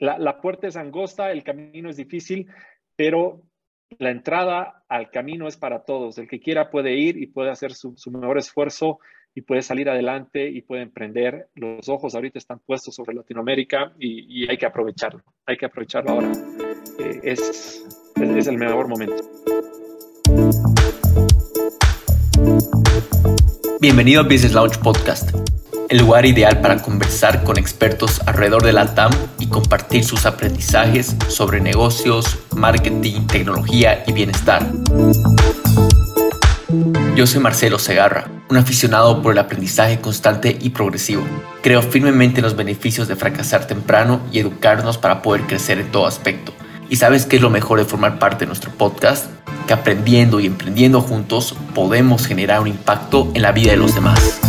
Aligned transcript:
la, 0.00 0.40
puerta 0.40 0.66
es 0.66 0.76
angosta, 0.76 1.30
el 1.30 1.44
camino 1.44 1.90
es 1.90 1.96
difícil, 1.96 2.46
pero 2.96 3.42
la 3.98 4.10
entrada 4.10 4.84
al 4.88 5.10
camino 5.10 5.46
es 5.46 5.56
para 5.56 5.84
todos. 5.84 6.18
El 6.18 6.28
que 6.28 6.40
quiera 6.40 6.70
puede 6.70 6.94
ir 6.94 7.16
y 7.18 7.26
puede 7.26 7.50
hacer 7.50 7.74
su, 7.74 7.94
mejor 8.10 8.38
esfuerzo 8.38 8.98
y 9.34 9.42
puede 9.42 9.62
salir 9.62 9.90
adelante 9.90 10.48
y 10.48 10.62
puede 10.62 10.82
emprender. 10.82 11.48
Los 11.54 11.88
ojos 11.88 12.14
ahorita 12.14 12.38
están 12.38 12.60
puestos 12.60 12.94
sobre 12.94 13.14
Latinoamérica 13.14 13.92
y, 13.98 14.48
hay 14.48 14.56
que 14.56 14.66
aprovecharlo. 14.66 15.22
Hay 15.46 15.56
que 15.56 15.66
aprovecharlo 15.66 16.12
ahora. 16.12 16.32
Eh, 16.98 17.20
es, 17.22 17.84
es 18.16 18.46
el 18.46 18.56
mejor 18.56 18.88
momento. 18.88 19.22
Bienvenido 23.80 24.20
a 24.20 24.24
Business 24.24 24.54
Launch 24.54 24.78
Podcast 24.78 25.30
el 25.90 25.98
lugar 25.98 26.24
ideal 26.24 26.60
para 26.60 26.80
conversar 26.80 27.42
con 27.42 27.58
expertos 27.58 28.20
alrededor 28.24 28.62
de 28.62 28.72
la 28.72 28.94
TAM 28.94 29.10
y 29.40 29.48
compartir 29.48 30.04
sus 30.04 30.24
aprendizajes 30.24 31.16
sobre 31.26 31.60
negocios, 31.60 32.38
marketing, 32.54 33.26
tecnología 33.26 34.04
y 34.06 34.12
bienestar. 34.12 34.70
Yo 37.16 37.26
soy 37.26 37.40
Marcelo 37.40 37.80
Segarra, 37.80 38.30
un 38.48 38.56
aficionado 38.56 39.20
por 39.20 39.32
el 39.32 39.38
aprendizaje 39.38 40.00
constante 40.00 40.56
y 40.60 40.70
progresivo. 40.70 41.24
Creo 41.60 41.82
firmemente 41.82 42.38
en 42.38 42.44
los 42.44 42.54
beneficios 42.54 43.08
de 43.08 43.16
fracasar 43.16 43.66
temprano 43.66 44.20
y 44.30 44.38
educarnos 44.38 44.96
para 44.96 45.22
poder 45.22 45.42
crecer 45.42 45.80
en 45.80 45.90
todo 45.90 46.06
aspecto. 46.06 46.52
¿Y 46.88 46.96
sabes 46.96 47.26
qué 47.26 47.36
es 47.36 47.42
lo 47.42 47.50
mejor 47.50 47.80
de 47.80 47.84
formar 47.84 48.20
parte 48.20 48.40
de 48.40 48.46
nuestro 48.46 48.70
podcast? 48.70 49.26
Que 49.66 49.72
aprendiendo 49.72 50.38
y 50.38 50.46
emprendiendo 50.46 51.00
juntos 51.00 51.56
podemos 51.74 52.28
generar 52.28 52.60
un 52.60 52.68
impacto 52.68 53.28
en 53.34 53.42
la 53.42 53.50
vida 53.50 53.72
de 53.72 53.76
los 53.76 53.96
demás. 53.96 54.40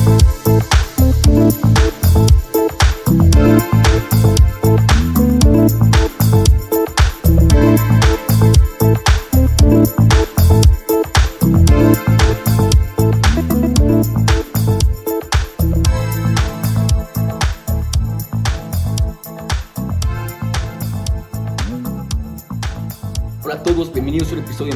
thank 1.51 1.77
you 1.77 1.80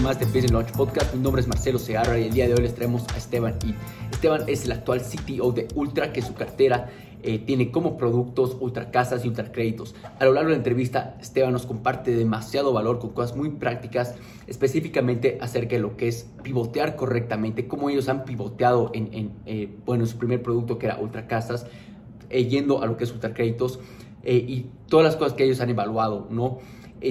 más 0.06 0.20
de 0.20 0.26
Business 0.26 0.52
Launch 0.52 0.72
Podcast. 0.72 1.16
Mi 1.16 1.24
nombre 1.24 1.42
es 1.42 1.48
Marcelo 1.48 1.80
Segarra 1.80 2.20
y 2.20 2.26
el 2.26 2.34
día 2.34 2.48
de 2.48 2.54
hoy 2.54 2.62
les 2.62 2.76
traemos 2.76 3.04
a 3.12 3.18
Esteban 3.18 3.56
y 3.66 3.74
Esteban 4.14 4.44
es 4.46 4.66
el 4.66 4.74
actual 4.74 5.02
CTO 5.02 5.52
de 5.52 5.68
Ultra, 5.74 6.14
que 6.14 6.22
su 6.22 6.36
cartera 6.36 6.90
eh, 7.24 7.40
tiene 7.40 7.72
como 7.72 7.98
productos 7.98 8.56
ultracasas 8.60 9.26
y 9.26 9.30
ultracréditos. 9.30 9.96
A 10.20 10.26
lo 10.26 10.34
largo 10.34 10.50
de 10.50 10.58
la 10.58 10.58
entrevista, 10.58 11.18
Esteban 11.20 11.54
nos 11.54 11.66
comparte 11.66 12.16
demasiado 12.16 12.72
valor 12.72 13.00
con 13.00 13.14
cosas 13.14 13.36
muy 13.36 13.50
prácticas, 13.50 14.14
específicamente 14.46 15.40
acerca 15.42 15.76
de 15.76 15.82
lo 15.82 15.98
que 15.98 16.08
es 16.08 16.30
pivotear 16.44 16.96
correctamente, 16.96 17.68
cómo 17.68 17.90
ellos 17.90 18.08
han 18.08 18.26
pivoteado 18.26 18.92
en, 18.94 19.32
eh, 19.48 19.76
bueno, 19.88 20.06
su 20.06 20.20
primer 20.20 20.44
producto 20.44 20.78
que 20.78 20.86
era 20.86 21.00
ultracasas, 21.00 21.66
eh, 22.30 22.46
yendo 22.46 22.84
a 22.84 22.86
lo 22.86 22.96
que 22.96 23.06
es 23.06 23.12
ultracréditos 23.12 23.80
y 24.24 24.68
todas 24.88 25.04
las 25.04 25.16
cosas 25.16 25.34
que 25.34 25.46
ellos 25.46 25.62
han 25.62 25.70
evaluado, 25.72 26.28
¿no? 26.30 26.60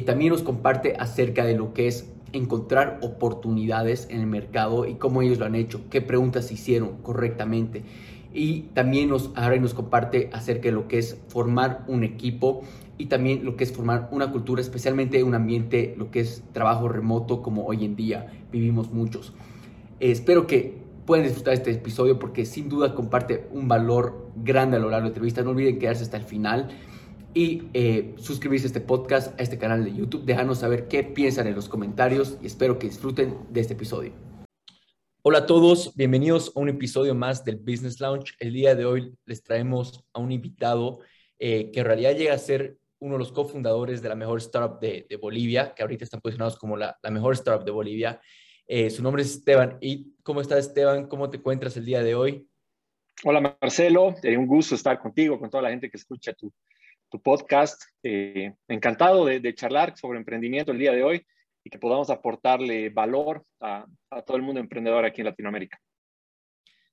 también 0.04 0.32
nos 0.32 0.42
comparte 0.42 0.96
acerca 0.98 1.44
de 1.44 1.54
lo 1.54 1.72
que 1.72 1.86
es 1.86 2.13
encontrar 2.34 2.98
oportunidades 3.02 4.08
en 4.10 4.20
el 4.20 4.26
mercado 4.26 4.86
y 4.86 4.94
cómo 4.94 5.22
ellos 5.22 5.38
lo 5.38 5.46
han 5.46 5.54
hecho, 5.54 5.88
qué 5.88 6.00
preguntas 6.02 6.50
hicieron 6.52 6.98
correctamente. 7.02 7.82
Y 8.32 8.62
también 8.74 9.08
nos, 9.08 9.30
ahora 9.36 9.56
nos 9.58 9.74
comparte 9.74 10.28
acerca 10.32 10.64
de 10.64 10.72
lo 10.72 10.88
que 10.88 10.98
es 10.98 11.18
formar 11.28 11.84
un 11.86 12.02
equipo 12.02 12.62
y 12.98 13.06
también 13.06 13.44
lo 13.44 13.56
que 13.56 13.64
es 13.64 13.72
formar 13.72 14.08
una 14.10 14.32
cultura, 14.32 14.60
especialmente 14.60 15.22
un 15.22 15.34
ambiente, 15.34 15.94
lo 15.96 16.10
que 16.10 16.20
es 16.20 16.42
trabajo 16.52 16.88
remoto 16.88 17.42
como 17.42 17.64
hoy 17.64 17.84
en 17.84 17.96
día 17.96 18.26
vivimos 18.50 18.92
muchos. 18.92 19.32
Eh, 20.00 20.10
espero 20.10 20.46
que 20.46 20.82
puedan 21.06 21.24
disfrutar 21.24 21.54
este 21.54 21.70
episodio 21.70 22.18
porque 22.18 22.44
sin 22.44 22.68
duda 22.68 22.94
comparte 22.94 23.46
un 23.52 23.68
valor 23.68 24.30
grande 24.36 24.76
a 24.76 24.80
lo 24.80 24.90
largo 24.90 25.04
de 25.04 25.10
la 25.10 25.14
entrevista. 25.14 25.42
No 25.42 25.50
olviden 25.50 25.78
quedarse 25.78 26.02
hasta 26.02 26.16
el 26.16 26.24
final 26.24 26.68
y 27.34 27.68
eh, 27.74 28.14
suscribirse 28.16 28.66
a 28.66 28.68
este 28.68 28.80
podcast, 28.80 29.38
a 29.38 29.42
este 29.42 29.58
canal 29.58 29.84
de 29.84 29.92
YouTube. 29.92 30.24
Déjanos 30.24 30.58
saber 30.58 30.86
qué 30.86 31.02
piensan 31.02 31.48
en 31.48 31.56
los 31.56 31.68
comentarios 31.68 32.38
y 32.40 32.46
espero 32.46 32.78
que 32.78 32.86
disfruten 32.86 33.36
de 33.50 33.60
este 33.60 33.74
episodio. 33.74 34.12
Hola 35.22 35.38
a 35.38 35.46
todos, 35.46 35.96
bienvenidos 35.96 36.52
a 36.54 36.60
un 36.60 36.68
episodio 36.68 37.14
más 37.14 37.44
del 37.44 37.56
Business 37.56 37.98
Lounge. 37.98 38.34
El 38.38 38.52
día 38.52 38.76
de 38.76 38.84
hoy 38.84 39.12
les 39.26 39.42
traemos 39.42 40.04
a 40.12 40.20
un 40.20 40.30
invitado 40.30 41.00
eh, 41.38 41.72
que 41.72 41.80
en 41.80 41.86
realidad 41.86 42.14
llega 42.14 42.34
a 42.34 42.38
ser 42.38 42.78
uno 43.00 43.14
de 43.14 43.18
los 43.18 43.32
cofundadores 43.32 44.00
de 44.00 44.08
la 44.08 44.14
mejor 44.14 44.38
startup 44.38 44.78
de, 44.80 45.18
Bolivia, 45.20 45.74
que 45.74 45.82
ahorita 45.82 46.04
están 46.04 46.20
posicionados 46.20 46.56
como 46.56 46.76
la, 46.76 46.96
mejor 47.10 47.34
startup 47.34 47.64
de 47.64 47.72
Bolivia. 47.72 48.20
Eh, 48.66 48.90
su 48.90 49.02
nombre 49.02 49.22
es 49.22 49.34
Esteban. 49.34 49.76
¿Y 49.80 50.14
cómo 50.22 50.40
estás, 50.40 50.68
Esteban? 50.68 51.08
¿Cómo 51.08 51.28
te 51.28 51.38
encuentras 51.38 51.76
el 51.76 51.84
día 51.84 52.02
de 52.02 52.14
hoy? 52.14 52.48
Hola, 53.24 53.56
Marcelo. 53.60 54.14
un 54.22 54.46
gusto 54.46 54.74
estar 54.74 54.98
contigo, 55.00 55.38
con 55.38 55.50
toda 55.50 55.64
la 55.64 55.70
gente 55.70 55.90
que 55.90 55.96
escucha 55.96 56.32
tu, 56.32 56.52
tu 57.14 57.22
podcast. 57.22 57.80
Eh, 58.02 58.52
encantado 58.66 59.24
de, 59.24 59.54
charlar 59.54 59.96
sobre 59.96 60.18
emprendimiento 60.18 60.72
el 60.72 60.80
día 60.80 60.90
de 60.90 61.04
hoy 61.04 61.24
y 61.62 61.70
que 61.70 61.78
podamos 61.78 62.10
aportarle 62.10 62.90
valor 62.90 63.44
a, 63.60 63.86
todo 64.26 64.36
el 64.36 64.42
mundo 64.42 64.58
emprendedor 64.60 65.04
aquí 65.04 65.20
en 65.20 65.26
Latinoamérica. 65.26 65.80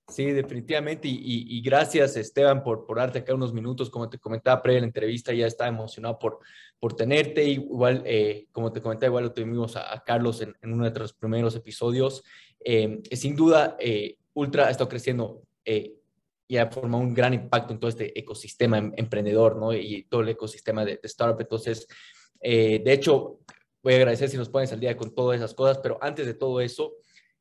Sí, 0.08 0.26
definitivamente. 0.26 1.08
Y, 1.10 1.60
gracias, 1.64 2.16
Esteban, 2.18 2.62
por, 2.62 2.86
por 2.86 2.98
darte 2.98 3.18
acá 3.18 3.34
unos 3.34 3.52
minutos. 3.52 3.90
Como 3.90 4.12
te 4.12 4.20
comentaba 4.20 4.62
previa 4.62 4.81
la 4.81 4.86
entrevista, 4.86 5.34
ya 5.34 5.48
estaba 5.48 5.70
emocionado 5.70 6.20
por, 6.20 6.38
por 6.80 6.96
tenerte. 6.96 7.44
Igual, 7.44 8.04
eh, 8.06 8.46
como 8.52 8.72
te 8.72 8.80
comentaba, 8.80 9.08
igual 9.08 9.24
lo 9.24 9.34
tuvimos 9.34 9.76
a, 9.76 10.04
Carlos 10.06 10.44
en, 10.44 10.50
uno 10.62 10.76
de 10.76 10.81
nuestros 10.81 11.14
primeros 11.14 11.56
episodios. 11.56 12.24
Eh, 12.60 13.02
sin 13.14 13.36
duda, 13.36 13.76
Ultra 14.36 14.68
ha 14.68 14.70
estado 14.70 14.88
creciendo 14.90 15.42
y 16.51 16.57
ha 16.57 16.69
formado 16.69 17.01
un 17.01 17.13
gran 17.13 17.34
impacto 17.34 17.72
en 17.72 17.79
todo 17.79 17.88
este 17.88 18.19
ecosistema 18.19 18.78
em, 18.78 18.91
emprendedor, 18.97 19.56
¿no? 19.56 19.73
Y 19.73 20.03
todo 20.09 20.19
el 20.19 20.28
ecosistema 20.28 20.84
de, 20.84 21.00
startup. 21.03 21.39
Entonces, 21.39 21.88
eh, 22.41 22.81
de 22.84 22.91
hecho, 22.91 23.39
voy 23.81 23.94
a 23.94 23.95
agradecer 23.95 24.28
si 24.28 24.35
nos 24.35 24.50
pones 24.50 24.73
al 24.73 24.81
día 24.81 24.97
con 24.97 25.16
todas 25.16 25.38
esas 25.38 25.53
cosas, 25.53 25.78
pero 25.81 25.97
antes 26.01 26.25
de 26.25 26.34
todo 26.34 26.59
eso, 26.59 26.95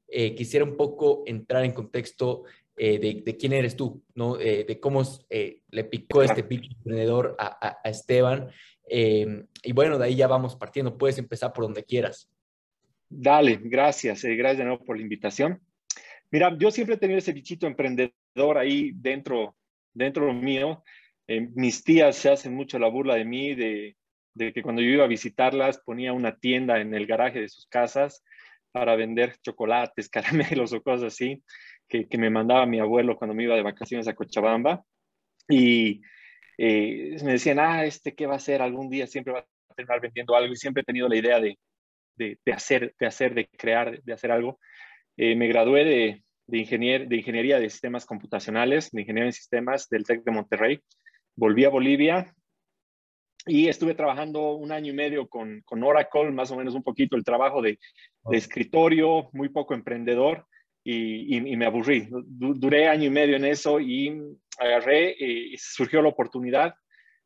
eh, 0.06 0.32
quisiera 0.36 0.64
un 0.64 0.76
poco 0.76 1.24
entrar 1.26 1.64
en 1.64 1.72
contexto 1.72 2.44
eh, 2.76 3.00
de, 3.00 3.36
quién 3.36 3.52
eres 3.52 3.74
tú, 3.74 4.00
¿no? 4.14 4.36
de 4.36 4.78
cómo 4.80 5.02
le 5.28 5.84
picó 5.84 6.22
este 6.22 6.44
pitch 6.44 6.70
emprendedor 6.70 7.34
a, 7.36 7.80
a 7.82 7.90
Esteban. 7.90 8.48
y 8.88 9.72
bueno, 9.72 9.98
de 9.98 10.04
ahí 10.04 10.14
ya 10.14 10.28
vamos 10.28 10.54
partiendo. 10.54 10.96
Puedes 10.96 11.18
empezar 11.18 11.52
por 11.52 11.64
donde 11.64 11.82
quieras. 11.82 12.30
Dale, 13.08 13.58
gracias. 13.60 14.22
gracias 14.22 14.58
de 14.58 14.64
nuevo 14.66 14.84
por 14.84 14.96
la 14.96 15.02
invitación. 15.02 15.60
Mira, 16.30 16.56
yo 16.56 16.70
siempre 16.70 16.94
he 16.94 16.98
tenido 16.98 17.18
ese 17.18 17.32
bichito 17.32 17.66
emprendedor 17.66 18.12
ahí 18.56 18.92
dentro, 18.94 19.56
dentro 19.92 20.32
mío. 20.32 20.82
Eh, 21.26 21.48
mis 21.54 21.84
tías 21.84 22.16
se 22.16 22.30
hacen 22.30 22.54
mucho 22.54 22.78
la 22.78 22.88
burla 22.88 23.14
de 23.14 23.24
mí, 23.24 23.54
de, 23.54 23.96
que 24.36 24.62
cuando 24.62 24.82
yo 24.82 24.88
iba 24.88 25.04
a 25.04 25.08
visitarlas 25.08 25.82
ponía 25.84 26.12
una 26.12 26.36
tienda 26.36 26.80
en 26.80 26.94
el 26.94 27.06
garaje 27.06 27.40
de 27.40 27.48
sus 27.48 27.66
casas 27.66 28.24
para 28.72 28.96
vender 28.96 29.36
chocolates, 29.42 30.08
caramelos 30.58 30.72
o 30.72 30.82
cosas 30.82 31.12
así, 31.12 31.42
que, 31.88 32.06
me 32.18 32.30
mandaba 32.30 32.66
mi 32.66 32.80
abuelo 32.80 33.16
cuando 33.16 33.34
me 33.34 33.44
iba 33.44 33.56
de 33.56 33.62
vacaciones 33.62 34.08
a 34.08 34.14
Cochabamba. 34.14 34.82
Y 35.48 36.00
eh, 36.56 37.16
me 37.24 37.32
decían, 37.32 37.58
ah, 37.58 37.84
este, 37.84 38.14
¿qué 38.14 38.26
va 38.26 38.34
a 38.34 38.36
hacer? 38.36 38.62
Algún 38.62 38.88
día 38.88 39.06
siempre 39.06 39.32
va 39.32 39.40
a 39.40 39.74
terminar 39.74 40.00
vendiendo 40.00 40.36
algo 40.36 40.52
y 40.52 40.56
siempre 40.56 40.82
he 40.82 40.84
tenido 40.84 41.08
la 41.08 41.16
idea 41.16 41.40
de, 41.40 41.58
de, 42.16 42.52
hacer, 42.52 42.94
de 42.98 43.06
hacer, 43.06 43.34
de 43.34 43.48
crear, 43.48 44.00
de 44.02 44.12
hacer 44.12 44.30
algo. 44.30 44.60
Eh, 45.16 45.34
me 45.36 45.48
gradué 45.48 45.84
de, 45.84 46.22
de, 46.50 47.06
de 47.08 47.16
ingeniería 47.16 47.58
de 47.58 47.70
sistemas 47.70 48.04
computacionales, 48.04 48.90
de 48.90 49.02
ingeniería 49.02 49.28
en 49.28 49.32
sistemas 49.32 49.88
del 49.88 50.04
TEC 50.04 50.24
de 50.24 50.32
Monterrey. 50.32 50.80
Volví 51.36 51.64
a 51.64 51.70
Bolivia 51.70 52.34
y 53.46 53.68
estuve 53.68 53.94
trabajando 53.94 54.52
un 54.52 54.72
año 54.72 54.92
y 54.92 54.96
medio 54.96 55.28
con, 55.28 55.62
con 55.64 55.82
Oracle, 55.82 56.30
más 56.30 56.50
o 56.50 56.56
menos 56.56 56.74
un 56.74 56.82
poquito 56.82 57.16
el 57.16 57.24
trabajo 57.24 57.62
de, 57.62 57.78
de 58.24 58.36
escritorio, 58.36 59.30
muy 59.32 59.48
poco 59.48 59.74
emprendedor 59.74 60.46
y, 60.84 61.36
y, 61.36 61.56
me 61.56 61.66
aburrí. 61.66 62.08
duré 62.10 62.88
año 62.88 63.06
y 63.06 63.10
medio 63.10 63.36
en 63.36 63.44
eso 63.44 63.80
y 63.80 64.18
agarré 64.58 65.14
y 65.18 65.56
surgió 65.58 66.02
la 66.02 66.08
oportunidad 66.08 66.74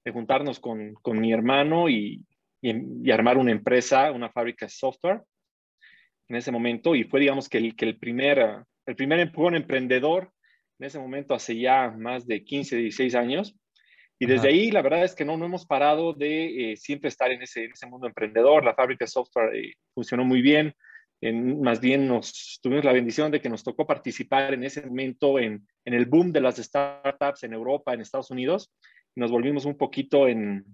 de 0.04 0.12
juntarnos 0.12 0.60
con, 0.60 0.94
con 0.94 1.18
mi 1.18 1.32
hermano 1.32 1.88
y, 1.88 2.24
y, 2.60 3.10
armar 3.10 3.38
una 3.38 3.52
empresa, 3.52 4.12
una 4.12 4.30
fábrica 4.30 4.66
de 4.66 4.70
software 4.70 5.22
en 6.28 6.36
ese 6.36 6.50
momento 6.50 6.94
y 6.94 7.04
fue 7.04 7.20
digamos 7.20 7.48
que 7.48 7.58
el, 7.58 7.76
que 7.76 7.84
el 7.84 7.98
primer 7.98 8.64
el 8.86 8.96
primer 8.96 9.20
empujón 9.20 9.54
emprendedor 9.54 10.32
en 10.78 10.86
ese 10.86 10.98
momento 10.98 11.34
hace 11.34 11.58
ya 11.58 11.90
más 11.90 12.26
de 12.26 12.44
15, 12.44 12.76
16 12.76 13.14
años. 13.14 13.56
Y 14.18 14.26
desde 14.26 14.48
ahí, 14.48 14.70
la 14.70 14.82
verdad 14.82 15.04
es 15.04 15.14
que 15.14 15.24
no, 15.24 15.36
no 15.36 15.44
hemos 15.44 15.66
parado 15.66 16.12
de 16.12 16.72
eh, 16.72 16.76
siempre 16.76 17.08
estar 17.08 17.30
en 17.30 17.42
ese, 17.42 17.64
ese, 17.66 17.86
mundo 17.86 18.06
emprendedor. 18.06 18.64
La 18.64 18.74
fábrica 18.74 19.04
de 19.04 19.10
software 19.10 19.54
eh, 19.56 19.74
funcionó 19.92 20.24
muy 20.24 20.40
bien. 20.40 20.74
En, 21.20 21.60
más 21.60 21.80
bien 21.80 22.06
nos 22.06 22.60
tuvimos 22.62 22.84
la 22.84 22.92
bendición 22.92 23.30
de 23.30 23.40
que 23.40 23.48
nos 23.48 23.64
tocó 23.64 23.86
participar 23.86 24.54
en 24.54 24.64
ese 24.64 24.86
momento 24.86 25.38
en, 25.38 25.66
en 25.84 25.94
el 25.94 26.06
boom 26.06 26.32
de 26.32 26.40
las 26.40 26.56
startups 26.56 27.42
en 27.42 27.54
Europa, 27.54 27.92
en 27.92 28.00
Estados 28.00 28.30
Unidos. 28.30 28.72
nos 29.16 29.30
volvimos 29.30 29.64
un 29.64 29.76
poquito 29.76 30.28
en, 30.28 30.64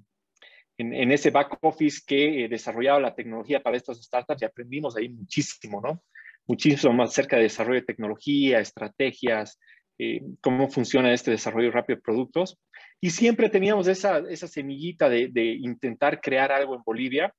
en, 0.77 1.13
ese 1.13 1.31
back 1.31 1.59
office 1.63 2.01
que 2.07 2.49
desarrollaba 2.49 3.01
la 3.01 3.15
tecnología 3.15 3.63
para 3.63 3.77
estas 3.77 4.03
startups 4.03 4.43
y 4.43 4.45
aprendimos 4.45 4.97
ahí 4.97 5.09
muchísimo, 5.09 5.81
¿no? 5.81 6.03
Muchísimo 6.51 6.93
más 6.93 7.11
acerca 7.11 7.37
de 7.37 7.45
desarrollo 7.45 7.79
de 7.79 7.87
tecnología, 7.87 8.59
estrategias, 8.59 9.61
cómo 10.41 10.69
funciona 10.69 11.13
este 11.13 11.31
desarrollo 11.31 11.71
rápido 11.71 11.99
de 11.99 12.03
productos. 12.03 12.59
Y 13.01 13.11
siempre 13.11 13.51
teníamos 13.51 13.87
esa, 13.87 14.21
semillita 14.35 15.09
de, 15.09 15.31
intentar 15.61 16.21
crear 16.21 16.51
algo 16.51 16.75
en 16.75 16.83
Bolivia, 16.85 17.33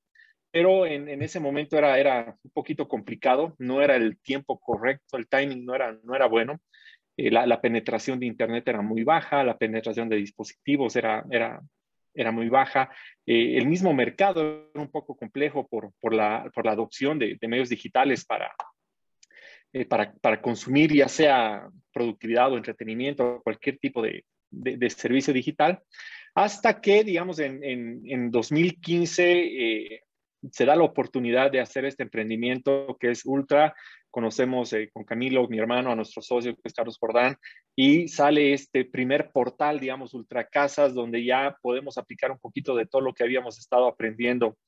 pero 0.50 0.86
en, 0.86 1.20
ese 1.20 1.40
momento 1.40 1.76
era, 1.76 2.38
un 2.42 2.50
poquito 2.52 2.88
complicado, 2.88 3.54
no 3.58 3.82
era 3.82 3.96
el 3.96 4.18
tiempo 4.18 4.58
correcto, 4.58 5.18
el 5.18 5.28
timing 5.28 5.62
no 5.66 5.74
era, 5.74 5.94
no 6.04 6.14
era 6.14 6.26
bueno. 6.26 6.58
Eh, 7.18 7.30
la, 7.30 7.60
penetración 7.60 8.18
de 8.18 8.24
Internet 8.24 8.66
era 8.66 8.80
muy 8.80 9.04
baja, 9.04 9.44
la 9.44 9.58
penetración 9.58 10.08
de 10.08 10.16
dispositivos 10.16 10.96
era, 10.96 11.22
muy 12.32 12.48
baja. 12.48 12.88
Eh, 13.26 13.58
el 13.58 13.66
mismo 13.66 13.92
mercado 13.92 14.70
era 14.72 14.82
un 14.82 14.90
poco 14.90 15.14
complejo 15.18 15.68
por, 15.68 16.14
la, 16.14 16.50
adopción 16.64 17.18
de 17.18 17.36
medios 17.42 17.68
digitales 17.68 18.24
para, 18.24 18.50
eh, 19.72 19.86
para, 19.86 20.40
consumir 20.40 20.92
ya 20.92 21.08
sea 21.08 21.68
productividad 21.92 22.52
o 22.52 22.56
entretenimiento, 22.56 23.40
cualquier 23.42 23.78
tipo 23.78 24.02
de, 24.02 24.24
de, 24.50 24.90
servicio 24.90 25.32
digital, 25.32 25.80
hasta 26.34 26.80
que, 26.80 27.04
digamos, 27.04 27.38
en, 27.38 27.62
en, 27.62 28.30
2015 28.30 29.32
eh, 29.32 30.02
se 30.50 30.64
da 30.64 30.76
la 30.76 30.84
oportunidad 30.84 31.50
de 31.50 31.60
hacer 31.60 31.84
este 31.84 32.02
emprendimiento 32.02 32.96
que 32.98 33.10
es 33.10 33.24
Ultra. 33.24 33.74
Conocemos 34.10 34.72
eh, 34.72 34.90
con 34.92 35.04
Camilo, 35.04 35.46
mi 35.48 35.58
hermano, 35.58 35.90
a 35.90 35.96
nuestro 35.96 36.20
socio, 36.20 36.54
Carlos 36.74 36.98
Jordán, 36.98 37.36
y 37.74 38.08
sale 38.08 38.52
este 38.52 38.84
primer 38.84 39.30
portal, 39.30 39.80
digamos, 39.80 40.12
Ultra 40.12 40.48
Casas, 40.48 40.92
donde 40.94 41.24
ya 41.24 41.56
podemos 41.62 41.96
aplicar 41.96 42.30
un 42.30 42.38
poquito 42.38 42.74
de 42.76 42.86
todo 42.86 43.00
lo 43.00 43.14
que 43.14 43.24
habíamos 43.24 43.58
estado 43.58 43.86
aprendiendo 43.86 44.58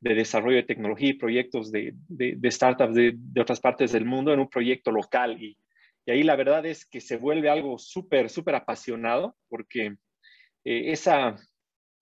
de 0.00 0.14
desarrollo 0.14 0.56
de 0.56 0.62
tecnología 0.62 1.10
y 1.10 1.14
proyectos 1.14 1.70
de, 1.70 1.92
de, 2.08 2.34
de 2.36 2.50
startups 2.50 2.94
de, 2.94 3.12
de, 3.14 3.40
otras 3.40 3.60
partes 3.60 3.92
del 3.92 4.04
mundo 4.04 4.32
en 4.32 4.40
un 4.40 4.48
proyecto 4.48 4.90
local. 4.90 5.42
Y, 5.42 5.58
y 6.06 6.10
ahí 6.10 6.22
la 6.22 6.36
verdad 6.36 6.64
es 6.64 6.86
que 6.86 7.00
se 7.00 7.16
vuelve 7.16 7.50
algo 7.50 7.78
súper, 7.78 8.30
súper 8.30 8.54
apasionado, 8.54 9.36
porque 9.48 9.96
eh, 10.64 10.92
esa, 10.92 11.36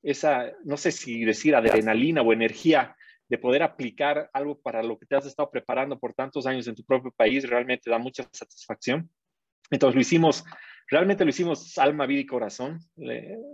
esa, 0.03 0.53
no 0.65 0.77
sé 0.77 0.93
si 0.93 1.25
decir 1.25 1.57
adrenalina 1.57 2.23
o 2.23 2.33
energía 2.33 2.95
de 3.29 3.39
poder 3.39 3.63
aplicar 3.63 4.29
algo 4.33 4.61
para 4.61 4.83
lo 4.83 4.99
que 4.99 5.07
te 5.07 5.17
has 5.17 5.27
estado 5.27 5.51
preparando 5.51 5.99
por 5.99 6.15
tantos 6.15 6.47
años 6.47 6.67
en 6.69 6.75
tu 6.75 6.85
propio 6.85 7.13
país, 7.17 7.49
realmente 7.49 7.91
da 7.91 7.99
mucha 7.99 8.29
satisfacción. 8.33 9.11
Entonces 9.71 9.95
lo 9.95 10.01
hicimos, 10.01 10.45
realmente 10.89 11.25
lo 11.25 11.31
hicimos 11.31 11.79
alma, 11.79 12.07
vida 12.07 12.21
y 12.21 12.27
corazón, 12.27 12.81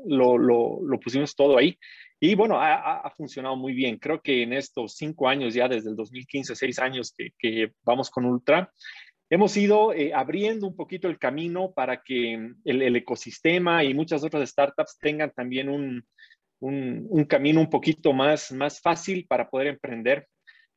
lo, 0.07 0.39
lo, 0.39 1.01
pusimos 1.01 1.35
todo 1.37 1.57
ahí. 1.57 1.79
Y 2.19 2.35
bueno, 2.35 2.59
ha, 2.61 3.11
funcionado 3.17 3.57
muy 3.57 3.73
bien. 3.73 3.99
Creo 3.99 4.21
que 4.21 4.43
en 4.43 4.53
estos 4.53 4.97
cinco 4.97 5.29
años, 5.29 5.55
ya 5.55 5.69
desde 5.69 5.89
el 5.91 5.97
2015, 5.97 6.55
seis 6.55 6.79
años 6.79 7.15
que, 7.39 7.73
vamos 7.83 8.11
con 8.11 8.27
Ultra, 8.27 8.71
hemos 9.31 9.57
ido 9.57 9.95
eh, 9.95 10.13
abriendo 10.13 10.67
un 10.67 10.77
poquito 10.77 11.09
el 11.09 11.19
camino 11.19 11.73
para 11.73 12.03
que 12.03 12.53
el, 12.65 12.97
ecosistema 12.97 13.85
y 13.85 13.95
muchas 13.95 14.25
otras 14.25 14.51
startups 14.51 14.99
tengan 14.99 15.31
también 15.31 15.69
un, 15.69 16.05
un, 16.61 17.25
camino 17.29 17.61
un 17.61 17.71
poquito 17.71 18.13
más, 18.13 18.53
más 18.53 18.81
fácil 18.81 19.27
para 19.29 19.49
poder 19.49 19.69
emprender. 19.69 20.27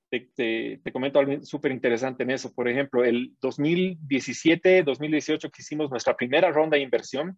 Te, 0.09 0.29
te, 0.35 0.79
te 0.83 0.91
comento 0.91 1.19
algo 1.19 1.41
súper 1.43 1.71
interesante 1.71 2.23
en 2.23 2.31
eso. 2.31 2.53
Por 2.53 2.67
ejemplo, 2.67 3.03
el 3.03 3.33
2017, 3.41 4.83
2018 4.83 5.49
que 5.49 5.61
hicimos 5.61 5.89
nuestra 5.89 6.15
primera 6.15 6.51
ronda 6.51 6.77
de 6.77 6.83
inversión, 6.83 7.37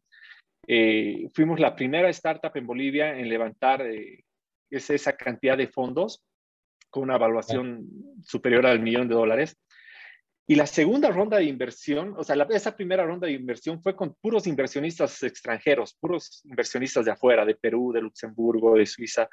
eh, 0.68 1.30
fuimos 1.34 1.60
la 1.60 1.76
primera 1.76 2.10
startup 2.10 2.52
en 2.56 2.66
Bolivia 2.66 3.18
en 3.18 3.30
levantar 3.30 3.82
eh, 3.84 4.24
esa 4.70 5.14
cantidad 5.14 5.58
de 5.58 5.68
fondos 5.68 6.24
con 6.90 7.04
una 7.04 7.16
evaluación 7.16 7.88
superior 8.24 8.66
al 8.66 8.80
millón 8.80 9.08
de 9.08 9.16
dólares. 9.16 9.58
Y 10.48 10.56
la 10.56 10.68
segunda 10.68 11.10
ronda 11.10 11.38
de 11.38 11.46
inversión, 11.46 12.14
o 12.18 12.24
sea, 12.24 12.36
la, 12.36 12.48
esa 12.52 12.76
primera 12.76 13.04
ronda 13.04 13.26
de 13.26 13.34
inversión 13.34 13.82
fue 13.82 13.96
con 13.96 14.14
puros 14.22 14.46
inversionistas 14.46 15.24
extranjeros, 15.24 15.98
puros 16.00 16.42
inversionistas 16.46 17.06
de 17.06 17.12
afuera, 17.12 17.46
de 17.46 17.56
Perú, 17.56 17.92
de 17.92 18.02
Luxemburgo, 18.02 18.76
de 18.76 18.86
Suiza. 18.86 19.28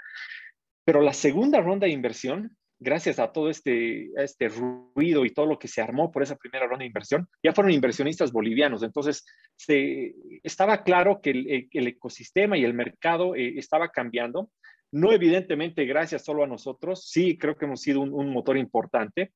Pero 0.84 1.02
la 1.02 1.12
segunda 1.12 1.60
ronda 1.60 1.86
de 1.86 1.92
inversión, 1.92 2.56
gracias 2.80 3.18
a 3.18 3.30
todo 3.30 3.50
este, 3.50 4.10
este 4.16 4.48
ruido 4.48 5.26
y 5.26 5.34
todo 5.34 5.44
lo 5.44 5.58
que 5.58 5.68
se 5.68 5.82
armó 5.82 6.10
por 6.10 6.22
esa 6.22 6.36
primera 6.36 6.66
ronda 6.66 6.82
de 6.82 6.86
inversión, 6.86 7.28
ya 7.42 7.52
fueron 7.52 7.72
inversionistas 7.72 8.32
bolivianos. 8.32 8.82
Entonces, 8.82 9.22
se, 9.54 10.14
estaba 10.42 10.82
claro 10.82 11.20
que 11.22 11.30
el, 11.30 11.68
el, 11.70 11.86
ecosistema 11.88 12.56
y 12.56 12.64
el 12.64 12.72
mercado 12.72 13.36
eh, 13.36 13.58
estaba 13.58 13.90
cambiando. 13.90 14.50
No 14.90 15.12
evidentemente 15.12 15.84
gracias 15.84 16.24
solo 16.24 16.42
a 16.42 16.46
nosotros, 16.46 17.06
sí 17.06 17.36
creo 17.36 17.56
que 17.56 17.66
hemos 17.66 17.80
sido 17.82 18.00
un, 18.00 18.12
un 18.12 18.30
motor 18.30 18.56
importante, 18.56 19.32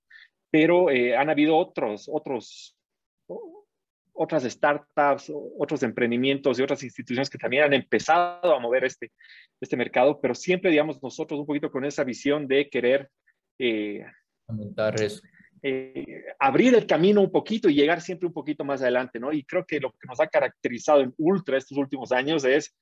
pero 0.57 0.91
eh, 0.91 1.15
han 1.15 1.29
habido 1.29 1.55
otros, 1.55 2.09
otros, 2.11 2.75
otras 4.15 4.43
startups, 4.45 5.31
otros 5.59 5.83
emprendimientos 5.83 6.59
y 6.59 6.63
otras 6.63 6.83
instituciones 6.83 7.29
que 7.29 7.37
también 7.37 7.65
han 7.65 7.75
empezado 7.75 8.55
a 8.55 8.59
mover 8.59 8.85
este, 8.85 9.13
este 9.61 9.77
mercado, 9.77 10.19
pero 10.19 10.35
siempre, 10.35 10.71
digamos, 10.71 11.03
nosotros 11.03 11.41
un 11.41 11.45
poquito 11.45 11.71
con 11.71 11.85
esa 11.85 12.05
visión 12.05 12.49
de 12.49 12.71
querer 12.71 13.11
eh, 13.59 14.03
aumentar 14.49 14.99
eso. 14.99 15.21
Eh, 15.63 16.25
abrir 16.39 16.75
el 16.75 16.87
camino 16.87 17.21
un 17.21 17.31
poquito 17.31 17.69
y 17.69 17.75
llegar 17.75 18.01
siempre 18.01 18.27
un 18.27 18.33
poquito 18.33 18.65
más 18.65 18.81
adelante, 18.81 19.21
¿no? 19.21 19.35
Y 19.35 19.45
creo 19.45 19.67
que 19.67 19.79
lo 19.79 19.91
que 19.91 20.09
nos 20.09 20.21
ha 20.21 20.27
caracterizado 20.27 21.03
en 21.03 21.13
Ultra 21.19 21.59
estos 21.59 21.77
últimos 21.77 22.13
años 22.13 22.47
es 22.47 22.75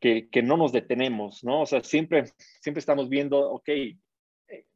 que, 0.00 0.28
que 0.28 0.42
no 0.42 0.58
nos 0.58 0.70
detenemos, 0.70 1.42
¿no? 1.42 1.62
O 1.62 1.66
sea, 1.66 1.82
siempre, 1.82 2.24
siempre 2.60 2.80
estamos 2.80 3.08
viendo, 3.08 3.38
ok, 3.38 3.70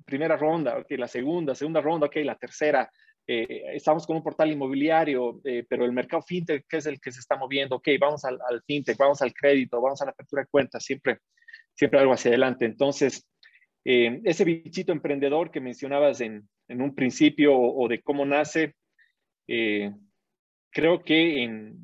primera 0.05 0.37
ronda, 0.37 0.79
okay, 0.79 0.97
la 0.97 1.09
segunda, 1.09 1.55
segunda 1.55 1.81
ronda, 1.81 2.07
ok, 2.07 2.17
la 2.17 2.37
tercera. 2.37 2.91
Eh, 3.27 3.63
estamos 3.75 4.07
con 4.07 4.17
un 4.17 4.23
portal 4.23 4.51
inmobiliario, 4.51 5.41
eh, 5.45 5.65
pero 5.69 5.85
el 5.85 5.93
mercado 5.93 6.23
fintech, 6.23 6.67
que 6.69 6.79
es 6.79 6.87
el 6.87 7.01
que 7.01 7.13
se 7.13 7.21
está 7.21 7.37
moviendo, 7.37 7.77
ok, 7.77 7.89
vamos 8.01 8.25
al, 8.25 8.39
al, 8.49 8.63
fintech, 8.63 8.97
vamos 8.97 9.23
al 9.23 9.33
crédito, 9.33 9.81
vamos 9.81 10.03
a 10.03 10.07
la 10.07 10.11
apertura 10.11 10.43
de 10.43 10.49
cuentas, 10.49 10.85
siempre, 10.85 11.19
siempre 11.75 12.01
algo 12.01 12.13
hacia 12.13 12.31
adelante. 12.31 12.65
Entonces, 12.65 13.29
eh, 13.85 14.21
ese 14.25 14.45
bichito 14.45 14.93
emprendedor 14.93 15.51
que 15.51 15.61
mencionabas 15.61 16.21
en, 16.21 16.49
en 16.69 16.83
un 16.83 16.95
principio 16.95 17.55
o, 17.55 17.85
o, 17.85 17.89
de 17.89 18.03
cómo 18.03 18.27
nace, 18.27 18.75
eh, 19.47 19.93
creo 20.71 21.03
que 21.03 21.43
en, 21.43 21.77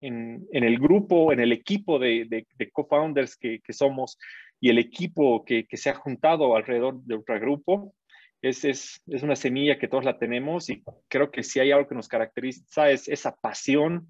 en, 0.00 0.46
en, 0.52 0.64
el 0.64 0.78
grupo, 0.78 1.32
en 1.32 1.40
el 1.40 1.52
equipo 1.52 1.98
de, 1.98 2.26
de, 2.28 2.46
de 2.56 2.70
co-founders 2.70 3.36
que, 3.36 3.60
que 3.60 3.72
somos, 3.72 4.18
y 4.62 4.70
el 4.70 4.78
equipo 4.78 5.44
que, 5.44 5.66
que 5.66 5.76
se 5.76 5.90
ha 5.90 5.94
juntado 5.94 6.54
alrededor 6.54 7.02
de 7.02 7.16
Ultragrupo 7.16 7.96
es, 8.40 8.64
es, 8.64 9.02
es, 9.08 9.22
una 9.24 9.34
semilla 9.34 9.76
que 9.76 9.88
todos 9.88 10.04
la 10.04 10.20
tenemos 10.20 10.70
y 10.70 10.84
creo 11.08 11.32
que 11.32 11.42
si 11.42 11.58
hay 11.58 11.72
algo 11.72 11.88
que 11.88 11.96
nos 11.96 12.06
caracteriza 12.06 12.88
es 12.88 13.08
esa 13.08 13.34
pasión 13.34 14.06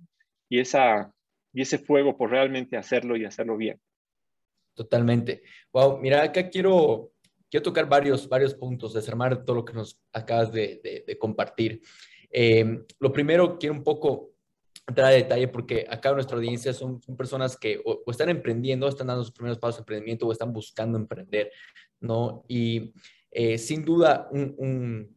y, 0.50 0.60
esa, 0.60 1.10
y 1.54 1.62
ese 1.62 1.78
fuego 1.78 2.18
por 2.18 2.30
realmente 2.30 2.76
hacerlo 2.76 3.16
y 3.16 3.24
hacerlo 3.24 3.56
bien. 3.56 3.80
Totalmente. 4.74 5.42
Wow, 5.72 5.98
mira, 6.00 6.22
acá 6.22 6.50
quiero, 6.50 7.12
quiero 7.50 7.64
tocar 7.64 7.88
varios, 7.88 8.28
varios 8.28 8.54
puntos, 8.54 8.92
desarmar 8.92 9.46
todo 9.46 9.56
lo 9.56 9.64
que 9.64 9.72
nos 9.72 10.02
acabas 10.12 10.52
de, 10.52 10.82
de, 10.84 11.04
de 11.06 11.18
compartir. 11.18 11.80
Eh, 12.30 12.84
lo 13.00 13.10
primero, 13.10 13.58
quiero 13.58 13.74
un 13.74 13.82
poco 13.82 14.31
entrar 14.86 15.08
a 15.08 15.10
detalle 15.14 15.48
porque 15.48 15.86
acá 15.88 16.12
nuestra 16.12 16.36
audiencia 16.36 16.72
son, 16.72 17.00
son 17.02 17.16
personas 17.16 17.56
que 17.56 17.80
o, 17.84 18.02
o, 18.04 18.10
están 18.10 18.28
emprendiendo, 18.28 18.88
están 18.88 19.06
dando 19.06 19.24
sus 19.24 19.32
primeros 19.32 19.58
pasos 19.58 19.76
de 19.78 19.80
emprendimiento 19.82 20.26
o 20.26 20.32
están 20.32 20.52
buscando 20.52 20.98
emprender, 20.98 21.50
¿no? 22.00 22.44
Y 22.48 22.92
eh, 23.30 23.58
sin 23.58 23.84
duda 23.84 24.28
un, 24.32 24.54
un, 24.58 25.16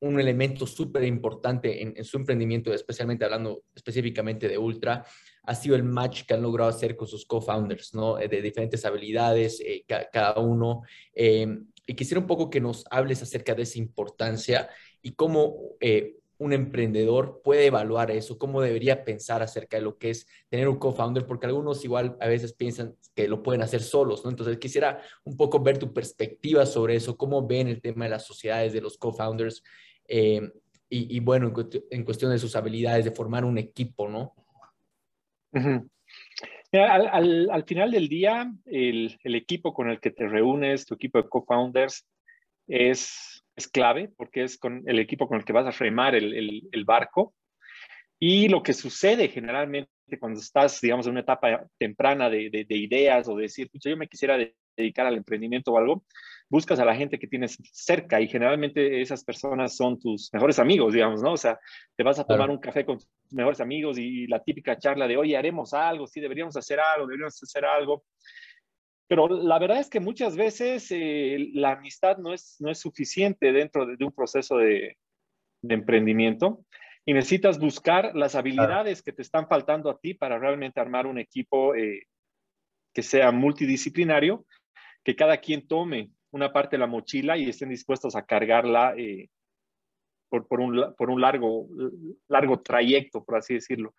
un 0.00 0.20
elemento 0.20 0.66
súper 0.66 1.04
importante 1.04 1.82
en, 1.82 1.94
en, 1.96 2.04
su 2.04 2.16
emprendimiento, 2.16 2.72
especialmente 2.72 3.24
hablando 3.24 3.64
específicamente 3.74 4.48
de 4.48 4.58
Ultra, 4.58 5.04
ha 5.42 5.54
sido 5.54 5.76
el 5.76 5.84
match 5.84 6.24
que 6.24 6.34
han 6.34 6.42
logrado 6.42 6.70
hacer 6.70 6.96
con 6.96 7.06
sus 7.06 7.26
co-founders, 7.26 7.94
¿no? 7.94 8.16
De 8.16 8.42
diferentes 8.42 8.84
habilidades, 8.84 9.60
eh, 9.60 9.84
ca 9.86 10.08
cada 10.10 10.40
uno. 10.40 10.82
Eh, 11.14 11.46
y 11.86 11.94
quisiera 11.94 12.20
un 12.20 12.26
poco 12.26 12.48
que 12.48 12.60
nos 12.60 12.84
hables 12.90 13.22
acerca 13.22 13.54
de 13.54 13.62
esa 13.62 13.78
importancia 13.78 14.70
y 15.02 15.12
cómo 15.12 15.76
eh, 15.80 16.16
un 16.38 16.52
emprendedor 16.52 17.40
puede 17.42 17.66
evaluar 17.66 18.10
eso, 18.10 18.38
cómo 18.38 18.60
debería 18.60 19.04
pensar 19.04 19.42
acerca 19.42 19.76
de 19.76 19.82
lo 19.82 19.98
que 19.98 20.10
es 20.10 20.26
tener 20.48 20.68
un 20.68 20.78
co-founder, 20.78 21.26
porque 21.26 21.46
algunos 21.46 21.84
igual 21.84 22.16
a 22.20 22.28
veces 22.28 22.52
piensan 22.52 22.96
que 23.14 23.28
lo 23.28 23.42
pueden 23.42 23.62
hacer 23.62 23.82
solos, 23.82 24.24
¿no? 24.24 24.30
Entonces 24.30 24.58
quisiera 24.58 25.00
un 25.24 25.36
poco 25.36 25.60
ver 25.60 25.78
tu 25.78 25.92
perspectiva 25.92 26.66
sobre 26.66 26.96
eso, 26.96 27.16
cómo 27.16 27.46
ven 27.46 27.68
el 27.68 27.80
tema 27.80 28.04
de 28.04 28.10
las 28.10 28.26
sociedades, 28.26 28.72
de 28.72 28.80
los 28.80 28.98
co-founders, 28.98 29.62
eh, 30.08 30.40
y, 30.96 31.18
bueno, 31.18 31.52
en, 31.90 32.04
cuestión 32.04 32.30
de 32.30 32.38
sus 32.38 32.54
habilidades 32.54 33.04
de 33.04 33.10
formar 33.10 33.44
un 33.44 33.58
equipo, 33.58 34.08
¿no? 34.08 34.32
Al, 36.72 37.64
final 37.66 37.90
del 37.90 38.08
día, 38.08 38.52
el, 38.64 39.18
el 39.24 39.34
equipo 39.34 39.74
con 39.74 39.90
el 39.90 39.98
que 39.98 40.12
te 40.12 40.28
reúnes, 40.28 40.86
tu 40.86 40.94
equipo 40.94 41.20
de 41.20 41.28
co-founders, 41.28 42.06
es 42.68 43.33
es 43.56 43.68
clave 43.68 44.10
porque 44.16 44.44
es 44.44 44.58
con 44.58 44.82
el 44.86 44.98
equipo 44.98 45.28
con 45.28 45.38
el 45.38 45.44
que 45.44 45.52
vas 45.52 45.66
a 45.66 45.78
remar 45.78 46.14
el, 46.14 46.34
el, 46.34 46.68
el 46.72 46.84
barco. 46.84 47.34
Y 48.18 48.48
lo 48.48 48.62
que 48.62 48.72
sucede 48.72 49.28
generalmente 49.28 49.90
cuando 50.18 50.40
estás, 50.40 50.80
digamos, 50.80 51.06
en 51.06 51.12
una 51.12 51.20
etapa 51.20 51.66
temprana 51.78 52.30
de, 52.30 52.50
de, 52.50 52.64
de 52.64 52.76
ideas 52.76 53.28
o 53.28 53.36
de 53.36 53.42
decir, 53.42 53.68
yo 53.72 53.96
me 53.96 54.08
quisiera 54.08 54.38
dedicar 54.76 55.06
al 55.06 55.16
emprendimiento 55.16 55.72
o 55.72 55.78
algo, 55.78 56.04
buscas 56.48 56.78
a 56.78 56.84
la 56.84 56.94
gente 56.94 57.18
que 57.18 57.26
tienes 57.26 57.56
cerca 57.72 58.20
y 58.20 58.28
generalmente 58.28 59.00
esas 59.00 59.24
personas 59.24 59.76
son 59.76 59.98
tus 59.98 60.30
mejores 60.32 60.58
amigos, 60.58 60.92
digamos, 60.92 61.22
¿no? 61.22 61.32
O 61.32 61.36
sea, 61.36 61.58
te 61.96 62.02
vas 62.02 62.18
a 62.18 62.24
tomar 62.24 62.50
un 62.50 62.58
café 62.58 62.84
con 62.84 62.98
tus 62.98 63.08
mejores 63.30 63.60
amigos 63.60 63.98
y 63.98 64.26
la 64.26 64.42
típica 64.42 64.78
charla 64.78 65.06
de, 65.06 65.16
oye, 65.16 65.36
haremos 65.36 65.74
algo, 65.74 66.06
sí, 66.06 66.20
deberíamos 66.20 66.56
hacer 66.56 66.78
algo, 66.80 67.06
deberíamos 67.06 67.42
hacer 67.42 67.64
algo. 67.64 68.04
Pero 69.06 69.28
la 69.28 69.58
verdad 69.58 69.80
es 69.80 69.90
que 69.90 70.00
muchas 70.00 70.36
veces 70.36 70.86
eh, 70.90 71.50
la 71.52 71.72
amistad 71.72 72.16
no 72.18 72.32
es, 72.32 72.56
no 72.60 72.70
es 72.70 72.78
suficiente 72.78 73.52
dentro 73.52 73.86
de, 73.86 74.02
un 74.04 74.12
proceso 74.12 74.56
de, 74.56 74.96
de, 75.62 75.74
emprendimiento 75.74 76.64
y 77.04 77.12
necesitas 77.12 77.58
buscar 77.58 78.16
las 78.16 78.34
habilidades 78.34 79.02
que 79.02 79.12
te 79.12 79.22
están 79.22 79.46
faltando 79.46 79.90
a 79.90 79.98
ti 79.98 80.14
para 80.14 80.38
realmente 80.38 80.80
armar 80.80 81.06
un 81.06 81.18
equipo 81.18 81.74
eh, 81.74 82.06
que 82.94 83.02
sea 83.02 83.30
multidisciplinario, 83.30 84.46
que 85.02 85.14
cada 85.14 85.36
quien 85.36 85.66
tome 85.66 86.10
una 86.30 86.52
parte 86.52 86.76
de 86.76 86.80
la 86.80 86.86
mochila 86.86 87.36
y 87.36 87.48
estén 87.48 87.68
dispuestos 87.68 88.16
a 88.16 88.24
cargarla 88.24 88.94
eh, 88.96 89.28
por, 90.30 90.48
por, 90.48 90.60
un, 90.60 90.94
por 90.96 91.10
un 91.10 91.20
largo, 91.20 91.68
largo 92.28 92.60
trayecto, 92.60 93.22
por 93.22 93.36
así 93.36 93.54
decirlo. 93.54 93.94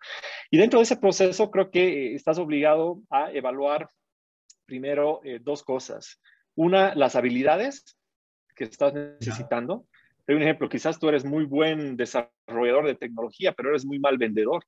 Y 0.50 0.58
dentro 0.58 0.80
de 0.80 0.84
ese 0.84 0.96
proceso 0.96 1.50
creo 1.50 1.70
que 1.70 2.14
estás 2.14 2.38
obligado 2.38 3.02
a 3.08 3.32
evaluar 3.32 3.88
primero 4.66 5.20
eh, 5.24 5.40
dos 5.42 5.62
cosas. 5.62 6.20
Una, 6.54 6.94
las 6.94 7.16
habilidades 7.16 7.96
que 8.54 8.64
estás 8.64 8.92
necesitando. 8.94 9.86
Hay 10.26 10.34
un 10.34 10.42
ejemplo, 10.42 10.68
quizás 10.68 10.98
tú 10.98 11.08
eres 11.08 11.24
muy 11.24 11.44
buen 11.44 11.96
desarrollador 11.96 12.86
de 12.86 12.96
tecnología, 12.96 13.52
pero 13.52 13.68
eres 13.68 13.84
muy 13.84 13.98
mal 13.98 14.18
vendedor. 14.18 14.64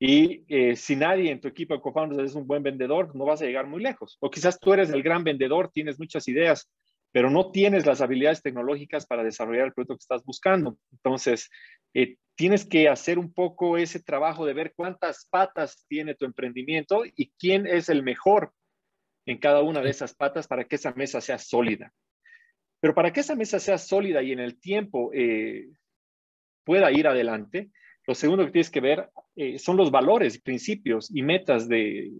Y 0.00 0.44
eh, 0.48 0.74
si 0.76 0.96
nadie 0.96 1.30
en 1.30 1.40
tu 1.40 1.46
equipo 1.46 1.74
de 1.74 1.80
co-founders 1.80 2.30
es 2.30 2.34
un 2.34 2.46
buen 2.46 2.62
vendedor, 2.62 3.14
no 3.14 3.26
vas 3.26 3.42
a 3.42 3.44
llegar 3.44 3.66
muy 3.66 3.82
lejos. 3.82 4.16
O 4.20 4.30
quizás 4.30 4.58
tú 4.58 4.72
eres 4.72 4.90
el 4.90 5.02
gran 5.02 5.22
vendedor, 5.22 5.70
tienes 5.72 5.98
muchas 5.98 6.26
ideas, 6.26 6.70
pero 7.12 7.30
no 7.30 7.50
tienes 7.50 7.84
las 7.86 8.00
habilidades 8.00 8.42
tecnológicas 8.42 9.06
para 9.06 9.22
desarrollar 9.22 9.66
el 9.66 9.72
producto 9.74 9.96
que 9.96 10.02
estás 10.02 10.24
buscando. 10.24 10.78
Entonces, 10.90 11.50
eh, 11.92 12.16
tienes 12.34 12.64
que 12.64 12.88
hacer 12.88 13.18
un 13.18 13.32
poco 13.32 13.76
ese 13.76 14.00
trabajo 14.02 14.46
de 14.46 14.54
ver 14.54 14.72
cuántas 14.74 15.26
patas 15.30 15.84
tiene 15.86 16.14
tu 16.14 16.24
emprendimiento 16.24 17.02
y 17.04 17.30
quién 17.38 17.66
es 17.66 17.90
el 17.90 18.02
mejor 18.02 18.54
en 19.30 19.38
cada 19.38 19.62
una 19.62 19.80
de 19.80 19.90
esas 19.90 20.12
patas 20.12 20.48
para 20.48 20.64
que 20.64 20.74
esa 20.74 20.92
mesa 20.92 21.20
sea 21.20 21.38
sólida. 21.38 21.92
Pero 22.80 22.94
para 22.94 23.12
que 23.12 23.20
esa 23.20 23.36
mesa 23.36 23.60
sea 23.60 23.78
sólida 23.78 24.22
y 24.22 24.32
en 24.32 24.40
el 24.40 24.58
tiempo 24.58 25.12
eh, 25.14 25.68
pueda 26.64 26.90
ir 26.90 27.06
adelante, 27.06 27.70
lo 28.08 28.14
segundo 28.16 28.44
que 28.44 28.50
tienes 28.50 28.70
que 28.70 28.80
ver 28.80 29.08
eh, 29.36 29.56
son 29.60 29.76
los 29.76 29.92
valores, 29.92 30.40
principios 30.40 31.14
y 31.14 31.22
metas 31.22 31.68
de, 31.68 32.10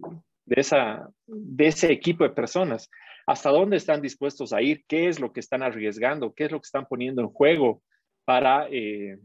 esa, 0.45 1.09
de 1.27 1.67
ese 1.67 1.91
equipo 1.91 2.23
de 2.23 2.29
personas. 2.29 2.89
¿Hasta 3.27 3.49
dónde 3.49 3.75
están 3.75 4.01
dispuestos 4.01 4.53
a 4.53 4.61
ir? 4.61 4.85
¿Qué 4.87 5.09
es 5.09 5.19
lo 5.19 5.33
que 5.33 5.41
están 5.41 5.63
arriesgando? 5.63 6.33
¿Qué 6.33 6.45
es 6.45 6.51
lo 6.51 6.61
que 6.61 6.67
están 6.67 6.85
poniendo 6.85 7.21
en 7.21 7.27
juego 7.27 7.83
para 8.23 8.69
eh, 8.71 9.19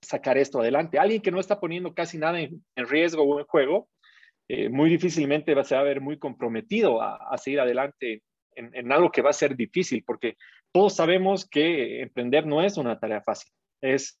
sacar 0.00 0.36
esto 0.36 0.60
adelante? 0.60 0.98
Alguien 0.98 1.22
que 1.22 1.30
no 1.30 1.38
está 1.38 1.60
poniendo 1.60 1.94
casi 1.94 2.18
nada 2.18 2.40
en 2.40 2.62
riesgo 2.88 3.22
o 3.22 3.38
en 3.38 3.46
juego, 3.46 3.88
eh, 4.48 4.68
muy 4.68 4.90
difícilmente 4.90 5.54
va, 5.54 5.62
a 5.62 5.82
ver 5.82 6.00
muy 6.00 6.18
comprometido 6.18 7.00
a, 7.00 7.36
seguir 7.38 7.60
adelante 7.60 8.22
en, 8.54 8.92
algo 8.92 9.10
que 9.10 9.22
va 9.22 9.30
a 9.30 9.34
ser 9.34 9.56
difícil, 9.56 10.04
porque 10.04 10.36
todos 10.72 10.94
sabemos 10.94 11.48
que 11.48 12.02
emprender 12.02 12.46
no 12.46 12.62
es 12.62 12.76
una 12.76 12.98
tarea 12.98 13.22
fácil. 13.22 13.50
Es, 13.80 14.20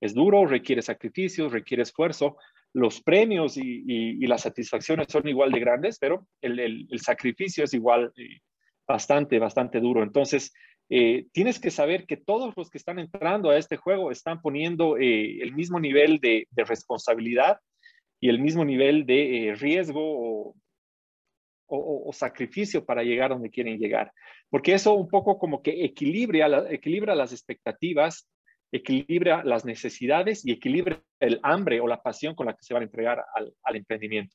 es 0.00 0.14
duro, 0.14 0.46
requiere 0.46 0.82
sacrificios, 0.82 1.52
requiere 1.52 1.82
esfuerzo. 1.82 2.36
Los 2.72 3.00
premios 3.00 3.56
y, 3.56 4.26
las 4.26 4.42
satisfacciones 4.42 5.06
son 5.10 5.28
igual 5.28 5.52
de 5.52 5.60
grandes, 5.60 5.98
pero 5.98 6.26
el, 6.40 6.88
sacrificio 7.00 7.64
es 7.64 7.72
igual 7.72 8.12
eh, 8.16 8.40
bastante, 8.86 9.38
bastante 9.38 9.80
duro. 9.80 10.02
Entonces, 10.02 10.52
eh, 10.90 11.26
tienes 11.32 11.60
que 11.60 11.70
saber 11.70 12.06
que 12.06 12.16
todos 12.16 12.54
los 12.56 12.70
que 12.70 12.78
están 12.78 12.98
entrando 12.98 13.50
a 13.50 13.58
este 13.58 13.76
juego 13.76 14.10
están 14.10 14.40
poniendo 14.40 14.96
el 14.96 15.52
mismo 15.54 15.78
nivel 15.78 16.18
de, 16.18 16.48
de 16.50 16.64
responsabilidad 16.64 17.58
y 18.20 18.28
el 18.28 18.40
mismo 18.40 18.64
nivel 18.64 19.06
de 19.06 19.48
eh, 19.48 19.54
riesgo 19.54 20.54
o, 21.70 22.12
sacrificio 22.12 22.84
para 22.84 23.02
llegar 23.02 23.30
donde 23.30 23.50
quieren 23.50 23.78
llegar. 23.78 24.12
Porque 24.48 24.72
eso 24.72 24.94
un 24.94 25.08
poco 25.08 25.38
como 25.38 25.62
que 25.62 25.84
equilibra, 25.84 26.64
equilibra 26.70 27.14
las 27.14 27.32
expectativas, 27.32 28.26
equilibra 28.72 29.44
las 29.44 29.64
necesidades 29.64 30.44
y 30.44 30.52
equilibra 30.52 31.02
el 31.20 31.40
hambre 31.42 31.80
o 31.80 31.86
la 31.86 32.02
pasión 32.02 32.34
con 32.34 32.46
la 32.46 32.54
que 32.54 32.62
se 32.62 32.74
van 32.74 32.82
a 32.82 32.86
entregar 32.86 33.24
al, 33.34 33.76
emprendimiento. 33.76 34.34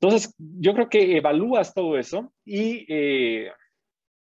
Entonces, 0.00 0.34
yo 0.38 0.74
creo 0.74 0.88
que 0.88 1.16
evalúas 1.16 1.74
todo 1.74 1.98
eso 1.98 2.32
y 2.44 2.86
eh, 2.88 3.50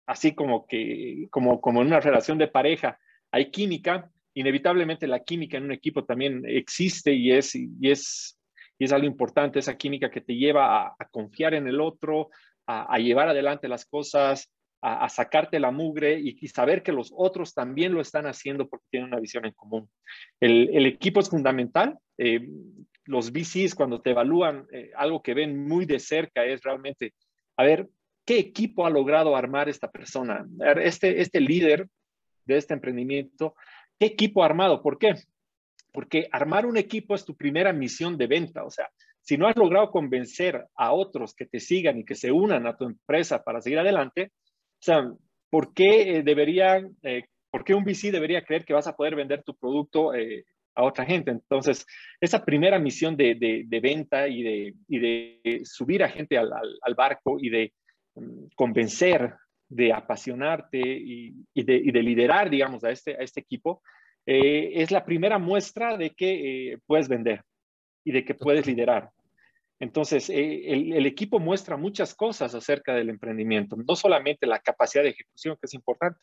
así 0.08 0.34
como 0.34 0.66
que, 0.68 1.28
como, 1.30 1.62
como 1.62 1.82
en 1.82 1.88
una 1.88 2.00
relación 2.00 2.38
de 2.38 2.48
pareja, 2.48 3.00
hay 3.32 3.50
química, 3.50 4.12
inevitablemente 4.34 5.08
la 5.08 5.24
química 5.24 5.58
en 5.58 5.66
un 5.66 5.72
equipo 5.72 6.06
también 6.06 6.44
existe 6.46 7.14
y 7.14 7.32
es, 7.32 7.56
y 7.56 7.90
es 7.90 8.38
y 8.82 8.86
es 8.86 8.92
algo 8.94 9.06
importante, 9.06 9.60
esa 9.60 9.78
química 9.78 10.10
que 10.10 10.22
te 10.22 10.34
lleva 10.34 10.88
a, 10.88 11.08
confiar 11.12 11.54
en 11.54 11.68
el 11.68 11.80
otro, 11.80 12.32
a, 12.66 12.98
llevar 12.98 13.30
adelante 13.30 13.68
las 13.68 13.86
cosas, 13.86 14.52
a, 14.82 15.08
sacarte 15.08 15.60
la 15.60 15.70
mugre 15.70 16.20
y, 16.20 16.48
saber 16.48 16.82
que 16.82 16.92
los 16.92 17.14
otros 17.16 17.54
también 17.54 17.94
lo 17.94 18.02
están 18.02 18.26
haciendo 18.26 18.68
porque 18.68 18.88
tienen 18.90 19.10
una 19.10 19.20
visión 19.20 19.46
en 19.46 19.52
común. 19.52 19.88
El, 20.40 20.88
equipo 20.88 21.20
es 21.20 21.30
fundamental. 21.30 22.00
Eh, 22.18 22.50
los 23.06 23.32
VCs 23.32 23.76
cuando 23.76 24.02
te 24.02 24.10
evalúan, 24.10 24.66
eh, 24.72 24.90
algo 24.96 25.22
que 25.22 25.36
ven 25.36 25.64
muy 25.64 25.86
de 25.86 26.00
cerca 26.00 26.44
es 26.44 26.64
realmente, 26.64 27.14
a 27.58 27.64
ver, 27.64 27.88
¿qué 28.26 28.40
equipo 28.40 28.88
ha 28.88 28.90
logrado 28.90 29.36
armar 29.36 29.70
esta 29.70 29.92
persona? 29.92 30.44
Este, 30.82 31.22
este 31.22 31.40
líder 31.40 31.88
de 32.46 32.58
este 32.58 32.74
emprendimiento, 32.74 33.54
¿qué 34.00 34.08
equipo 34.08 34.42
ha 34.42 34.48
armado? 34.48 34.82
¿Por 34.82 34.98
qué? 34.98 35.14
Porque 35.92 36.28
armar 36.32 36.66
un 36.66 36.78
equipo 36.78 37.16
es 37.16 37.26
tu 37.26 37.36
primera 37.36 37.74
misión 37.74 38.18
de 38.18 38.28
venta. 38.28 38.64
O 38.64 38.72
sea, 38.72 38.90
si 39.22 39.38
no 39.38 39.48
has 39.48 39.56
logrado 39.56 39.92
convencer 39.92 40.66
a 40.76 40.94
otros 40.94 41.36
que 41.36 41.46
te 41.46 41.60
sigan 41.60 42.00
y 42.00 42.06
que 42.06 42.16
se 42.16 42.32
unan 42.32 42.66
a 42.66 42.76
tu 42.76 42.86
empresa 42.86 43.44
para 43.44 43.62
seguir 43.62 43.80
adelante, 43.80 44.32
o 44.34 44.84
sea, 44.84 45.12
¿por 45.50 45.74
qué 45.74 46.18
eh, 46.18 46.24
deberían, 46.24 46.98
eh, 47.04 47.26
por 47.52 47.64
qué 47.64 47.76
un 47.76 47.84
VC 47.84 48.12
debería 48.12 48.44
creer 48.44 48.66
que 48.66 48.74
vas 48.74 48.88
a 48.88 48.96
poder 48.96 49.16
vender 49.16 49.44
tu 49.44 49.56
producto 49.56 50.16
eh, 50.16 50.46
a 50.76 50.84
otra 50.84 51.06
gente? 51.06 51.30
Entonces, 51.32 51.86
esa 52.20 52.44
primera 52.44 52.80
misión 52.80 53.16
de, 53.16 53.66
venta 53.82 54.28
y 54.28 54.42
de, 54.42 54.74
de, 54.88 55.62
subir 55.66 56.04
a 56.04 56.10
gente 56.10 56.38
al, 56.38 56.96
barco 56.96 57.38
y 57.40 57.50
de 57.50 57.74
mm, 58.16 58.46
convencer, 58.56 59.36
de 59.70 59.94
apasionarte 59.94 60.80
y, 60.80 61.34
de, 61.54 62.04
liderar, 62.04 62.50
digamos, 62.50 62.84
a 62.84 62.92
este, 62.92 63.14
a 63.14 63.24
este 63.24 63.42
equipo, 63.42 63.82
eh, 64.26 64.72
es 64.76 64.92
la 64.92 65.06
primera 65.06 65.38
muestra 65.38 65.98
de 65.98 66.12
que 66.12 66.74
eh, 66.74 66.78
puedes 66.86 67.08
vender 67.08 67.44
y 68.04 68.12
de 68.12 68.24
que 68.24 68.36
puedes 68.36 68.66
liderar. 68.66 69.10
Entonces, 69.82 70.30
eh, 70.30 70.72
el, 70.72 71.06
equipo 71.08 71.40
muestra 71.40 71.76
muchas 71.76 72.14
cosas 72.14 72.54
acerca 72.54 72.94
del 72.94 73.10
emprendimiento, 73.10 73.76
no 73.76 73.96
solamente 73.96 74.46
la 74.46 74.60
capacidad 74.60 75.04
de 75.04 75.10
ejecución, 75.10 75.56
que 75.56 75.66
es 75.66 75.74
importante, 75.74 76.22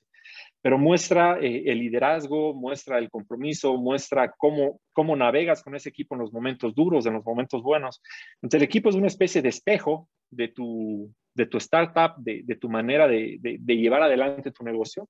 pero 0.62 0.78
muestra 0.78 1.38
el 1.40 1.78
liderazgo, 1.78 2.54
muestra 2.54 2.98
el 2.98 3.10
compromiso, 3.10 3.76
muestra 3.76 4.32
cómo, 4.38 4.80
cómo 4.92 5.16
navegas 5.16 5.64
con 5.64 5.74
ese 5.74 5.88
equipo 5.88 6.14
en 6.14 6.20
los 6.20 6.32
momentos 6.32 6.72
duros, 6.72 7.04
en 7.06 7.14
los 7.14 7.24
momentos 7.24 7.60
buenos. 7.60 8.00
Entonces, 8.36 8.58
el 8.58 8.64
equipo 8.64 8.90
es 8.90 8.94
una 8.94 9.08
especie 9.08 9.42
de 9.42 9.48
espejo 9.48 10.08
de 10.30 10.48
tu, 10.48 11.12
de 11.34 11.46
tu 11.46 11.58
startup, 11.58 12.14
de, 12.18 12.56
tu 12.60 12.68
manera 12.68 13.08
de, 13.08 13.38
llevar 13.66 14.02
adelante 14.02 14.52
tu 14.52 14.62
negocio 14.62 15.08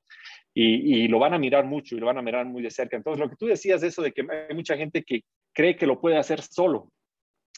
y, 0.55 1.07
lo 1.09 1.19
van 1.19 1.35
a 1.35 1.38
mirar 1.38 1.67
mucho 1.67 1.97
y 1.97 2.00
lo 2.00 2.07
van 2.07 2.19
a 2.19 2.23
mirar 2.23 2.47
muy 2.47 2.62
de 2.62 2.71
cerca. 2.71 2.97
Entonces, 2.97 3.21
lo 3.21 3.28
que 3.28 3.37
tú 3.37 3.45
decías, 3.45 3.83
eso 3.83 4.00
de 4.00 4.12
que 4.12 4.23
hay 4.23 4.55
mucha 4.55 4.75
gente 4.76 5.02
que 5.02 5.23
cree 5.52 5.76
que 5.76 5.87
lo 5.87 6.00
puede 6.00 6.17
hacer 6.17 6.40
solo. 6.40 6.90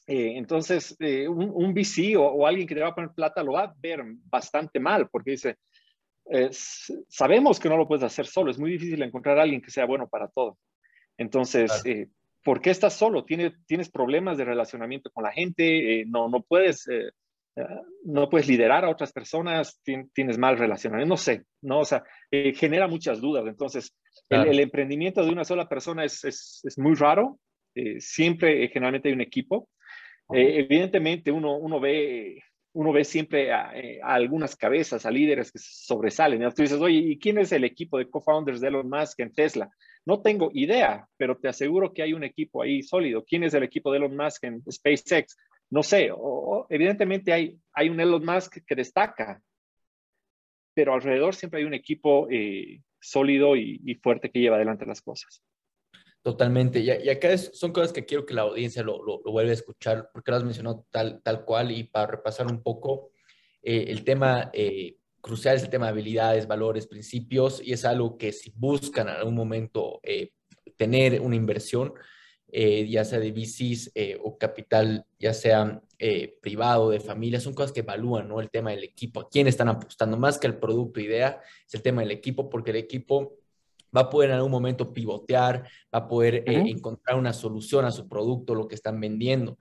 Eh, 0.06 0.32
entonces, 0.36 0.96
eh, 0.98 1.28
un, 1.28 1.72
VC 1.72 2.16
o, 2.16 2.46
alguien 2.46 2.66
que 2.66 2.74
te 2.74 2.80
va 2.80 2.88
a 2.88 2.94
poner 2.94 3.10
plata 3.10 3.42
lo 3.42 3.52
va 3.52 3.64
a 3.64 3.74
ver 3.78 4.02
bastante 4.24 4.80
mal 4.80 5.08
porque 5.08 5.32
dice, 5.32 5.56
sabemos 7.08 7.60
que 7.60 7.68
no 7.68 7.76
lo 7.76 7.86
puedes 7.86 8.04
hacer 8.04 8.26
solo, 8.26 8.50
es 8.50 8.58
muy 8.58 8.72
difícil 8.72 9.02
encontrar 9.02 9.38
a 9.38 9.42
alguien 9.42 9.60
que 9.60 9.70
sea 9.70 9.86
bueno 9.86 10.08
para 10.08 10.28
todo. 10.28 10.58
Entonces, 11.16 11.82
eh, 11.84 12.08
¿por 12.42 12.60
qué 12.60 12.70
estás 12.70 12.94
solo? 12.94 13.24
¿Tienes, 13.24 13.52
tienes 13.66 13.90
problemas 13.90 14.38
de 14.38 14.44
relacionamiento 14.44 15.10
con 15.10 15.24
la 15.24 15.32
gente, 15.32 16.04
no, 16.06 16.28
no 16.28 16.42
puedes 16.42 16.86
no 18.04 18.28
puedes 18.28 18.48
liderar 18.48 18.84
a 18.84 18.90
otras 18.90 19.12
personas, 19.12 19.80
tienes 19.82 20.38
mal 20.38 20.58
relacionamiento, 20.58 21.08
no 21.08 21.16
sé, 21.16 21.44
¿no? 21.62 21.80
O 21.80 21.84
sea, 21.84 22.04
eh, 22.30 22.52
genera 22.54 22.88
muchas 22.88 23.20
dudas. 23.20 23.44
Entonces, 23.46 23.94
el, 24.28 24.60
emprendimiento 24.60 25.24
de 25.24 25.30
una 25.30 25.44
sola 25.44 25.68
persona 25.68 26.04
es, 26.04 26.24
es, 26.24 26.78
muy 26.78 26.94
raro. 26.94 27.38
Eh, 27.74 28.00
siempre, 28.00 28.64
eh, 28.64 28.68
generalmente 28.68 29.08
hay 29.08 29.14
un 29.14 29.20
equipo. 29.20 29.68
Evidentemente, 30.32 31.32
uno, 31.32 31.56
uno, 31.56 31.80
ve, 31.80 32.42
uno 32.72 32.92
ve 32.92 33.04
siempre 33.04 33.52
a, 33.52 33.72
algunas 34.02 34.56
cabezas, 34.56 35.06
a 35.06 35.10
líderes 35.10 35.52
que 35.52 35.58
sobresalen. 35.58 36.40
Tú 36.54 36.62
dices, 36.62 36.80
oye, 36.80 36.98
¿y 36.98 37.18
quién 37.18 37.38
es 37.38 37.52
el 37.52 37.64
equipo 37.64 37.98
de 37.98 38.08
co-founders 38.08 38.60
de 38.60 38.68
Elon 38.68 38.88
Musk 38.88 39.20
en 39.20 39.32
Tesla? 39.32 39.70
No 40.06 40.22
tengo 40.22 40.50
idea, 40.54 41.06
pero 41.16 41.36
te 41.36 41.48
aseguro 41.48 41.92
que 41.92 42.02
hay 42.02 42.12
un 42.12 42.24
equipo 42.24 42.62
ahí 42.62 42.82
sólido. 42.82 43.24
¿Quién 43.24 43.44
es 43.44 43.54
el 43.54 43.62
equipo 43.62 43.90
de 43.90 43.98
Elon 43.98 44.16
Musk 44.16 44.44
en 44.44 44.62
SpaceX? 44.70 45.36
no 45.70 45.82
sé, 45.82 46.10
o, 46.12 46.66
evidentemente 46.68 47.32
hay, 47.32 47.58
hay 47.72 47.88
un 47.88 48.00
Elon 48.00 48.24
Musk 48.24 48.58
que 48.66 48.74
destaca, 48.74 49.40
pero 50.74 50.94
alrededor 50.94 51.34
siempre 51.34 51.60
hay 51.60 51.66
un 51.66 51.74
equipo 51.74 52.28
eh, 52.28 52.82
sólido 53.00 53.56
y, 53.56 53.94
fuerte 54.02 54.30
que 54.30 54.40
lleva 54.40 54.56
adelante 54.56 54.84
las 54.84 55.00
cosas. 55.00 55.42
Totalmente. 56.22 56.80
Y, 56.80 56.90
acá 56.90 57.36
son 57.38 57.72
cosas 57.72 57.92
que 57.92 58.04
quiero 58.04 58.26
que 58.26 58.34
la 58.34 58.42
audiencia 58.42 58.82
lo, 58.82 59.02
lo, 59.02 59.20
vuelva 59.22 59.50
a 59.50 59.54
escuchar, 59.54 60.10
porque 60.12 60.30
lo 60.30 60.36
has 60.36 60.44
mencionado 60.44 60.86
tal, 60.90 61.22
tal 61.22 61.44
cual. 61.44 61.70
Y 61.70 61.84
para 61.84 62.06
repasar 62.06 62.46
un 62.46 62.62
poco, 62.62 63.10
eh, 63.62 63.86
el 63.88 64.04
tema 64.04 64.50
eh, 64.52 64.96
crucial 65.20 65.56
es 65.56 65.62
el 65.62 65.70
tema 65.70 65.86
de 65.86 65.92
habilidades, 65.92 66.46
valores, 66.46 66.86
principios, 66.86 67.62
y 67.64 67.72
es 67.72 67.84
algo 67.84 68.18
que 68.18 68.32
si 68.32 68.52
buscan 68.54 69.08
en 69.08 69.14
algún 69.14 69.34
momento 69.34 70.00
tener 70.76 71.20
una 71.20 71.36
inversión, 71.36 71.92
eh, 72.52 72.88
ya 72.88 73.04
sea 73.04 73.20
de 73.20 73.30
VCs 73.30 73.92
eh, 73.94 74.18
o 74.22 74.36
capital, 74.36 75.06
ya 75.18 75.32
sea 75.32 75.80
eh, 75.98 76.36
privado, 76.40 76.90
de 76.90 76.98
familia, 76.98 77.38
son 77.38 77.54
cosas 77.54 77.70
que 77.70 77.80
evalúan, 77.80 78.28
¿no? 78.28 78.40
El 78.40 78.50
tema 78.50 78.70
del 78.70 78.82
equipo, 78.82 79.20
a 79.20 79.28
quién 79.28 79.46
están 79.46 79.68
apostando, 79.68 80.16
más 80.16 80.38
que 80.38 80.48
el 80.48 80.58
producto 80.58 80.98
idea, 81.00 81.40
es 81.66 81.74
el 81.74 81.82
tema 81.82 82.02
del 82.02 82.10
equipo, 82.10 82.50
porque 82.50 82.70
el 82.70 82.78
equipo 82.78 83.36
va 83.96 84.02
a 84.02 84.10
poder 84.10 84.30
en 84.30 84.36
algún 84.36 84.50
momento 84.50 84.92
pivotear, 84.92 85.68
va 85.94 85.98
a 85.98 86.08
poder 86.08 86.44
encontrar 86.46 87.18
una 87.18 87.32
solución 87.32 87.84
a 87.84 87.90
su 87.90 88.08
producto, 88.08 88.54
lo 88.54 88.68
que 88.68 88.74
están 88.74 89.00
vendiendo. 89.00 89.58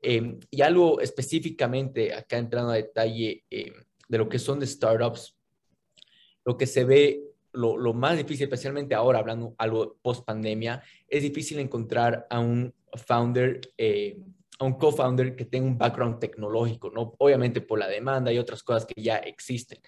Em, 0.00 0.38
y 0.50 0.62
algo 0.62 1.00
específicamente, 1.00 2.14
acá 2.14 2.38
entrando 2.38 2.72
a 2.72 2.76
detalle 2.76 3.44
de 3.48 4.18
lo 4.18 4.28
que 4.28 4.38
son 4.38 4.60
de 4.60 4.66
startups, 4.66 5.36
lo 6.44 6.56
que 6.56 6.66
se 6.66 6.84
ve 6.84 7.32
lo, 7.52 7.94
más 7.94 8.16
difícil, 8.16 8.44
especialmente 8.44 8.94
ahora 8.94 9.18
hablando 9.18 9.54
algo 9.58 9.96
post 10.02 10.24
pandemia, 10.24 10.82
es 11.08 11.22
difícil 11.22 11.58
encontrar 11.58 12.26
a 12.30 12.40
un 12.40 12.74
founder, 12.94 13.60
eh, 13.76 14.18
a 14.58 14.64
un 14.64 14.74
co-founder 14.74 15.36
que 15.36 15.44
tenga 15.44 15.66
un 15.66 15.78
background 15.78 16.18
tecnológico, 16.18 16.90
¿no? 16.90 17.14
Obviamente 17.18 17.60
por 17.60 17.78
la 17.78 17.88
demanda 17.88 18.32
y 18.32 18.38
otras 18.38 18.62
cosas 18.62 18.86
que 18.86 19.00
ya 19.00 19.16
existen. 19.16 19.78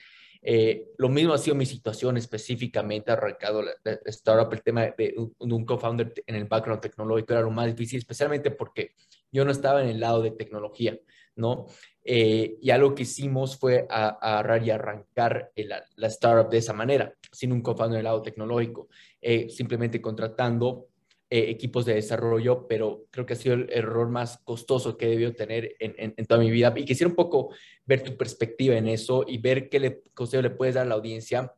Eh, 0.47 0.93
lo 0.99 1.09
mismo 1.09 1.33
ha 1.33 1.39
sido 1.39 1.57
mi 1.57 1.65
situación 1.65 2.19
específicamente 2.19 3.11
arrancado 3.11 3.63
la, 3.63 3.73
la 3.83 3.99
startup, 4.07 4.53
el 4.53 4.63
tema 4.63 4.83
de, 4.83 5.15
un 5.39 5.65
co-founder 5.65 6.13
en 6.27 6.37
el 6.37 6.45
background 6.45 6.83
tecnológico 6.83 7.33
era 7.33 7.41
lo 7.41 7.51
más 7.51 7.67
difícil, 7.67 7.99
especialmente 7.99 8.51
porque 8.51 8.91
yo 9.33 9.47
no 9.47 9.51
estaba 9.51 9.83
en 9.83 9.89
el 9.89 10.01
lado 10.01 10.21
de 10.21 10.33
tecnología, 10.33 10.99
¿no? 11.35 11.67
Eh, 12.05 12.59
y 12.61 12.71
algo 12.71 12.95
que 12.95 13.05
hicimos 13.05 13.57
fue 13.57 13.87
agarrar 13.89 14.63
y 14.63 14.71
arrancar 14.71 15.51
la, 15.57 16.09
startup 16.09 16.51
de 16.51 16.59
esa 16.59 16.75
manera, 16.75 17.15
sin 17.33 17.51
un 17.51 17.63
co-founder 17.63 17.97
en 17.97 18.01
el 18.01 18.05
lado 18.05 18.21
tecnológico, 18.21 18.89
eh, 19.23 19.49
simplemente 19.49 20.03
contratando 20.03 20.89
eh, 21.35 21.51
equipos 21.51 21.85
de 21.85 21.95
desarrollo, 21.95 22.69
pero 22.69 23.07
creo 23.11 23.27
que 23.27 23.33
ha 23.33 23.37
sido 23.37 23.57
el 23.57 23.69
error 23.73 24.09
más 24.09 24.39
costoso 24.45 24.97
que 24.97 25.07
he 25.07 25.11
debido 25.11 25.33
tener 25.33 25.75
en, 25.81 26.15
toda 26.27 26.41
mi 26.41 26.49
vida. 26.49 26.73
Y 26.77 26.85
quisiera 26.85 27.09
un 27.09 27.17
poco 27.17 27.53
ver 27.85 28.05
tu 28.05 28.17
perspectiva 28.17 28.77
en 28.77 28.87
eso 28.87 29.25
y 29.27 29.39
ver 29.39 29.69
qué 29.69 29.81
le, 29.81 30.03
consejo 30.15 30.45
le 30.45 30.51
puedes 30.51 30.77
dar 30.77 30.87
a 30.87 30.91
la 30.91 30.95
audiencia 30.95 31.53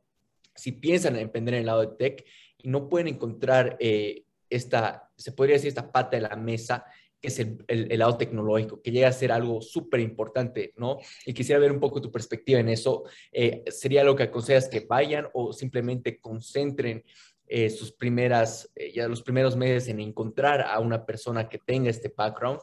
si 0.54 0.73
piensan 0.73 1.16
en 1.16 1.25
emprender 1.25 1.52
en 1.52 1.61
el 1.61 1.66
lado 1.66 1.83
de 1.83 1.95
tech 1.99 2.25
y 2.56 2.68
no 2.68 2.88
pueden 2.88 3.09
encontrar 3.09 3.76
esta, 4.49 5.11
se 5.14 5.33
podría 5.33 5.56
decir, 5.56 5.68
esta 5.68 5.92
pata 5.92 6.16
de 6.16 6.23
la 6.23 6.37
mesa 6.37 6.87
que 7.21 7.28
es 7.28 7.38
el, 7.38 7.99
lado 7.99 8.16
tecnológico, 8.16 8.80
que 8.80 8.92
llega 8.92 9.09
a 9.09 9.12
ser 9.12 9.30
algo 9.30 9.61
súper 9.61 10.00
importante, 10.00 10.73
¿no? 10.78 10.99
Y 11.26 11.35
quisiera 11.35 11.61
ver 11.61 11.73
un 11.73 11.80
poco 11.80 12.00
tu 12.00 12.11
perspectiva 12.11 12.61
en 12.61 12.71
eso. 12.71 13.04
Eh, 13.30 13.62
¿Sería 13.68 14.04
lo 14.04 14.16
que 14.16 14.23
aconsejas 14.23 14.68
que 14.68 14.80
vayan 14.80 15.26
o 15.35 15.52
simplemente 15.52 16.18
concentren 16.18 17.04
eh, 17.49 17.71
sus 17.71 17.93
primeras, 17.93 18.71
eh, 18.75 18.93
ya 18.93 19.09
los 19.09 19.23
primeros 19.23 19.57
meses 19.57 19.88
en 19.88 20.00
encontrar 20.00 20.62
a 20.62 20.79
una 20.81 21.05
persona 21.05 21.49
que 21.49 21.59
tenga 21.59 21.91
este 21.91 22.12
background? 22.17 22.61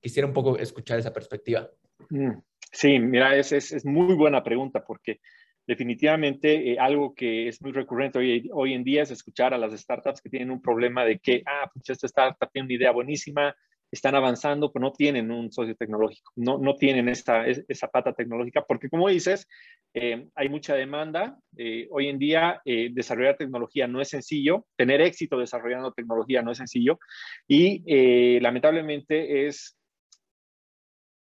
Quisiera 0.00 0.26
un 0.26 0.34
poco 0.34 0.58
escuchar 0.58 0.98
esa 0.98 1.12
perspectiva. 1.12 1.70
Mm, 2.10 2.38
sí, 2.72 2.98
mira, 2.98 3.36
es, 3.36 3.52
es, 3.52 3.72
es 3.72 3.84
muy 3.84 4.14
buena 4.14 4.42
pregunta 4.42 4.84
porque 4.84 5.20
definitivamente 5.66 6.78
algo 6.78 7.14
que 7.14 7.48
es 7.48 7.60
muy 7.60 7.72
recurrente 7.72 8.18
hoy, 8.18 8.48
hoy, 8.52 8.72
en 8.72 8.84
día 8.84 9.02
es 9.02 9.10
escuchar 9.10 9.52
a 9.52 9.58
las 9.58 9.72
startups 9.72 10.20
que 10.20 10.30
tienen 10.30 10.50
un 10.50 10.62
problema 10.62 11.04
de 11.04 11.18
que, 11.18 11.42
ah, 11.44 11.68
pues 11.72 11.90
esta 11.90 12.06
startup 12.06 12.50
tiene 12.52 12.66
una 12.66 12.74
idea 12.74 12.92
buenísima, 12.92 13.54
están 13.90 14.14
avanzando, 14.14 14.72
pero 14.72 14.84
no 14.84 14.92
tienen 14.92 15.30
un 15.30 15.52
socio 15.52 15.74
tecnológico, 15.76 16.32
no, 16.36 16.58
no 16.58 16.74
tienen 16.74 17.08
esta, 17.08 17.46
esa 17.46 17.88
pata 17.88 18.12
tecnológica, 18.12 18.64
porque 18.66 18.88
como 18.88 19.08
dices, 19.08 19.48
eh, 19.94 20.28
hay 20.34 20.48
mucha 20.48 20.74
demanda. 20.74 21.38
Eh, 21.56 21.86
hoy 21.90 22.08
en 22.08 22.18
día, 22.18 22.60
eh, 22.64 22.90
desarrollar 22.92 23.36
tecnología 23.36 23.86
no 23.86 24.00
es 24.00 24.08
sencillo, 24.08 24.66
tener 24.76 25.00
éxito 25.00 25.38
desarrollando 25.38 25.92
tecnología 25.92 26.42
no 26.42 26.52
es 26.52 26.58
sencillo, 26.58 26.98
y 27.46 28.40
lamentablemente 28.40 29.46
es, 29.46 29.76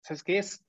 ¿sabes 0.02 0.24
qué 0.24 0.38
es? 0.40 0.66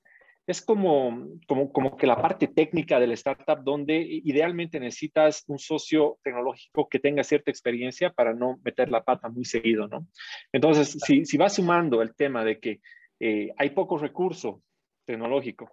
Es 0.51 0.63
como, 0.63 1.29
como, 1.47 1.73
como 1.73 1.97
que 1.97 2.07
la 2.07 2.21
parte 2.21 2.49
técnica 2.49 2.99
del 2.99 3.13
startup 3.13 3.63
donde 3.63 4.01
idealmente 4.01 4.81
necesitas 4.81 5.45
un 5.47 5.59
socio 5.59 6.19
tecnológico 6.23 6.89
que 6.89 6.99
tenga 6.99 7.23
cierta 7.23 7.51
experiencia 7.51 8.11
para 8.11 8.35
no 8.35 8.59
meter 8.65 8.91
la 8.91 9.03
pata 9.03 9.29
muy 9.29 9.45
seguido, 9.45 9.87
¿no? 9.87 10.07
Entonces, 10.53 10.97
si, 11.05 11.25
si 11.25 11.37
vas 11.37 11.55
sumando 11.55 12.03
el 12.03 12.15
tema 12.15 12.45
de 12.45 12.59
que 12.59 12.81
eh, 13.21 13.53
hay 13.57 13.71
poco 13.71 13.99
recurso 13.99 14.63
tecnológico, 15.07 15.71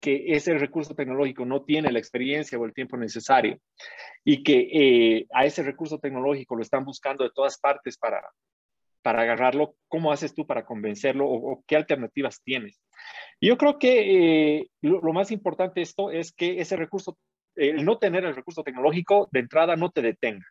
que 0.00 0.32
ese 0.32 0.58
recurso 0.58 0.94
tecnológico 0.96 1.44
no 1.44 1.62
tiene 1.62 1.92
la 1.92 2.00
experiencia 2.00 2.58
o 2.58 2.64
el 2.64 2.74
tiempo 2.74 2.96
necesario 2.96 3.58
y 4.24 4.42
que 4.42 4.68
eh, 4.72 5.26
a 5.32 5.44
ese 5.44 5.62
recurso 5.62 5.98
tecnológico 6.00 6.56
lo 6.56 6.62
están 6.62 6.84
buscando 6.84 7.22
de 7.22 7.30
todas 7.32 7.60
partes 7.60 7.96
para, 7.96 8.20
para 9.02 9.22
agarrarlo, 9.22 9.74
¿cómo 9.88 10.12
haces 10.12 10.34
tú 10.34 10.46
para 10.46 10.64
convencerlo 10.64 11.26
o 11.28 11.62
qué 11.66 11.76
alternativas 11.76 12.40
tienes? 12.42 12.80
Yo 13.40 13.58
creo 13.58 13.78
que 13.78 14.58
eh, 14.58 14.68
lo, 14.82 15.12
más 15.12 15.32
importante 15.32 15.80
de 15.80 15.82
esto 15.82 16.12
es 16.12 16.32
que 16.32 16.60
ese 16.60 16.76
recurso, 16.76 17.18
el 17.56 17.84
no 17.84 17.98
tener 17.98 18.24
el 18.24 18.36
recurso 18.36 18.62
tecnológico 18.62 19.28
de 19.32 19.40
entrada 19.40 19.74
no 19.74 19.90
te 19.90 20.00
detenga. 20.00 20.46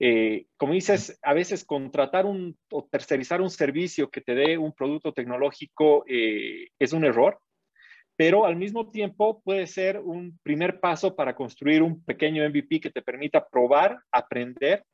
Eh, 0.00 0.46
como 0.56 0.74
dices, 0.74 1.16
a 1.22 1.32
veces 1.32 1.64
contratar 1.64 2.26
un, 2.26 2.58
o 2.70 2.86
tercerizar 2.90 3.40
un 3.40 3.50
servicio 3.50 4.10
que 4.10 4.20
te 4.20 4.34
dé 4.34 4.58
un 4.58 4.72
producto 4.72 5.12
tecnológico 5.12 6.04
eh, 6.08 6.70
es 6.78 6.92
un 6.92 7.04
error, 7.04 7.38
pero 8.16 8.46
al 8.46 8.56
mismo 8.56 8.90
tiempo 8.90 9.40
puede 9.42 9.68
ser 9.68 10.00
un 10.00 10.38
primer 10.42 10.80
paso 10.80 11.14
para 11.14 11.36
construir 11.36 11.82
un 11.82 12.04
pequeño 12.04 12.46
MVP 12.48 12.80
que 12.80 12.90
te 12.90 13.02
permita 13.02 13.46
probar, 13.46 13.98
aprender, 14.10 14.84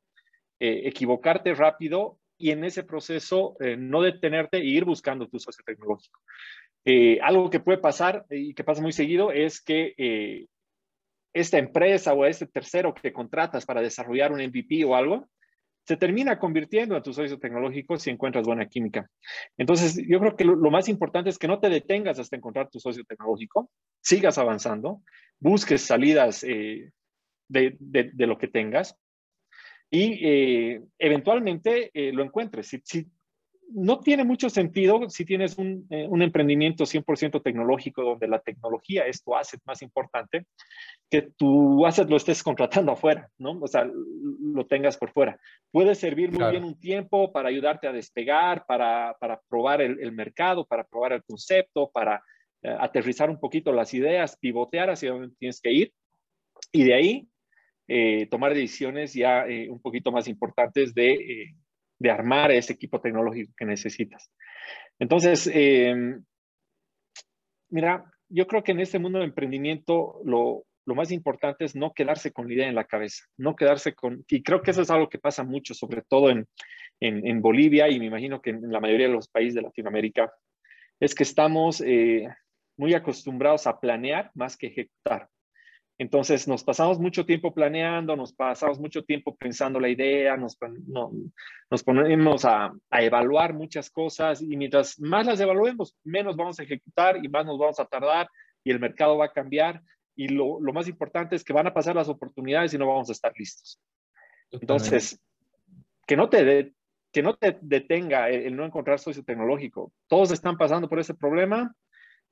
equivocarte 0.59 1.53
rápido 1.55 2.19
y 2.43 2.51
en 2.51 2.65
ese 2.65 2.83
proceso 2.83 3.55
no 3.77 4.01
detenerte 4.01 4.57
e 4.57 4.65
ir 4.65 4.83
buscando 4.83 5.29
tu 5.29 5.39
socio 5.39 5.63
tecnológico. 5.65 6.19
Eh, 6.85 7.19
algo 7.21 7.49
que 7.49 7.61
puede 7.61 7.77
pasar 7.77 8.25
y 8.29 8.53
que 8.53 8.65
pasa 8.65 8.81
muy 8.81 8.91
seguido 8.91 9.31
es 9.31 9.61
que 9.61 9.93
eh, 9.97 10.47
esta 11.33 11.57
empresa 11.57 12.13
o 12.13 12.25
este 12.25 12.45
tercero 12.45 12.93
que 12.93 13.13
contratas 13.13 13.65
para 13.65 13.81
desarrollar 13.81 14.33
un 14.33 14.41
MVP 14.41 14.83
o 14.83 14.95
algo, 14.95 15.29
se 15.85 15.97
termina 15.97 16.39
convirtiendo 16.39 16.95
en 16.95 17.03
tu 17.03 17.13
socio 17.13 17.39
tecnológico 17.39 17.97
si 17.97 18.09
encuentras 18.09 18.45
buena 18.45 18.67
química. 18.67 19.09
Entonces, 19.57 19.97
yo 20.07 20.19
creo 20.19 20.35
que 20.35 20.45
lo, 20.45 20.71
más 20.71 20.87
importante 20.89 21.29
es 21.29 21.37
que 21.37 21.47
no 21.47 21.59
te 21.59 21.69
detengas 21.69 22.19
hasta 22.19 22.35
encontrar 22.35 22.69
tu 22.69 22.79
socio 22.79 23.03
tecnológico, 23.05 23.69
sigas 24.01 24.37
avanzando, 24.37 25.01
busques 25.39 25.81
salidas 25.81 26.43
eh, 26.43 26.91
de, 27.47 27.77
lo 28.17 28.37
que 28.37 28.47
tengas 28.47 28.97
y 29.95 30.79
eventualmente 30.97 31.91
lo 31.93 32.23
encuentres. 32.23 32.67
Si, 32.67 32.81
si, 32.83 33.07
no 33.73 33.99
tiene 33.99 34.23
mucho 34.23 34.49
sentido 34.49 35.09
si 35.09 35.25
tienes 35.25 35.57
un, 35.57 35.87
eh, 35.89 36.07
un 36.07 36.21
emprendimiento 36.21 36.85
100% 36.85 37.41
tecnológico 37.41 38.03
donde 38.03 38.27
la 38.27 38.39
tecnología 38.39 39.05
es 39.05 39.23
tu 39.23 39.35
asset 39.35 39.59
más 39.65 39.81
importante, 39.81 40.45
que 41.09 41.23
tu 41.37 41.85
asset 41.85 42.09
lo 42.09 42.17
estés 42.17 42.43
contratando 42.43 42.91
afuera, 42.91 43.29
¿no? 43.37 43.59
O 43.61 43.67
sea, 43.67 43.85
lo 43.85 44.65
tengas 44.67 44.97
por 44.97 45.11
fuera. 45.11 45.39
Puede 45.71 45.95
servir 45.95 46.31
muy 46.31 46.49
bien 46.51 46.63
un 46.63 46.79
tiempo 46.79 47.31
para 47.31 47.49
ayudarte 47.49 47.87
a 47.87 47.91
despegar, 47.91 48.65
para, 48.65 49.15
para 49.19 49.41
probar 49.49 49.81
el, 49.81 49.99
el, 49.99 50.11
mercado, 50.11 50.65
para 50.65 50.83
probar 50.83 51.13
el 51.13 51.23
concepto, 51.23 51.89
para 51.91 52.23
eh, 52.61 52.75
aterrizar 52.79 53.29
un 53.29 53.39
poquito 53.39 53.73
las 53.73 53.93
ideas, 53.93 54.37
pivotear 54.37 54.89
hacia 54.89 55.11
donde 55.11 55.35
tienes 55.37 55.59
que 55.59 55.71
ir 55.71 55.93
y 56.71 56.83
de 56.83 56.93
ahí 56.93 57.27
eh, 57.87 58.27
tomar 58.27 58.53
decisiones 58.53 59.13
ya 59.13 59.45
un 59.69 59.81
poquito 59.81 60.11
más 60.11 60.27
importantes 60.27 60.93
de 60.93 61.53
de 62.03 62.11
armar 62.11 62.51
ese 62.51 62.73
equipo 62.73 62.99
tecnológico 62.99 63.53
que 63.57 63.65
necesitas. 63.65 64.29
Entonces, 64.99 65.49
em, 65.51 66.23
mira, 67.69 68.11
yo 68.27 68.45
creo 68.45 68.61
que 68.61 68.73
en 68.73 68.81
este 68.81 68.99
mundo 68.99 69.19
de 69.19 69.25
emprendimiento 69.25 70.19
lo, 70.25 70.65
más 70.85 71.11
importante 71.11 71.63
es 71.63 71.75
no 71.77 71.93
quedarse 71.93 72.33
con 72.33 72.47
la 72.47 72.53
idea 72.53 72.67
en 72.67 72.75
la 72.75 72.83
cabeza, 72.83 73.23
no 73.37 73.55
quedarse 73.55 73.95
con, 73.95 74.25
y 74.27 74.43
creo 74.43 74.61
que 74.61 74.71
eso 74.71 74.81
es 74.81 74.89
algo 74.89 75.07
que 75.07 75.17
pasa 75.17 75.45
mucho, 75.45 75.73
sobre 75.73 76.01
todo 76.01 76.29
en, 76.29 76.45
en, 76.99 77.41
Bolivia 77.41 77.87
y 77.89 77.99
me 77.99 78.07
imagino 78.07 78.41
que 78.41 78.49
en 78.49 78.69
la 78.69 78.81
mayoría 78.81 79.07
de 79.07 79.13
los 79.13 79.29
países 79.29 79.55
de 79.55 79.61
Latinoamérica, 79.61 80.31
es 80.99 81.15
que 81.15 81.23
estamos 81.23 81.79
eh, 81.81 82.27
muy 82.77 82.93
acostumbrados 82.93 83.65
a 83.65 83.79
planear 83.79 84.29
más 84.35 84.57
que 84.57 84.67
ejecutar. 84.67 85.29
Entonces 85.99 86.47
nos 86.47 86.63
pasamos 86.63 86.99
mucho 86.99 87.25
tiempo 87.25 87.53
planeando, 87.53 88.15
nos 88.15 88.33
pasamos 88.33 88.79
mucho 88.79 89.03
tiempo 89.03 89.35
pensando 89.35 89.79
la 89.79 89.89
idea, 89.89 90.35
nos, 90.35 90.57
nos 91.69 91.83
ponemos 91.83 92.45
a, 92.45 92.73
evaluar 92.91 93.53
muchas 93.53 93.89
cosas 93.89 94.41
y 94.41 94.57
mientras 94.57 94.99
más 94.99 95.27
las 95.27 95.39
evaluemos, 95.39 95.95
menos 96.03 96.35
vamos 96.35 96.59
a 96.59 96.63
ejecutar 96.63 97.23
y 97.23 97.29
más 97.29 97.45
nos 97.45 97.59
vamos 97.59 97.79
a 97.79 97.85
tardar 97.85 98.27
y 98.63 98.71
el 98.71 98.79
mercado 98.79 99.17
va 99.17 99.25
a 99.25 99.31
cambiar 99.31 99.81
y 100.15 100.27
lo, 100.27 100.59
lo, 100.59 100.73
más 100.73 100.87
importante 100.87 101.35
es 101.35 101.43
que 101.43 101.53
van 101.53 101.67
a 101.67 101.73
pasar 101.73 101.95
las 101.95 102.09
oportunidades 102.09 102.73
y 102.73 102.77
no 102.77 102.87
vamos 102.87 103.09
a 103.09 103.13
estar 103.13 103.33
listos. 103.35 103.79
Entonces, 104.51 105.19
que 106.05 106.15
no 106.15 106.29
te, 106.29 106.73
que 107.11 107.21
no 107.21 107.35
te 107.35 107.57
detenga 107.61 108.29
el, 108.29 108.55
no 108.55 108.65
encontrar 108.65 108.99
socio 108.99 109.23
tecnológico. 109.23 109.91
Todos 110.07 110.31
están 110.31 110.57
pasando 110.57 110.89
por 110.89 110.99
ese 110.99 111.13
problema, 111.13 111.73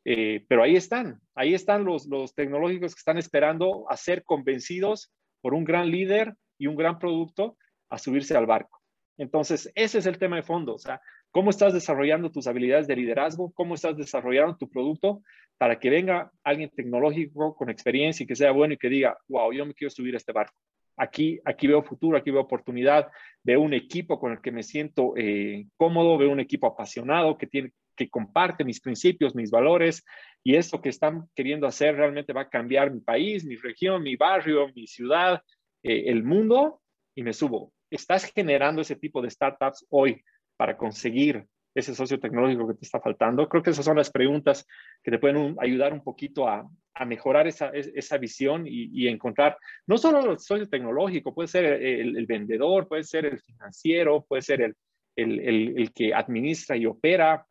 eh, 0.05 0.45
pero 0.47 0.63
ahí 0.63 0.75
están, 0.75 1.19
ahí 1.35 1.53
están 1.53 1.85
los, 1.85 2.07
tecnológicos 2.35 2.95
que 2.95 2.99
están 2.99 3.17
esperando 3.17 3.85
a 3.89 3.97
ser 3.97 4.23
convencidos 4.23 5.11
por 5.41 5.53
un 5.53 5.63
gran 5.63 5.89
líder 5.89 6.35
y 6.57 6.67
un 6.67 6.75
gran 6.75 6.99
producto 6.99 7.57
a 7.89 7.97
subirse 7.97 8.35
al 8.35 8.45
barco. 8.45 8.81
Entonces, 9.17 9.71
ese 9.75 9.99
es 9.99 10.05
el 10.05 10.17
tema 10.17 10.37
de 10.37 10.43
fondo, 10.43 10.73
o 10.75 10.79
sea, 10.79 11.01
cómo 11.29 11.49
estás 11.49 11.73
desarrollando 11.73 12.31
tus 12.31 12.47
habilidades 12.47 12.87
de 12.87 12.95
liderazgo, 12.95 13.51
cómo 13.53 13.75
estás 13.75 13.97
desarrollando 13.97 14.57
tu 14.57 14.69
producto 14.69 15.21
para 15.57 15.79
que 15.79 15.89
venga 15.89 16.31
alguien 16.43 16.69
tecnológico 16.69 17.55
con 17.55 17.69
experiencia 17.69 18.23
y 18.23 18.27
que 18.27 18.35
sea 18.35 18.51
bueno 18.51 18.73
y 18.73 18.77
que 18.77 18.89
diga, 18.89 19.17
wow, 19.27 19.53
yo 19.53 19.65
me 19.65 19.73
quiero 19.73 19.91
subir 19.91 20.15
a 20.15 20.17
este 20.17 20.31
barco 20.31 20.55
aquí, 21.01 21.39
aquí 21.45 21.67
veo 21.67 21.81
futuro, 21.81 22.17
aquí 22.17 22.29
veo 22.31 22.41
oportunidad, 22.41 23.07
veo 23.43 23.61
un 23.61 23.73
equipo 23.73 24.19
con 24.19 24.33
el 24.33 24.41
que 24.41 24.51
me 24.51 24.61
siento 24.61 25.13
eh, 25.17 25.65
cómodo, 25.75 26.17
veo 26.17 26.31
un 26.31 26.39
equipo 26.39 26.67
apasionado 26.67 27.37
que, 27.37 27.47
tiene, 27.47 27.71
que 28.05 28.09
comparte 28.09 28.63
mis 28.63 28.79
principios, 28.79 29.35
mis 29.35 29.51
valores, 29.51 30.03
y 30.43 30.55
esto 30.55 30.81
que 30.81 30.89
están 30.89 31.29
queriendo 31.35 31.67
hacer 31.67 31.95
realmente 31.95 32.33
va 32.33 32.41
a 32.41 32.49
cambiar 32.49 32.91
mi 32.91 33.01
país, 33.01 33.45
mi 33.45 33.55
región, 33.55 34.03
mi 34.03 34.15
barrio, 34.15 34.69
mi 34.75 34.87
ciudad, 34.87 35.41
eh, 35.83 36.03
el 36.07 36.23
mundo, 36.23 36.81
y 37.15 37.23
me 37.23 37.33
subo. 37.33 37.73
Estás 37.89 38.31
generando 38.31 38.81
ese 38.81 38.95
tipo 38.95 39.21
de 39.21 39.29
startups 39.29 39.85
hoy 39.89 40.23
para 40.57 40.77
conseguir 40.77 41.45
ese 41.73 41.95
socio 41.95 42.19
tecnológico 42.19 42.67
que 42.67 42.73
te 42.75 42.85
está 42.85 42.99
faltando? 42.99 43.47
Creo 43.47 43.63
que 43.63 43.69
esas 43.69 43.85
son 43.85 43.97
las 43.97 44.11
preguntas 44.11 44.65
que 45.03 45.11
te 45.11 45.19
pueden 45.19 45.55
ayudar 45.59 45.93
un 45.93 46.03
poquito 46.03 46.47
a, 46.47 46.67
a 46.93 47.05
mejorar 47.05 47.47
esa, 47.47 47.69
esa 47.69 48.17
visión 48.17 48.67
y, 48.67 48.89
y, 48.93 49.07
encontrar 49.07 49.57
no 49.87 49.97
solo 49.97 50.31
el 50.31 50.39
socio 50.39 50.67
tecnológico, 50.67 51.33
puede 51.33 51.47
ser 51.47 51.65
el, 51.65 52.17
el 52.17 52.25
vendedor, 52.25 52.87
puede 52.87 53.03
ser 53.03 53.25
el 53.25 53.39
financiero, 53.39 54.25
puede 54.27 54.41
ser 54.41 54.61
el, 54.61 54.75
el, 55.15 55.79
el 55.79 55.91
que 55.93 56.13
administra 56.13 56.75
y 56.75 56.85
opera, 56.85 57.45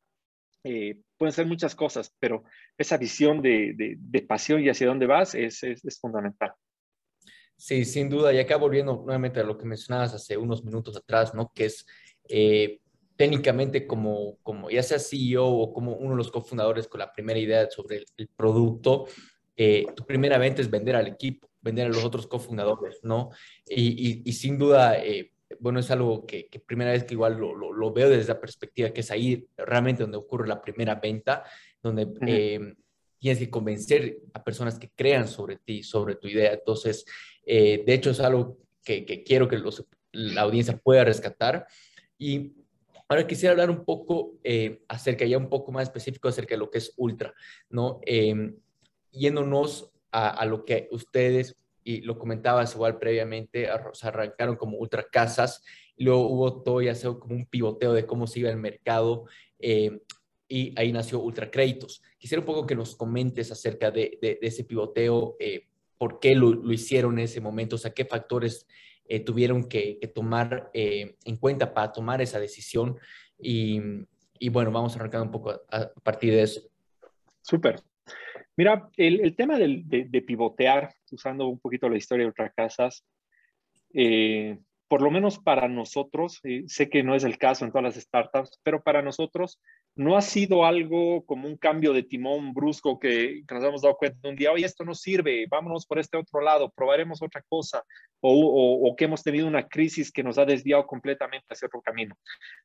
eh, 0.64 0.98
pueden 1.16 1.32
ser 1.32 1.46
muchas 1.46 1.74
cosas, 1.74 2.14
pero 2.18 2.44
esa 2.76 2.96
visión 2.96 3.42
de, 3.42 3.72
de, 3.74 3.96
de 3.98 4.22
pasión 4.22 4.62
y 4.62 4.68
hacia 4.68 4.86
dónde 4.86 5.06
vas 5.06 5.34
es, 5.34 5.62
es, 5.62 5.84
es, 5.84 6.00
fundamental. 6.00 6.52
Sí, 7.56 7.84
sin 7.84 8.08
duda. 8.08 8.32
Y 8.32 8.38
acá 8.38 8.56
volviendo 8.56 9.02
nuevamente 9.04 9.40
a 9.40 9.44
lo 9.44 9.58
que 9.58 9.66
mencionabas 9.66 10.14
hace 10.14 10.36
unos 10.36 10.64
minutos 10.64 10.96
atrás, 10.96 11.34
¿no? 11.34 11.52
Que 11.54 11.66
es 11.66 11.86
eh, 12.28 12.80
técnicamente 13.16 13.86
como, 13.86 14.38
como 14.42 14.70
ya 14.70 14.82
sea 14.82 14.98
CEO 14.98 15.46
o 15.46 15.72
como 15.72 15.94
uno 15.94 16.12
de 16.12 16.16
los 16.16 16.30
cofundadores 16.30 16.88
con 16.88 17.00
la 17.00 17.12
primera 17.12 17.38
idea 17.38 17.70
sobre 17.70 18.04
el, 18.16 18.28
producto, 18.28 19.06
eh, 19.56 19.84
tu 19.94 20.06
primera 20.06 20.38
venta 20.38 20.62
es 20.62 20.70
vender 20.70 20.96
al 20.96 21.06
equipo, 21.06 21.50
vender 21.60 21.86
a 21.86 21.90
los 21.90 22.02
otros 22.02 22.26
cofundadores, 22.26 23.00
¿no? 23.02 23.28
Y, 23.66 24.22
y, 24.24 24.32
sin 24.32 24.56
duda, 24.58 25.04
eh, 25.04 25.32
bueno, 25.60 25.80
es 25.80 25.90
algo 25.90 26.26
que, 26.26 26.48
que, 26.48 26.58
primera 26.58 26.90
vez 26.92 27.04
que 27.04 27.14
igual 27.14 27.36
lo, 27.38 27.54
lo, 27.54 27.72
lo, 27.72 27.92
veo 27.92 28.08
desde 28.08 28.32
la 28.32 28.40
perspectiva 28.40 28.90
que 28.90 29.00
es 29.00 29.10
ahí 29.10 29.46
realmente 29.56 30.02
donde 30.02 30.16
ocurre 30.18 30.48
la 30.48 30.60
primera 30.60 30.96
venta, 30.96 31.44
donde 31.82 32.04
uh 32.04 32.14
-huh. 32.14 32.28
eh, 32.28 32.74
tienes 33.18 33.38
que 33.38 33.50
convencer 33.50 34.18
a 34.32 34.42
personas 34.42 34.78
que 34.78 34.90
crean 34.90 35.28
sobre 35.28 35.56
ti, 35.56 35.82
sobre 35.82 36.16
tu 36.16 36.26
idea. 36.28 36.52
Entonces, 36.52 37.04
eh, 37.44 37.82
de 37.86 37.94
hecho, 37.94 38.10
es 38.10 38.20
algo 38.20 38.58
que, 38.82 39.04
que 39.04 39.22
quiero 39.22 39.46
que 39.46 39.58
los, 39.58 39.86
la 40.12 40.42
audiencia 40.42 40.76
pueda 40.76 41.04
rescatar. 41.04 41.66
Y 42.18 42.54
Ahora 43.10 43.26
quisiera 43.26 43.50
hablar 43.50 43.70
un 43.70 43.84
poco 43.84 44.38
eh, 44.44 44.84
acerca, 44.86 45.24
ya 45.24 45.36
un 45.36 45.48
poco 45.48 45.72
más 45.72 45.82
específico 45.82 46.28
acerca 46.28 46.54
de 46.54 46.60
lo 46.60 46.70
que 46.70 46.78
es 46.78 46.94
Ultra, 46.96 47.34
¿no? 47.68 47.98
Eh, 48.06 48.54
yéndonos 49.10 49.90
a, 50.12 50.28
a, 50.28 50.46
lo 50.46 50.64
que 50.64 50.88
ustedes, 50.92 51.56
y 51.84 52.00
lo 52.02 52.18
comentabas 52.18 52.74
igual 52.74 52.98
previamente, 52.98 53.68
se 53.92 54.06
arrancaron 54.08 54.56
como 54.56 54.78
Ultra 54.78 55.06
Casas, 55.10 55.62
y 55.96 56.04
luego 56.04 56.28
hubo 56.28 56.62
todo 56.62 56.80
ya 56.82 56.94
sea 56.94 57.12
como 57.12 57.34
un 57.34 57.46
pivoteo 57.46 57.92
de 57.92 58.06
cómo 58.06 58.26
se 58.26 58.40
iba 58.40 58.50
el 58.50 58.56
mercado, 58.56 59.26
eh, 59.58 60.00
y 60.48 60.74
ahí 60.76 60.92
nació 60.92 61.20
Ultra 61.20 61.50
Créditos. 61.50 62.02
Quisiera 62.18 62.40
un 62.40 62.46
poco 62.46 62.66
que 62.66 62.74
nos 62.74 62.96
comentes 62.96 63.52
acerca 63.52 63.90
de, 63.90 64.18
de, 64.20 64.38
de 64.40 64.46
ese 64.46 64.64
pivoteo, 64.64 65.36
eh, 65.38 65.68
por 65.96 66.18
qué 66.18 66.34
lo, 66.34 66.52
lo, 66.52 66.72
hicieron 66.72 67.18
en 67.18 67.26
ese 67.26 67.40
momento, 67.40 67.76
o 67.76 67.78
sea, 67.78 67.92
qué 67.92 68.04
factores 68.04 68.66
eh, 69.04 69.20
tuvieron 69.20 69.64
que, 69.64 69.98
que 70.00 70.08
tomar 70.08 70.70
eh, 70.72 71.16
en 71.24 71.36
cuenta 71.36 71.74
para 71.74 71.92
tomar 71.92 72.20
esa 72.22 72.40
decisión. 72.40 72.96
Y, 73.38 73.80
y, 74.38 74.48
bueno, 74.48 74.72
vamos 74.72 74.94
a 74.94 74.98
arrancar 74.98 75.22
un 75.22 75.30
poco 75.30 75.50
a, 75.50 75.60
a 75.70 75.92
partir 76.02 76.32
de 76.32 76.42
eso. 76.42 76.62
Súper. 77.42 77.82
Mira, 78.60 78.90
el, 78.98 79.34
tema 79.36 79.56
de, 79.56 80.22
pivotear, 80.26 80.92
usando 81.10 81.48
un 81.48 81.58
poquito 81.58 81.88
la 81.88 81.96
historia 81.96 82.24
de 82.24 82.28
Ultracasas, 82.28 83.06
eh, 83.94 84.58
por 84.86 85.00
lo 85.00 85.10
menos 85.10 85.38
para 85.38 85.66
nosotros, 85.66 86.40
eh, 86.42 86.64
sé 86.66 86.90
que 86.90 87.02
no 87.02 87.14
es 87.14 87.24
el 87.24 87.38
caso 87.38 87.64
en 87.64 87.70
todas 87.70 87.84
las 87.84 88.04
startups, 88.04 88.60
pero 88.62 88.82
para 88.82 89.00
nosotros 89.00 89.58
no 89.94 90.14
ha 90.14 90.20
sido 90.20 90.66
algo 90.66 91.24
como 91.24 91.48
un 91.48 91.56
cambio 91.56 91.94
de 91.94 92.02
timón 92.02 92.52
brusco 92.52 92.98
que, 92.98 93.44
nos 93.50 93.64
hemos 93.64 93.80
dado 93.80 93.96
cuenta 93.96 94.28
un 94.28 94.36
día, 94.36 94.52
oye, 94.52 94.66
esto 94.66 94.84
no 94.84 94.94
sirve, 94.94 95.46
vámonos 95.48 95.86
por 95.86 95.98
este 95.98 96.18
otro 96.18 96.42
lado, 96.42 96.70
probaremos 96.76 97.22
otra 97.22 97.42
cosa, 97.48 97.82
o, 98.20 98.84
o 98.90 98.94
que 98.94 99.06
hemos 99.06 99.22
tenido 99.22 99.46
una 99.46 99.68
crisis 99.68 100.12
que 100.12 100.22
nos 100.22 100.36
ha 100.36 100.44
desviado 100.44 100.86
completamente 100.86 101.46
hacia 101.48 101.64
otro 101.64 101.80
camino. 101.80 102.14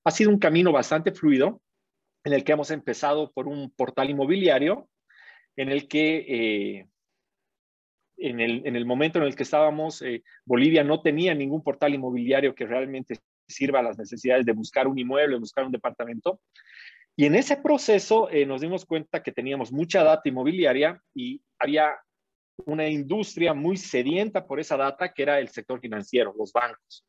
Ha 0.04 0.12
sido 0.12 0.30
un 0.30 0.40
camino 0.40 0.74
bastante 0.74 1.14
fluido 1.14 1.62
en 2.26 2.34
el 2.34 2.44
que 2.44 2.52
hemos 2.52 2.70
empezado 2.70 3.32
por 3.32 3.48
un 3.48 3.72
portal 3.72 4.10
inmobiliario, 4.10 4.90
en 5.56 5.70
el 5.70 5.88
que 5.88 6.26
eh, 6.80 6.88
en 8.18 8.40
el, 8.40 8.66
en 8.66 8.76
el, 8.76 8.86
momento 8.86 9.20
en 9.20 9.26
el 9.26 9.36
que 9.36 9.44
estábamos, 9.44 10.02
eh, 10.02 10.24
Bolivia 10.46 10.84
no 10.84 11.02
tenía 11.02 11.34
ningún 11.34 11.64
portal 11.64 11.94
inmobiliario 11.94 12.56
que 12.56 12.66
realmente 12.66 13.18
sirva 13.48 13.80
a 13.80 13.84
las 13.84 13.98
necesidades 13.98 14.46
de 14.46 14.54
buscar 14.54 14.88
un 14.88 14.98
inmueble, 14.98 15.38
buscar 15.38 15.66
un 15.66 15.72
departamento. 15.72 16.40
Y 17.16 17.26
en 17.26 17.36
ese 17.36 17.58
proceso 17.58 18.30
eh, 18.30 18.46
nos 18.46 18.62
dimos 18.62 18.86
cuenta 18.86 19.24
que 19.24 19.32
teníamos 19.32 19.72
mucha 19.72 20.04
data 20.04 20.28
inmobiliaria 20.28 21.02
y 21.14 21.42
había 21.60 21.96
una 22.66 22.88
industria 22.88 23.54
muy 23.54 23.78
sedienta 23.78 24.46
por 24.46 24.60
esa 24.60 24.78
data 24.78 25.14
que 25.14 25.24
era 25.24 25.40
el 25.40 25.50
sector 25.50 25.80
financiero, 25.80 26.34
los 26.38 26.52
bancos. 26.52 27.06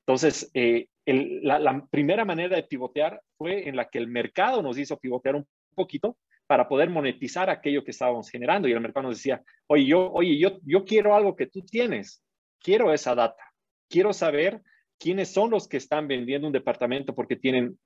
Entonces, 0.00 0.50
eh, 0.54 0.88
el, 1.06 1.40
la, 1.42 1.58
la 1.58 1.86
primera 1.86 2.24
manera 2.24 2.56
de 2.56 2.64
pivotear 2.64 3.20
fue 3.36 3.68
en 3.68 3.76
la 3.76 3.88
que 3.88 3.98
el 3.98 4.08
mercado 4.08 4.62
nos 4.62 4.76
hizo 4.78 4.98
pivotear 4.98 5.36
un 5.36 5.46
poquito 5.74 6.16
para 6.52 6.68
poder 6.68 6.90
monetizar 6.90 7.48
aquello 7.48 7.82
que 7.82 7.92
estábamos 7.92 8.28
generando. 8.28 8.68
Y 8.68 8.72
el 8.72 8.80
mercado 8.82 9.08
nos 9.08 9.16
decía, 9.16 9.42
oye, 9.68 9.86
yo, 9.86 10.12
oye, 10.12 10.36
yo, 10.36 10.58
yo 10.66 10.84
quiero 10.84 11.14
algo 11.14 11.34
que 11.34 11.46
tú 11.46 11.62
tienes, 11.62 12.22
quiero 12.60 12.92
esa 12.92 13.14
data, 13.14 13.42
quiero 13.88 14.12
saber 14.12 14.60
quiénes 14.98 15.32
son 15.32 15.48
los 15.48 15.66
que 15.66 15.78
están 15.78 16.08
vendiendo 16.08 16.46
un 16.46 16.52
departamento 16.52 17.14
porque 17.14 17.36
tienen 17.36 17.78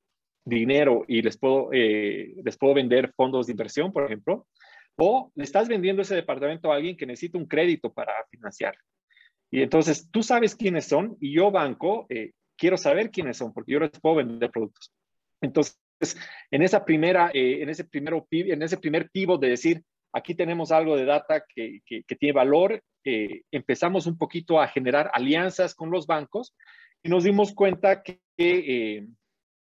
dinero 0.44 1.04
y 1.06 1.22
les 1.22 1.38
puedo, 1.38 1.68
eh, 1.72 2.34
les 2.44 2.58
puedo 2.58 2.74
vender 2.74 3.12
fondos 3.14 3.46
de 3.46 3.52
inversión, 3.52 3.92
por 3.92 4.06
ejemplo, 4.06 4.48
o 4.96 5.30
le 5.36 5.44
estás 5.44 5.68
vendiendo 5.68 6.02
ese 6.02 6.16
departamento 6.16 6.72
a 6.72 6.74
alguien 6.74 6.96
que 6.96 7.06
necesita 7.06 7.38
un 7.38 7.46
crédito 7.46 7.92
para 7.92 8.14
financiar. 8.32 8.76
Y 9.48 9.62
entonces 9.62 10.10
tú 10.10 10.24
sabes 10.24 10.56
quiénes 10.56 10.86
son 10.86 11.16
y 11.20 11.32
yo, 11.32 11.52
banco, 11.52 12.06
eh, 12.08 12.32
quiero 12.56 12.76
saber 12.76 13.12
quiénes 13.12 13.36
son 13.36 13.52
porque 13.52 13.74
yo 13.74 13.78
les 13.78 13.92
puedo 14.00 14.16
vender 14.16 14.50
productos. 14.50 14.92
Entonces, 15.40 15.78
en 16.50 16.62
esa 16.62 16.84
primera, 16.84 17.30
eh, 17.32 17.62
en 17.62 17.68
ese 17.68 17.84
primero, 17.84 18.26
en 18.30 18.62
ese 18.62 18.76
primer 18.76 19.10
pivot 19.10 19.40
de 19.40 19.50
decir, 19.50 19.82
aquí 20.12 20.34
tenemos 20.34 20.72
algo 20.72 20.96
de 20.96 21.04
data 21.04 21.44
que, 21.46 21.80
que, 21.84 22.02
que 22.04 22.16
tiene 22.16 22.32
valor, 22.32 22.82
eh, 23.04 23.42
empezamos 23.52 24.06
un 24.06 24.18
poquito 24.18 24.60
a 24.60 24.66
generar 24.66 25.10
alianzas 25.12 25.74
con 25.74 25.90
los 25.90 26.06
bancos 26.06 26.56
y 27.02 27.08
nos 27.08 27.22
dimos 27.22 27.54
cuenta 27.54 28.02
que, 28.02 28.20
eh, 28.36 29.06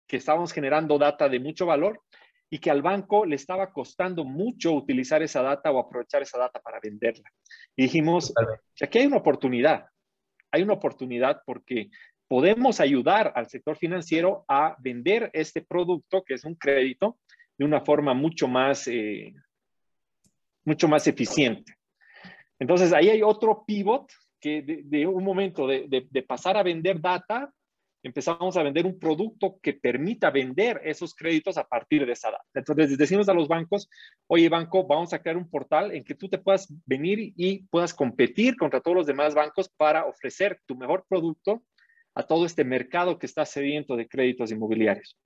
que 0.08 0.18
estábamos 0.18 0.54
generando 0.54 0.98
data 0.98 1.28
de 1.28 1.40
mucho 1.40 1.66
valor 1.66 2.02
y 2.50 2.60
que 2.60 2.72
al 2.72 2.82
banco 2.82 3.26
le 3.26 3.36
estaba 3.36 3.74
costando 3.74 4.24
mucho 4.24 4.72
utilizar 4.72 5.22
esa 5.24 5.42
data 5.42 5.72
o 5.72 5.80
aprovechar 5.80 6.22
esa 6.22 6.38
data 6.38 6.60
para 6.60 6.80
venderla. 6.80 7.30
Y 7.76 7.84
dijimos, 7.84 8.32
aquí 8.82 9.00
hay 9.00 9.08
una 9.08 9.18
oportunidad, 9.18 9.88
hay 10.52 10.62
una 10.62 10.74
oportunidad 10.74 11.42
porque 11.46 11.90
podemos 12.34 12.80
ayudar 12.80 13.32
al 13.36 13.48
sector 13.48 13.78
financiero 13.78 14.44
a 14.48 14.76
vender 14.80 15.30
este 15.34 15.62
producto, 15.62 16.24
que 16.24 16.34
es 16.34 16.44
un 16.44 16.56
crédito, 16.56 17.20
de 17.60 17.64
una 17.64 17.82
forma 17.82 18.16
mucho 18.16 18.48
más, 18.48 18.88
eh, 18.88 19.36
mucho 20.66 20.88
más 20.88 21.06
eficiente. 21.06 21.76
Entonces, 22.58 22.92
ahí 22.92 23.10
hay 23.10 23.22
otro 23.22 23.64
pivot 23.68 24.12
que 24.42 24.64
de, 24.64 24.82
de 24.84 25.06
un 25.06 25.24
momento 25.24 25.68
de, 25.68 25.86
de, 25.88 26.08
de, 26.10 26.24
pasar 26.24 26.58
a 26.58 26.64
vender 26.64 27.00
data, 27.00 27.54
empezamos 28.02 28.58
a 28.58 28.64
vender 28.64 28.88
un 28.88 28.98
producto 28.98 29.60
que 29.62 29.74
permita 29.74 30.32
vender 30.32 30.82
esos 30.84 31.14
créditos 31.14 31.60
a 31.60 31.68
partir 31.68 32.04
de 32.04 32.14
esa 32.14 32.32
data. 32.32 32.46
Entonces, 32.56 32.98
decimos 32.98 33.30
a 33.30 33.36
los 33.36 33.48
bancos, 33.48 33.88
oye, 34.26 34.50
banco, 34.50 34.88
vamos 34.88 35.14
a 35.14 35.20
crear 35.20 35.38
un 35.38 35.48
portal 35.48 35.92
en 35.92 36.04
que 36.04 36.16
tú 36.16 36.28
te 36.28 36.40
puedas 36.40 36.68
venir 36.88 37.32
y 37.38 37.62
puedas 37.68 37.94
competir 37.94 38.58
contra 38.58 38.82
todos 38.82 38.98
los 38.98 39.06
demás 39.06 39.36
bancos 39.36 39.70
para 39.78 40.08
ofrecer 40.08 40.60
tu 40.66 40.76
mejor 40.76 41.06
producto 41.08 41.62
a 42.16 42.24
todo 42.24 42.46
este 42.46 42.64
mercado 42.64 43.18
que 43.18 43.26
está 43.26 43.46
sediento 43.46 43.96
de 43.96 44.08
créditos 44.08 44.52
inmobiliarios. 44.52 45.18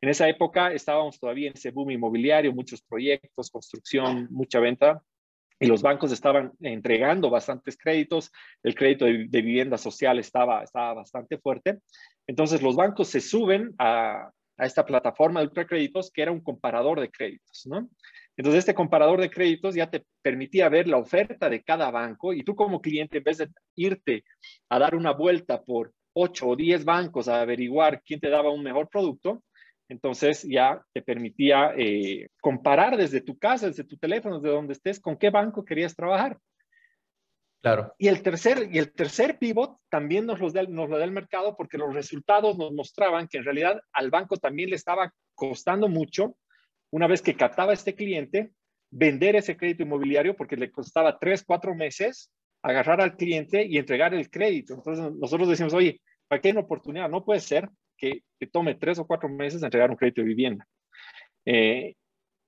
En 0.00 0.08
esa 0.08 0.28
época 0.28 0.72
estábamos 0.72 1.18
todavía 1.18 1.48
en 1.48 1.54
ese 1.54 1.70
boom 1.70 1.92
inmobiliario, 1.92 2.52
muchos 2.52 2.82
proyectos, 2.82 3.50
construcción, 3.50 4.28
mucha 4.30 4.60
venta. 4.60 5.02
y 5.60 5.66
los 5.66 5.82
bancos 5.82 6.12
estaban 6.12 6.52
entregando 6.60 7.30
bastantes 7.30 7.78
créditos, 7.78 8.30
el 8.62 8.74
crédito 8.74 9.04
de, 9.06 9.26
vivienda 9.28 9.78
social 9.78 10.18
estaba, 10.18 10.62
estaba 10.64 10.94
bastante 10.94 11.38
fuerte. 11.38 11.78
Entonces 12.26 12.60
los 12.60 12.76
bancos 12.76 13.08
se 13.08 13.20
suben 13.20 13.72
a, 13.78 14.30
a 14.58 14.66
esta 14.66 14.84
plataforma 14.84 15.40
de 15.40 15.46
ultracréditos 15.46 16.10
que 16.10 16.22
era 16.22 16.32
un 16.32 16.40
comparador 16.40 17.00
de 17.00 17.10
créditos, 17.10 17.66
¿no? 17.66 17.88
Entonces, 18.36 18.60
este 18.60 18.74
comparador 18.74 19.20
de 19.20 19.30
créditos 19.30 19.74
ya 19.74 19.88
te 19.88 20.04
permitía 20.22 20.68
ver 20.68 20.88
la 20.88 20.96
oferta 20.96 21.48
de 21.48 21.62
cada 21.62 21.90
banco 21.90 22.32
y 22.32 22.42
tú 22.42 22.56
como 22.56 22.80
cliente, 22.80 23.18
en 23.18 23.24
vez 23.24 23.38
de 23.38 23.48
irte 23.76 24.24
a 24.68 24.78
dar 24.78 24.96
una 24.96 25.12
vuelta 25.12 25.62
por 25.62 25.92
8 26.14 26.48
o 26.48 26.56
10 26.56 26.84
bancos 26.84 27.28
a 27.28 27.40
averiguar 27.40 28.02
quién 28.02 28.20
te 28.20 28.30
daba 28.30 28.50
un 28.50 28.62
mejor 28.62 28.88
producto, 28.88 29.42
entonces 29.88 30.42
ya 30.48 30.82
te 30.92 31.02
permitía 31.02 31.74
eh, 31.76 32.28
comparar 32.40 32.96
desde 32.96 33.20
tu 33.20 33.38
casa, 33.38 33.66
desde 33.66 33.84
tu 33.84 33.98
teléfono, 33.98 34.40
desde 34.40 34.54
donde 34.54 34.72
estés, 34.72 35.00
con 35.00 35.16
qué 35.16 35.30
banco 35.30 35.64
querías 35.64 35.94
trabajar. 35.94 36.38
Claro. 37.60 37.94
Y 37.98 38.08
el 38.08 38.22
tercer, 38.22 38.68
y 38.72 38.78
el 38.78 38.92
tercer 38.92 39.38
pivot 39.38 39.78
también 39.88 40.26
nos, 40.26 40.38
los 40.38 40.54
nos 40.68 40.88
lo 40.88 40.98
da 40.98 41.04
el 41.04 41.12
mercado 41.12 41.56
porque 41.56 41.78
los 41.78 41.94
resultados 41.94 42.58
nos 42.58 42.72
mostraban 42.72 43.26
que 43.26 43.38
en 43.38 43.44
realidad 43.44 43.80
al 43.92 44.10
banco 44.10 44.36
también 44.36 44.70
le 44.70 44.76
estaba 44.76 45.12
costando 45.34 45.88
mucho 45.88 46.36
una 46.90 47.06
vez 47.06 47.22
que 47.22 47.36
captaba 47.36 47.72
este 47.72 47.94
cliente, 47.94 48.52
vender 48.90 49.34
ese 49.34 49.56
crédito 49.56 49.82
inmobiliario 49.82 50.36
porque 50.36 50.56
le 50.56 50.70
costaba 50.70 51.18
tres, 51.18 51.42
cuatro 51.44 51.74
meses 51.74 52.30
agarrar 52.64 53.02
al 53.02 53.14
cliente 53.14 53.62
y 53.62 53.76
entregar 53.76 54.14
el 54.14 54.30
crédito. 54.30 54.74
Entonces 54.74 55.12
nosotros 55.12 55.48
decimos, 55.50 55.74
oye, 55.74 56.00
aquí 56.30 56.48
hay 56.48 56.52
una 56.52 56.62
oportunidad, 56.62 57.10
no 57.10 57.22
puede 57.22 57.40
ser 57.40 57.68
que, 57.96 58.22
tome 58.50 58.74
tres 58.74 58.98
o 58.98 59.06
cuatro 59.06 59.28
meses 59.28 59.62
entregar 59.62 59.90
un 59.90 59.96
crédito 59.96 60.22
de 60.22 60.28
vivienda. 60.28 60.66
Eh, 61.44 61.94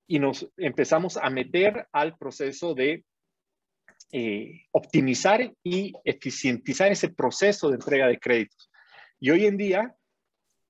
y 0.07 0.19
nos 0.19 0.49
empezamos 0.57 1.19
a 1.19 1.29
meter 1.29 1.87
al 1.93 2.17
proceso 2.17 2.75
de 2.75 3.05
eh, 4.13 4.63
optimizar 4.73 5.53
y 5.63 5.93
eficientizar 6.05 6.91
ese 6.91 7.11
proceso 7.11 7.69
de 7.69 7.75
entrega 7.75 8.07
de 8.09 8.19
créditos. 8.19 8.71
Y 9.21 9.31
hoy 9.31 9.45
en 9.45 9.59
día 9.59 9.95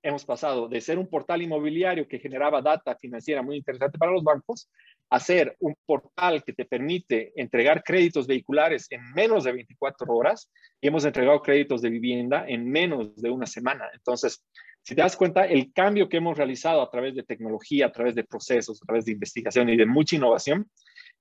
hemos 0.01 0.25
pasado 0.25 0.67
de 0.67 0.81
ser 0.81 0.99
un 0.99 1.07
portal 1.07 1.41
inmobiliario 1.41 2.07
que 2.07 2.19
generaba 2.19 2.61
data 2.61 2.97
financiera 2.97 3.41
muy 3.41 3.55
interesante 3.57 3.97
para 3.97 4.11
los 4.11 4.23
bancos 4.23 4.69
a 5.09 5.19
ser 5.19 5.55
un 5.59 5.75
portal 5.85 6.43
que 6.43 6.53
te 6.53 6.65
permite 6.65 7.31
entregar 7.35 7.83
créditos 7.83 8.27
vehiculares 8.27 8.87
en 8.89 9.01
menos 9.13 9.45
de 9.45 9.53
24 9.53 10.05
horas 10.13 10.51
y 10.81 10.87
hemos 10.87 11.05
entregado 11.05 11.41
créditos 11.41 11.81
de 11.81 11.89
vivienda 11.89 12.45
en 12.47 12.69
menos 12.69 13.15
de 13.15 13.29
una 13.29 13.45
semana. 13.45 13.85
Entonces, 13.93 14.43
si 14.83 14.95
te 14.95 15.01
das 15.01 15.15
cuenta, 15.15 15.45
el 15.45 15.71
cambio 15.73 16.09
que 16.09 16.17
hemos 16.17 16.37
realizado 16.37 16.81
a 16.81 16.89
través 16.89 17.15
de 17.15 17.23
tecnología, 17.23 17.87
a 17.87 17.91
través 17.91 18.15
de 18.15 18.23
procesos, 18.23 18.81
a 18.81 18.85
través 18.85 19.05
de 19.05 19.13
investigación 19.13 19.69
y 19.69 19.77
de 19.77 19.85
mucha 19.85 20.15
innovación, 20.15 20.69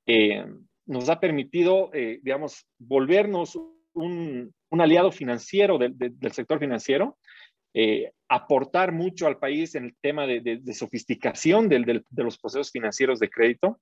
eh, 0.07 0.45
nos 0.87 1.09
ha 1.09 1.19
permitido, 1.19 1.91
eh, 1.93 2.21
digamos, 2.23 2.67
volvernos 2.79 3.59
un, 3.93 4.53
aliado 4.71 5.11
financiero 5.11 5.79
del 5.79 6.33
sector 6.33 6.59
financiero 6.59 7.17
eh, 7.79 8.11
aportar 8.27 8.91
mucho 8.91 9.27
al 9.27 9.37
país 9.37 9.75
en 9.75 9.85
el 9.85 9.97
tema 10.01 10.27
de, 10.27 10.63
sofisticación 10.73 11.69
de 11.69 12.03
los 12.17 12.39
procesos 12.39 12.71
financieros 12.71 13.21
de 13.21 13.29
crédito. 13.29 13.79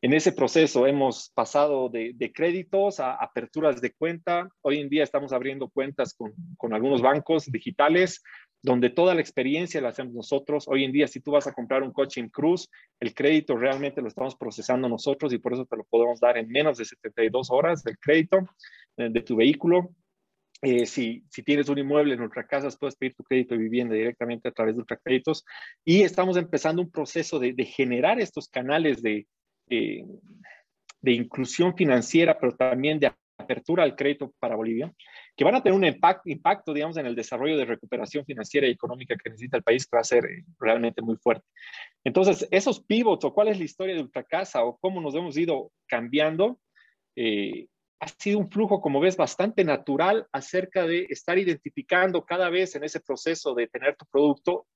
En 0.00 0.14
ese 0.14 0.32
proceso 0.32 0.86
hemos 0.86 1.30
pasado 1.34 1.90
de, 1.90 2.32
créditos 2.34 3.00
a 3.00 3.12
aperturas 3.14 3.82
de 3.82 3.92
cuenta. 3.92 4.48
Hoy 4.62 4.80
en 4.80 4.88
día 4.88 5.04
estamos 5.04 5.34
abriendo 5.34 5.68
cuentas 5.68 6.14
con, 6.14 6.32
con, 6.56 6.72
algunos 6.72 7.02
bancos 7.02 7.44
digitales 7.52 8.22
donde 8.62 8.88
toda 8.88 9.14
la 9.14 9.20
experiencia 9.20 9.82
la 9.82 9.90
hacemos 9.90 10.14
nosotros. 10.14 10.64
Hoy 10.66 10.84
en 10.84 10.92
día, 10.92 11.06
si 11.06 11.20
tú 11.20 11.32
vas 11.32 11.46
a 11.46 11.52
comprar 11.52 11.82
un 11.82 11.92
coche 11.92 12.20
en 12.20 12.30
Cruz, 12.30 12.70
el 12.98 13.12
crédito 13.12 13.58
realmente 13.58 14.00
lo 14.00 14.08
estamos 14.08 14.36
procesando 14.36 14.88
nosotros 14.88 15.34
y 15.34 15.38
por 15.38 15.52
eso 15.52 15.66
te 15.66 15.76
lo 15.76 15.84
podemos 15.84 16.18
dar 16.18 16.38
en 16.38 16.48
menos 16.48 16.78
de 16.78 16.86
72 16.86 17.50
horas 17.50 17.84
del 17.84 17.98
crédito 17.98 18.38
eh, 18.96 19.10
de 19.10 19.20
tu 19.20 19.36
vehículo. 19.36 19.90
Eh, 20.64 20.86
si, 20.86 21.22
si, 21.28 21.42
tienes 21.42 21.68
un 21.68 21.76
inmueble 21.76 22.14
en 22.14 22.22
ultracasas, 22.22 22.78
puedes 22.78 22.96
pedir 22.96 23.14
tu 23.14 23.22
crédito 23.22 23.54
de 23.54 23.60
vivienda 23.60 23.94
directamente 23.94 24.48
a 24.48 24.52
través 24.52 24.74
de 24.74 24.80
ultracréditos. 24.80 25.44
Y 25.84 26.02
estamos 26.02 26.38
empezando 26.38 26.80
un 26.80 26.90
proceso 26.90 27.38
de, 27.38 27.54
generar 27.66 28.18
estos 28.18 28.48
canales 28.48 29.02
de, 29.02 29.26
de, 29.66 30.06
inclusión 31.12 31.76
financiera, 31.76 32.38
pero 32.38 32.56
también 32.56 32.98
de 32.98 33.12
apertura 33.36 33.82
al 33.82 33.94
crédito 33.94 34.32
para 34.38 34.56
Bolivia, 34.56 34.90
que 35.36 35.44
van 35.44 35.54
a 35.54 35.62
tener 35.62 35.76
un 35.76 35.84
impacto, 35.84 36.30
impacto, 36.30 36.72
digamos, 36.72 36.96
en 36.96 37.04
el 37.04 37.14
desarrollo 37.14 37.58
de 37.58 37.66
recuperación 37.66 38.24
financiera 38.24 38.66
y 38.66 38.70
económica 38.70 39.16
que 39.22 39.28
necesita 39.28 39.58
el 39.58 39.62
país, 39.62 39.86
que 39.86 39.96
va 39.98 40.00
a 40.00 40.04
ser 40.04 40.24
eh, 40.24 40.44
realmente 40.58 41.02
muy 41.02 41.16
fuerte. 41.16 41.44
Entonces, 42.04 42.48
esos 42.50 42.82
pivots 42.82 43.26
o 43.26 43.34
cuál 43.34 43.48
es 43.48 43.58
la 43.58 43.64
historia 43.64 43.96
de 43.96 44.00
Ultracasa 44.00 44.64
o 44.64 44.78
cómo 44.78 45.02
nos 45.02 45.14
hemos 45.14 45.36
ido 45.36 45.72
cambiando, 45.86 46.58
eh, 47.16 47.66
ha 48.00 48.08
sido 48.08 48.38
un 48.38 48.50
flujo, 48.50 48.80
como 48.80 49.00
ves, 49.00 49.16
bastante 49.16 49.64
natural 49.64 50.26
acerca 50.32 50.86
de 50.86 51.06
estar 51.08 51.38
identificando 51.38 52.24
cada 52.24 52.50
vez 52.50 52.74
en 52.76 52.84
ese 52.84 53.00
proceso 53.00 53.54
de 53.54 53.68
tener 53.68 53.96
tu 53.96 54.04
producto, 54.06 54.66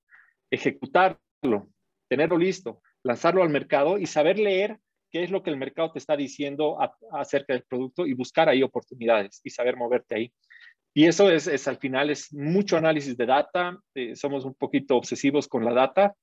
ejecutarlo, 0.50 1.68
tenerlo 2.08 2.38
listo, 2.38 2.80
lanzarlo 3.02 3.42
al 3.42 3.50
mercado 3.50 3.98
y 3.98 4.06
saber 4.06 4.38
leer 4.38 4.78
qué 5.10 5.22
es 5.24 5.30
lo 5.30 5.42
que 5.42 5.50
el 5.50 5.56
mercado 5.56 5.92
te 5.92 5.98
está 5.98 6.16
diciendo 6.16 6.78
acerca 7.12 7.52
del 7.52 7.64
producto 7.64 8.06
y 8.06 8.14
buscar 8.14 8.48
ahí 8.48 8.62
oportunidades 8.62 9.40
y 9.44 9.50
saber 9.50 9.76
moverte 9.76 10.14
ahí. 10.14 10.32
Y 10.94 11.06
eso 11.06 11.30
es, 11.30 11.46
es 11.46 11.68
al 11.68 11.78
final, 11.78 12.10
es 12.10 12.32
mucho 12.32 12.76
análisis 12.76 13.16
de 13.16 13.26
data, 13.26 13.78
eh, 13.94 14.16
somos 14.16 14.44
un 14.44 14.54
poquito 14.54 14.96
obsesivos 14.96 15.46
con 15.46 15.64
la 15.64 15.72
data, 15.72 16.14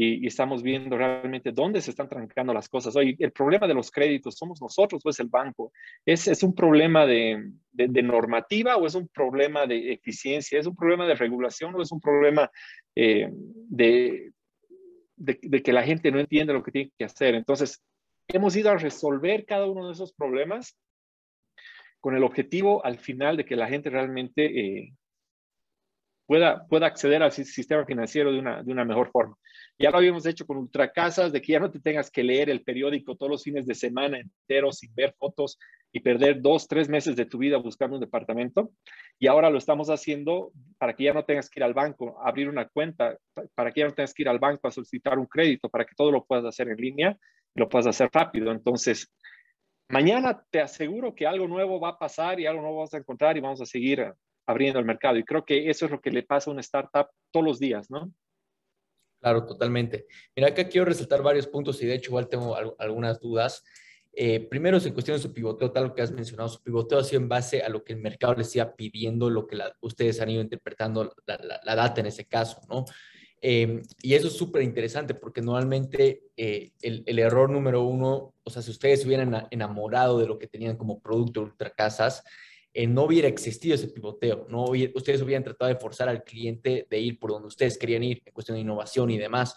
y, 0.00 0.26
estamos 0.26 0.62
viendo 0.62 0.96
realmente 0.96 1.50
dónde 1.50 1.80
se 1.80 1.90
están 1.90 2.08
trancando 2.08 2.54
las 2.54 2.68
cosas. 2.68 2.94
Hoy, 2.94 3.16
el 3.18 3.32
problema 3.32 3.66
de 3.66 3.74
los 3.74 3.90
créditos 3.90 4.36
somos 4.36 4.60
nosotros 4.62 5.02
o 5.04 5.10
es 5.10 5.18
el 5.18 5.26
banco. 5.26 5.72
¿Es, 6.06 6.28
es 6.28 6.42
un 6.44 6.54
problema 6.54 7.04
de, 7.04 7.50
de, 7.72 8.02
normativa 8.02 8.76
o 8.76 8.86
es 8.86 8.94
un 8.94 9.08
problema 9.08 9.66
de 9.66 9.92
eficiencia? 9.92 10.60
¿Es 10.60 10.66
un 10.66 10.76
problema 10.76 11.04
de 11.06 11.16
regulación 11.16 11.74
o 11.74 11.82
es 11.82 11.90
un 11.90 12.00
problema 12.00 12.48
eh, 12.94 13.28
de, 13.32 14.30
de, 15.16 15.62
que 15.62 15.72
la 15.72 15.82
gente 15.82 16.12
no 16.12 16.20
entiende 16.20 16.52
lo 16.52 16.62
que 16.62 16.70
tiene 16.70 16.92
que 16.96 17.04
hacer? 17.04 17.34
Entonces, 17.34 17.82
hemos 18.28 18.54
ido 18.54 18.70
a 18.70 18.78
resolver 18.78 19.46
cada 19.46 19.66
uno 19.66 19.88
de 19.88 19.94
esos 19.94 20.12
problemas 20.12 20.78
con 22.00 22.14
el 22.14 22.22
objetivo 22.22 22.84
al 22.84 23.00
final 23.00 23.36
de 23.36 23.44
que 23.44 23.56
la 23.56 23.66
gente 23.66 23.90
realmente 23.90 24.44
eh, 24.44 24.92
pueda, 26.28 26.66
pueda 26.66 26.86
acceder 26.86 27.22
al 27.22 27.32
sistema 27.32 27.86
financiero 27.86 28.30
de 28.30 28.38
una, 28.38 28.62
de 28.62 28.70
una 28.70 28.84
mejor 28.84 29.10
forma. 29.10 29.34
Ya 29.78 29.90
lo 29.90 29.96
habíamos 29.96 30.26
hecho 30.26 30.46
con 30.46 30.58
Ultracasas, 30.58 31.32
de 31.32 31.40
que 31.40 31.52
ya 31.52 31.58
no 31.58 31.70
te 31.70 31.80
tengas 31.80 32.10
que 32.10 32.22
leer 32.22 32.50
el 32.50 32.62
periódico 32.62 33.16
todos 33.16 33.30
los 33.30 33.42
fines 33.42 33.66
de 33.66 33.74
semana 33.74 34.18
enteros 34.18 34.76
sin 34.76 34.94
ver 34.94 35.14
fotos 35.18 35.58
y 35.90 36.00
perder 36.00 36.42
dos, 36.42 36.68
tres 36.68 36.90
meses 36.90 37.16
de 37.16 37.24
tu 37.24 37.38
vida 37.38 37.56
buscando 37.56 37.96
un 37.96 38.02
departamento. 38.02 38.72
Y 39.18 39.26
ahora 39.26 39.48
lo 39.48 39.56
estamos 39.56 39.88
haciendo 39.88 40.52
para 40.76 40.94
que 40.94 41.04
ya 41.04 41.14
no 41.14 41.24
tengas 41.24 41.48
que 41.48 41.60
ir 41.60 41.64
al 41.64 41.72
banco 41.72 42.20
abrir 42.22 42.50
una 42.50 42.68
cuenta, 42.68 43.16
para 43.54 43.72
que 43.72 43.80
ya 43.80 43.86
no 43.86 43.94
tengas 43.94 44.12
que 44.12 44.22
ir 44.22 44.28
al 44.28 44.38
banco 44.38 44.68
a 44.68 44.70
solicitar 44.70 45.18
un 45.18 45.26
crédito, 45.26 45.70
para 45.70 45.86
que 45.86 45.94
todo 45.96 46.12
lo 46.12 46.26
puedas 46.26 46.44
hacer 46.44 46.68
en 46.68 46.76
línea 46.76 47.16
y 47.54 47.60
lo 47.60 47.70
puedas 47.70 47.86
hacer 47.86 48.10
rápido. 48.12 48.52
Entonces, 48.52 49.10
mañana 49.88 50.44
te 50.50 50.60
aseguro 50.60 51.14
que 51.14 51.26
algo 51.26 51.48
nuevo 51.48 51.80
va 51.80 51.90
a 51.90 51.98
pasar 51.98 52.38
y 52.38 52.44
algo 52.44 52.60
nuevo 52.60 52.80
vas 52.80 52.92
a 52.92 52.98
encontrar 52.98 53.38
y 53.38 53.40
vamos 53.40 53.62
a 53.62 53.66
seguir 53.66 54.12
abriendo 54.48 54.78
el 54.78 54.86
mercado. 54.86 55.18
Y 55.18 55.24
creo 55.24 55.44
que 55.44 55.68
eso 55.68 55.84
es 55.84 55.90
lo 55.90 56.00
que 56.00 56.10
le 56.10 56.22
pasa 56.22 56.50
a 56.50 56.52
una 56.52 56.62
startup 56.62 57.08
todos 57.30 57.44
los 57.44 57.58
días, 57.58 57.90
¿no? 57.90 58.10
Claro, 59.20 59.44
totalmente. 59.44 60.06
Mira, 60.34 60.48
acá 60.48 60.68
quiero 60.68 60.86
resaltar 60.86 61.22
varios 61.22 61.46
puntos 61.46 61.82
y 61.82 61.86
de 61.86 61.94
hecho 61.94 62.10
igual 62.10 62.28
tengo 62.28 62.56
algunas 62.78 63.20
dudas. 63.20 63.62
Eh, 64.12 64.40
primero, 64.48 64.78
en 64.78 64.92
cuestión 64.92 65.16
de 65.16 65.22
su 65.22 65.32
pivoteo, 65.32 65.70
tal 65.70 65.92
que 65.92 66.02
has 66.02 66.12
mencionado, 66.12 66.48
su 66.48 66.62
pivoteo 66.62 66.98
ha 66.98 67.04
sido 67.04 67.20
en 67.20 67.28
base 67.28 67.62
a 67.62 67.68
lo 67.68 67.84
que 67.84 67.92
el 67.92 68.00
mercado 68.00 68.34
les 68.34 68.54
iba 68.56 68.74
pidiendo, 68.74 69.28
lo 69.28 69.46
que 69.46 69.58
ustedes 69.82 70.20
han 70.20 70.30
ido 70.30 70.40
interpretando 70.40 71.14
la, 71.26 71.74
data 71.76 72.00
en 72.00 72.06
ese 72.06 72.26
caso, 72.26 72.60
¿no? 72.68 72.84
Eh, 73.40 73.82
y 74.02 74.14
eso 74.14 74.28
es 74.28 74.32
súper 74.32 74.62
interesante 74.62 75.14
porque 75.14 75.42
normalmente 75.42 76.22
eh, 76.36 76.72
el, 76.82 77.04
el, 77.06 77.18
error 77.20 77.50
número 77.50 77.82
uno, 77.82 78.34
o 78.42 78.50
sea, 78.50 78.62
si 78.62 78.72
ustedes 78.72 79.02
se 79.02 79.06
hubieran 79.06 79.46
enamorado 79.50 80.18
de 80.18 80.26
lo 80.26 80.38
que 80.38 80.48
tenían 80.48 80.76
como 80.76 81.00
producto 81.00 81.42
Ultracasas, 81.42 82.24
eh, 82.74 82.86
no 82.86 83.04
hubiera 83.04 83.28
existido 83.28 83.74
ese 83.74 83.88
pivoteo, 83.88 84.46
no 84.48 84.64
ustedes 84.94 85.22
hubieran 85.22 85.44
tratado 85.44 85.72
de 85.72 85.80
forzar 85.80 86.08
al 86.08 86.22
cliente 86.22 86.86
de 86.88 86.98
ir 86.98 87.18
por 87.18 87.30
donde 87.30 87.48
ustedes 87.48 87.78
querían 87.78 88.02
ir 88.02 88.22
en 88.24 88.32
cuestión 88.32 88.56
de 88.56 88.62
innovación 88.62 89.10
y 89.10 89.18
demás, 89.18 89.56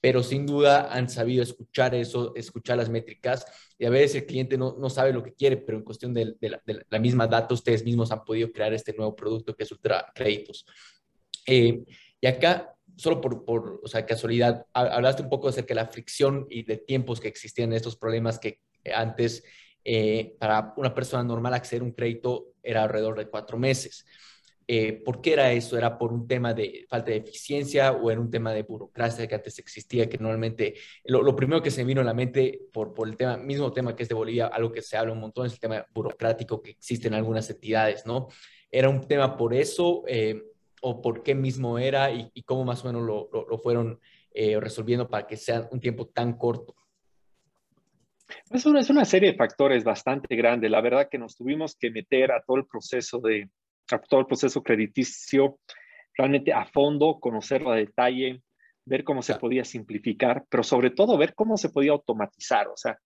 pero 0.00 0.22
sin 0.22 0.46
duda 0.46 0.92
han 0.92 1.08
sabido 1.08 1.42
escuchar 1.42 1.94
eso, 1.94 2.32
escuchar 2.36 2.76
las 2.76 2.88
métricas 2.88 3.44
y 3.78 3.84
a 3.84 3.90
veces 3.90 4.22
el 4.22 4.26
cliente 4.26 4.56
no, 4.56 4.76
no 4.78 4.90
sabe 4.90 5.12
lo 5.12 5.22
que 5.22 5.34
quiere, 5.34 5.56
pero 5.56 5.78
en 5.78 5.84
cuestión 5.84 6.14
de, 6.14 6.36
la, 6.40 6.98
misma 6.98 7.26
data 7.26 7.54
ustedes 7.54 7.84
mismos 7.84 8.12
han 8.12 8.24
podido 8.24 8.52
crear 8.52 8.72
este 8.72 8.92
nuevo 8.92 9.14
producto 9.14 9.54
que 9.54 9.64
es 9.64 9.72
Ultra 9.72 10.12
Créditos. 10.14 10.66
Eh, 11.46 11.84
y 12.20 12.26
acá, 12.26 12.74
solo 12.96 13.20
por, 13.20 13.44
por 13.44 13.80
o 13.82 13.88
sea, 13.88 14.04
casualidad, 14.04 14.66
hablaste 14.72 15.22
un 15.22 15.28
poco 15.28 15.48
acerca 15.48 15.68
de 15.68 15.80
la 15.80 15.86
fricción 15.86 16.46
y 16.50 16.62
de 16.62 16.76
tiempos 16.76 17.20
que 17.20 17.28
existían 17.28 17.72
estos 17.72 17.96
problemas 17.96 18.38
que 18.38 18.60
antes 18.92 19.44
eh, 19.84 20.36
para 20.38 20.74
una 20.76 20.94
persona 20.94 21.22
normal 21.22 21.54
acceder 21.54 21.82
a 21.82 21.84
un 21.84 21.92
crédito 21.92 22.52
era 22.62 22.82
alrededor 22.82 23.18
de 23.18 23.28
cuatro 23.28 23.58
meses. 23.58 24.04
Eh, 24.70 24.92
¿Por 25.02 25.22
qué 25.22 25.32
era 25.32 25.50
eso? 25.50 25.78
¿Era 25.78 25.96
por 25.96 26.12
un 26.12 26.28
tema 26.28 26.52
de 26.52 26.84
falta 26.90 27.10
de 27.10 27.16
eficiencia 27.16 27.92
o 27.92 28.10
era 28.10 28.20
un 28.20 28.30
tema 28.30 28.52
de 28.52 28.64
burocracia 28.64 29.26
que 29.26 29.34
antes 29.34 29.58
existía, 29.58 30.10
que 30.10 30.18
normalmente 30.18 30.74
lo, 31.04 31.34
primero 31.34 31.62
que 31.62 31.70
se 31.70 31.84
vino 31.84 32.02
a 32.02 32.04
la 32.04 32.12
mente 32.12 32.60
por, 32.70 32.92
el 33.08 33.16
tema, 33.16 33.38
mismo 33.38 33.72
tema 33.72 33.96
que 33.96 34.02
es 34.02 34.10
de 34.10 34.14
Bolivia, 34.14 34.48
algo 34.48 34.70
que 34.70 34.82
se 34.82 34.98
habla 34.98 35.14
un 35.14 35.20
montón 35.20 35.46
es 35.46 35.54
el 35.54 35.58
tema 35.58 35.86
burocrático 35.94 36.60
que 36.60 36.72
existe 36.72 37.08
en 37.08 37.14
algunas 37.14 37.48
entidades, 37.48 38.04
¿no? 38.04 38.28
¿Era 38.70 38.90
un 38.90 39.08
tema 39.08 39.38
por 39.38 39.54
eso 39.54 40.04
eh, 40.06 40.42
o 40.82 41.00
por 41.00 41.22
qué 41.22 41.34
mismo 41.34 41.78
era 41.78 42.10
y, 42.10 42.42
cómo 42.42 42.66
más 42.66 42.84
o 42.84 42.88
menos 42.88 43.02
lo, 43.06 43.30
lo, 43.32 43.58
fueron 43.58 43.98
eh, 44.34 44.60
resolviendo 44.60 45.08
para 45.08 45.26
que 45.26 45.38
sea 45.38 45.66
un 45.72 45.80
tiempo 45.80 46.08
tan 46.08 46.34
corto? 46.34 46.76
Es 48.50 48.66
una, 48.66 48.80
es 48.80 48.90
una 48.90 49.04
serie 49.04 49.32
de 49.32 49.36
factores 49.36 49.84
bastante 49.84 50.36
grande. 50.36 50.68
La 50.68 50.80
verdad 50.80 51.08
que 51.10 51.18
nos 51.18 51.36
tuvimos 51.36 51.76
que 51.76 51.90
meter 51.90 52.32
a 52.32 52.42
todo 52.42 52.56
el 52.56 52.66
proceso 52.66 53.18
de, 53.20 53.48
todo 54.08 54.20
el 54.20 54.26
proceso 54.26 54.62
crediticio 54.62 55.58
realmente 56.14 56.52
a 56.52 56.66
fondo, 56.66 57.18
conocerlo 57.20 57.70
a 57.70 57.76
detalle, 57.76 58.42
ver 58.84 59.04
cómo 59.04 59.22
se 59.22 59.34
podía 59.36 59.64
simplificar, 59.64 60.44
pero 60.48 60.62
sobre 60.62 60.90
todo 60.90 61.16
ver 61.16 61.34
cómo 61.34 61.56
se 61.56 61.68
podía 61.68 61.92
automatizar. 61.92 62.68
O 62.68 62.76
sea, 62.76 62.98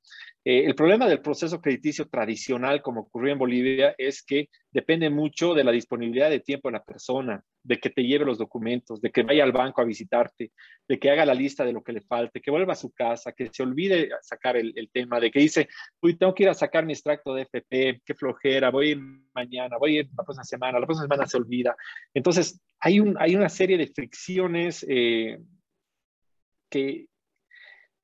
eh, 0.45 0.65
el 0.65 0.75
problema 0.75 1.09
del 1.09 1.21
proceso 1.21 1.61
crediticio 1.61 2.09
tradicional, 2.09 2.81
como 2.83 3.03
ocurrió 3.03 3.33
en 3.33 3.39
Bolivia, 3.39 3.95
es 3.99 4.23
que 4.23 4.49
depende 4.71 5.11
mucho 5.11 5.55
de 5.55 5.65
la 5.65 5.73
disponibilidad 5.73 6.31
de 6.31 6.41
tiempo 6.41 6.69
de 6.69 6.73
la 6.73 6.85
persona, 6.85 7.45
de 7.65 7.79
que 7.79 7.91
te 7.91 8.03
lleve 8.03 8.25
los 8.25 8.39
documentos, 8.39 9.01
de 9.01 9.11
que 9.11 9.23
vaya 9.23 9.45
al 9.45 9.53
banco 9.53 9.81
a 9.81 9.85
visitarte, 9.85 10.53
de 10.89 10.99
que 10.99 11.11
haga 11.11 11.25
la 11.25 11.35
lista 11.35 11.65
de 11.65 11.73
lo 11.73 11.83
que 11.83 11.93
le 11.93 12.01
falte, 12.01 12.41
que 12.41 12.51
vuelva 12.51 12.73
a 12.73 12.77
su 12.77 12.91
casa, 12.91 13.33
que 13.33 13.49
se 13.53 13.63
olvide 13.63 14.11
sacar 14.21 14.57
el, 14.57 14.91
tema, 14.93 15.21
de 15.21 15.31
que 15.31 15.41
dice, 15.41 15.69
uy, 16.01 16.17
tengo 16.17 16.35
que 16.35 16.45
ir 16.45 16.49
a 16.49 16.55
sacar 16.55 16.85
mi 16.85 16.93
extracto 16.93 17.35
de 17.35 17.43
FP, 17.43 18.03
qué 18.05 18.15
flojera, 18.15 18.71
voy 18.71 18.89
a 18.89 18.91
ir 18.93 19.01
mañana, 19.35 19.79
voy 19.79 19.97
a 19.97 20.01
ir 20.01 20.09
la 20.17 20.25
próxima 20.25 20.45
semana, 20.45 20.81
la 20.81 20.87
próxima 20.87 21.07
semana 21.07 21.27
se 21.27 21.37
olvida. 21.37 21.77
Entonces, 22.13 22.61
hay, 22.81 23.01
un, 23.01 23.17
hay 23.19 23.37
una 23.37 23.49
serie 23.49 23.79
de 23.79 23.87
fricciones 23.87 24.85
eh, 24.89 25.39
que... 26.69 27.07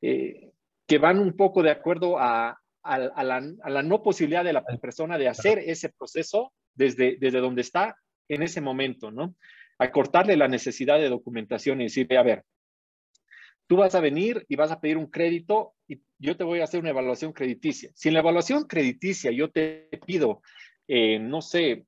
Eh, 0.01 0.53
que 0.88 0.99
van 0.99 1.18
un 1.18 1.37
poco 1.37 1.62
de 1.62 1.71
acuerdo 1.71 2.18
a, 2.18 2.59
la, 2.83 3.83
no 3.83 4.03
posibilidad 4.03 4.42
de 4.42 4.55
la 4.55 4.64
persona 4.64 5.18
de 5.18 5.29
hacer 5.29 5.59
ese 5.59 5.90
proceso 5.90 6.55
desde, 6.75 7.18
desde 7.21 7.40
donde 7.40 7.61
está 7.61 7.94
en 8.29 8.43
ese 8.43 8.61
momento, 8.61 9.11
¿no? 9.11 9.35
A 9.79 9.91
cortarle 9.91 10.37
la 10.37 10.49
necesidad 10.49 10.99
de 10.99 11.09
documentación 11.09 11.81
y 11.81 11.85
decirle, 11.85 12.19
a 12.19 12.23
ver, 12.23 12.45
tú 13.67 13.77
vas 13.77 13.95
a 13.95 14.01
venir 14.01 14.45
y 14.49 14.57
vas 14.57 14.73
a 14.73 14.81
pedir 14.81 14.97
un 14.97 15.07
crédito 15.07 15.75
y 15.87 16.01
yo 16.19 16.37
te 16.37 16.45
voy 16.45 16.61
a 16.61 16.64
hacer 16.64 16.81
una 16.81 16.91
evaluación 16.91 17.33
crediticia. 17.33 17.91
Si 17.95 18.09
en 18.09 18.14
la 18.14 18.21
evaluación 18.21 18.64
crediticia 18.64 19.31
yo 19.31 19.51
te 19.51 19.88
pido, 20.07 20.43
eh, 20.88 21.19
no 21.19 21.43
sé, 21.43 21.85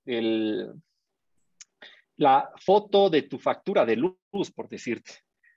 la 2.16 2.50
foto 2.59 3.11
de 3.11 3.22
tu 3.22 3.38
factura 3.38 3.85
de 3.87 3.96
luz, 3.96 4.50
por 4.55 4.68
decirte, 4.68 5.12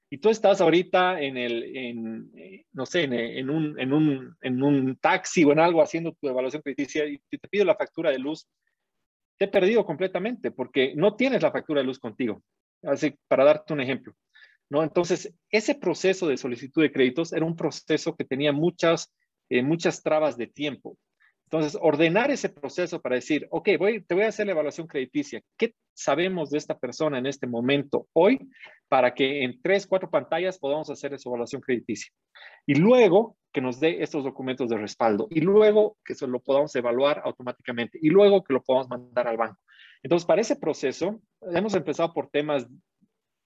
y 0.10 0.20
tú 0.20 0.30
estás 0.30 0.62
ahorita 0.62 1.20
en 1.20 1.38
el, 1.38 1.76
en, 1.76 2.32
eh, 2.38 2.66
no 2.72 2.86
sé, 2.86 3.04
en, 3.04 3.50
un, 3.50 3.80
en, 3.80 3.92
un, 3.92 4.38
en 4.42 4.64
un 4.64 4.96
taxi 4.98 5.44
o 5.44 5.52
en 5.52 5.60
algo 5.60 5.82
haciendo 5.82 6.14
tu 6.14 6.28
evaluación 6.28 6.62
crediticia 6.62 7.06
y 7.06 7.18
te 7.30 7.48
pido 7.50 7.66
la 7.66 7.76
factura 7.76 8.12
de 8.12 8.20
luz, 8.20 8.48
te 9.38 9.46
he 9.46 9.48
perdido 9.48 9.86
completamente 9.86 10.52
porque 10.52 10.94
no 10.96 11.16
tienes 11.16 11.42
la 11.42 11.52
factura 11.52 11.82
de 11.82 11.88
luz 11.88 12.00
contigo. 12.00 12.44
Así, 12.84 13.16
para 13.28 13.46
darte 13.46 13.74
un 13.74 13.82
ejemplo. 13.82 14.14
¿no? 14.70 14.84
Entonces, 14.84 15.34
ese 15.50 15.76
proceso 15.76 16.28
de 16.28 16.38
solicitud 16.38 16.82
de 16.82 16.92
créditos 16.92 17.34
era 17.34 17.46
un 17.46 17.56
proceso 17.56 18.16
que 18.16 18.26
tenía 18.26 18.52
muchas, 18.52 19.12
eh, 19.50 19.62
muchas 19.62 20.02
trabas 20.02 20.38
de 20.38 20.48
tiempo. 20.48 20.98
Entonces, 21.46 21.78
ordenar 21.80 22.32
ese 22.32 22.50
proceso 22.50 23.02
para 23.02 23.16
decir, 23.16 23.48
ok, 23.52 23.70
voy, 23.78 24.02
te 24.02 24.16
voy 24.16 24.24
a 24.24 24.30
hacer 24.30 24.46
la 24.48 24.54
evaluación 24.54 24.88
crediticia. 24.88 25.42
¿Qué 25.58 25.76
sabemos 25.94 26.50
de 26.50 26.58
esta 26.58 26.78
persona 26.78 27.20
en 27.20 27.28
este 27.28 27.46
momento, 27.46 28.08
hoy, 28.14 28.50
para 28.88 29.14
que 29.14 29.44
en 29.44 29.62
tres, 29.62 29.86
cuatro 29.86 30.10
pantallas 30.10 30.58
podamos 30.58 30.90
hacer 30.90 31.14
esa 31.14 31.30
evaluación 31.30 31.62
crediticia? 31.62 32.12
Y 32.66 32.76
luego 32.76 33.38
que 33.52 33.62
nos 33.62 33.80
dé 33.80 34.02
estos 34.02 34.24
documentos 34.24 34.70
de 34.70 34.78
respaldo. 34.78 35.28
Y 35.30 35.42
luego 35.42 35.98
que 36.04 36.16
se 36.16 36.26
lo 36.26 36.40
podamos 36.40 36.76
evaluar 36.76 37.22
automáticamente. 37.24 38.00
Y 38.02 38.10
luego 38.10 38.44
que 38.44 38.54
lo 38.54 38.64
podamos 38.64 38.90
mandar 38.90 39.28
al 39.28 39.38
banco. 39.38 39.60
Entonces, 40.02 40.26
para 40.26 40.42
ese 40.42 40.56
proceso, 40.56 41.22
hemos 41.42 41.76
empezado 41.76 42.14
por 42.14 42.30
temas 42.30 42.68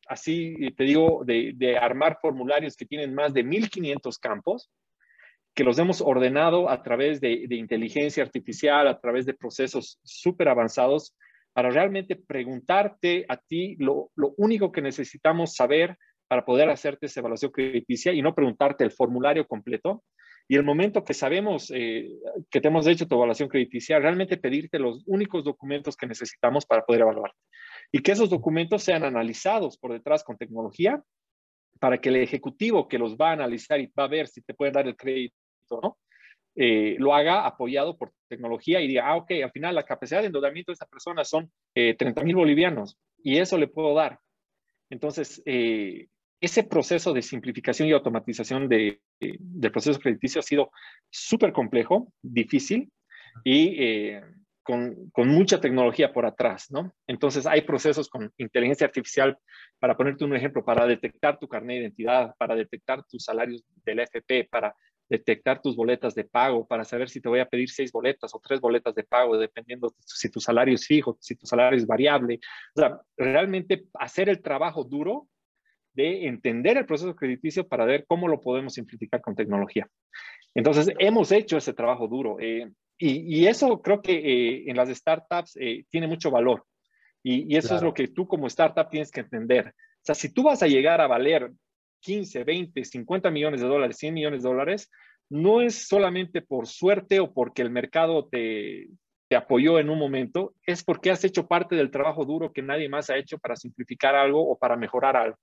así, 0.07 0.55
te 0.77 0.85
digo, 0.85 1.23
de, 1.25 1.51
de 1.55 1.77
armar 1.77 2.19
formularios 2.21 2.77
que 2.77 2.85
tienen 2.85 3.13
más 3.13 3.33
de 3.33 3.43
1.500 3.43 4.17
campos 4.19 4.71
que 5.57 5.63
los 5.63 5.79
hemos 5.79 6.01
ordenado 6.01 6.69
a 6.69 6.83
través 6.83 7.19
de, 7.19 7.47
inteligencia 7.49 8.21
artificial, 8.21 8.87
a 8.87 8.99
través 8.99 9.25
de 9.25 9.33
procesos 9.33 9.99
súper 10.03 10.49
avanzados, 10.49 11.15
para 11.51 11.71
realmente 11.71 12.15
preguntarte 12.15 13.25
a 13.27 13.37
ti 13.37 13.75
lo, 13.79 14.11
único 14.37 14.71
que 14.71 14.83
necesitamos 14.83 15.55
saber 15.55 15.97
para 16.27 16.45
poder 16.45 16.69
hacerte 16.69 17.07
esa 17.07 17.21
evaluación 17.21 17.51
crediticia 17.51 18.13
y 18.13 18.21
no 18.21 18.35
preguntarte 18.35 18.83
el 18.83 18.91
formulario 18.91 19.47
completo. 19.47 20.03
Y 20.47 20.57
el 20.57 20.63
momento 20.63 21.03
que 21.03 21.15
sabemos 21.15 21.71
eh, 21.73 22.07
que 22.51 22.61
te 22.61 22.67
hemos 22.67 22.85
hecho 22.85 23.07
tu 23.07 23.15
evaluación 23.15 23.49
crediticia, 23.49 23.97
realmente 23.97 24.37
pedirte 24.37 24.77
los 24.77 25.01
únicos 25.07 25.43
documentos 25.43 25.97
que 25.97 26.05
necesitamos 26.05 26.67
para 26.67 26.85
poder 26.85 27.01
evaluarte. 27.01 27.39
Y 27.91 28.03
que 28.03 28.11
esos 28.11 28.29
documentos 28.29 28.83
sean 28.83 29.03
analizados 29.03 29.79
por 29.79 29.91
detrás 29.91 30.23
con 30.23 30.37
tecnología 30.37 31.01
para 31.79 31.99
que 31.99 32.09
el 32.09 32.17
ejecutivo 32.17 32.87
que 32.87 32.99
los 32.99 33.15
va 33.17 33.31
a 33.31 33.33
analizar 33.33 33.79
y 33.79 33.87
va 33.87 34.03
a 34.03 34.07
ver 34.07 34.27
si 34.27 34.41
te 34.43 34.53
puede 34.53 34.71
dar 34.71 34.87
el 34.87 34.95
crédito 34.95 35.35
Eh, 36.59 36.95
lo 36.97 37.13
haga 37.13 37.45
apoyado 37.45 37.95
por 37.97 38.13
tecnología 38.27 38.81
y 38.81 38.87
diga, 38.87 39.07
ah, 39.07 39.15
ok, 39.17 39.29
al 39.43 39.51
final 39.51 39.75
la 39.75 39.83
capacidad 39.83 40.21
de 40.21 40.27
endeudamiento 40.27 40.71
de 40.71 40.73
esta 40.73 40.87
persona 40.87 41.23
son 41.23 41.51
30 41.75 42.03
eh, 42.03 42.23
mil 42.23 42.35
bolivianos 42.35 42.97
y 43.23 43.37
eso 43.37 43.59
le 43.59 43.67
puedo 43.67 43.93
dar. 43.93 44.19
Entonces, 44.89 45.39
eh, 45.45 46.07
ese 46.41 46.63
proceso 46.63 47.13
de 47.13 47.21
simplificación 47.21 47.87
y 47.87 47.91
automatización 47.91 48.67
de, 48.67 49.01
del 49.19 49.71
proceso 49.71 49.99
crediticio 49.99 50.39
ha 50.39 50.43
sido 50.43 50.71
súper 51.11 51.53
complejo, 51.53 52.11
difícil 52.23 52.91
y 53.43 54.13
con, 54.63 55.11
con, 55.11 55.29
mucha 55.29 55.61
tecnología 55.61 56.11
por 56.11 56.25
atrás, 56.25 56.71
¿no? 56.71 56.93
Entonces, 57.05 57.45
hay 57.45 57.61
procesos 57.61 58.09
con 58.09 58.31
inteligencia 58.37 58.87
artificial, 58.87 59.37
para 59.79 59.95
ponerte 59.95 60.25
un 60.25 60.35
ejemplo, 60.35 60.65
para 60.65 60.85
detectar 60.85 61.39
tu 61.39 61.47
carnet 61.47 61.77
de 61.77 61.81
identidad, 61.83 62.35
para 62.37 62.55
detectar 62.55 63.03
tus 63.05 63.23
salarios 63.23 63.63
del 63.85 63.99
FP, 63.99 64.47
para 64.51 64.75
detectar 65.09 65.61
tus 65.61 65.75
boletas 65.75 66.15
de 66.15 66.23
pago 66.23 66.67
para 66.67 66.83
saber 66.83 67.09
si 67.09 67.21
te 67.21 67.29
voy 67.29 67.39
a 67.39 67.47
pedir 67.47 67.69
seis 67.69 67.91
boletas 67.91 68.33
o 68.33 68.41
tres 68.43 68.59
boletas 68.59 68.93
de 68.95 69.03
pago, 69.03 69.37
dependiendo 69.37 69.93
si 69.99 70.29
tu 70.29 70.39
salario 70.39 70.75
es 70.75 70.85
fijo, 70.85 71.17
si 71.19 71.35
tu 71.35 71.45
salario 71.45 71.77
es 71.77 71.87
variable. 71.87 72.39
O 72.75 72.79
sea, 72.79 72.99
realmente 73.15 73.85
hacer 73.93 74.29
el 74.29 74.41
trabajo 74.41 74.83
duro 74.83 75.27
de 75.93 76.27
entender 76.27 76.77
el 76.77 76.85
proceso 76.85 77.15
crediticio 77.15 77.67
para 77.67 77.85
ver 77.85 78.05
cómo 78.07 78.27
lo 78.27 78.39
podemos 78.39 78.73
simplificar 78.73 79.21
con 79.21 79.35
tecnología. 79.35 79.87
Entonces, 80.53 80.93
hemos 80.99 81.31
hecho 81.31 81.57
ese 81.57 81.73
trabajo 81.73 82.07
duro 82.07 82.37
eh, 82.39 82.69
y, 82.99 83.45
eso 83.45 83.81
creo 83.81 84.01
que 84.01 84.13
eh, 84.13 84.63
en 84.67 84.75
las 84.75 84.89
startups 84.89 85.55
eh, 85.59 85.85
tiene 85.89 86.07
mucho 86.07 86.31
valor. 86.31 86.65
Y, 87.23 87.55
eso 87.55 87.75
es 87.75 87.81
lo 87.81 87.93
que 87.93 88.07
tú 88.07 88.27
como 88.27 88.47
startup 88.47 88.89
tienes 88.89 89.11
que 89.11 89.21
entender. 89.21 89.67
O 89.67 90.01
sea, 90.01 90.15
si 90.15 90.33
tú 90.33 90.43
vas 90.43 90.63
a 90.63 90.67
llegar 90.67 91.01
a 91.01 91.07
valer 91.07 91.51
15, 92.07 92.45
20, 92.45 92.85
50 92.85 93.29
millones 93.31 93.59
de 93.59 93.67
dólares, 93.67 93.97
100 93.97 94.13
millones 94.13 94.41
de 94.41 94.47
dólares, 94.47 94.89
no 95.27 95.61
es 95.61 95.89
solamente 95.89 96.41
por 96.41 96.65
suerte 96.65 97.19
o 97.19 97.33
porque 97.33 97.61
el 97.61 97.69
mercado 97.69 98.29
te, 98.29 98.87
apoyó 99.35 99.77
en 99.77 99.89
un 99.89 99.99
momento, 99.99 100.53
es 100.65 100.85
porque 100.85 101.11
has 101.11 101.25
hecho 101.25 101.49
parte 101.49 101.75
del 101.75 101.91
trabajo 101.91 102.23
duro 102.23 102.53
que 102.53 102.61
nadie 102.61 102.87
más 102.87 103.09
ha 103.09 103.17
hecho 103.17 103.37
para 103.37 103.57
simplificar 103.57 104.15
algo 104.15 104.49
o 104.49 104.57
para 104.57 104.77
mejorar 104.77 105.17
algo. 105.17 105.37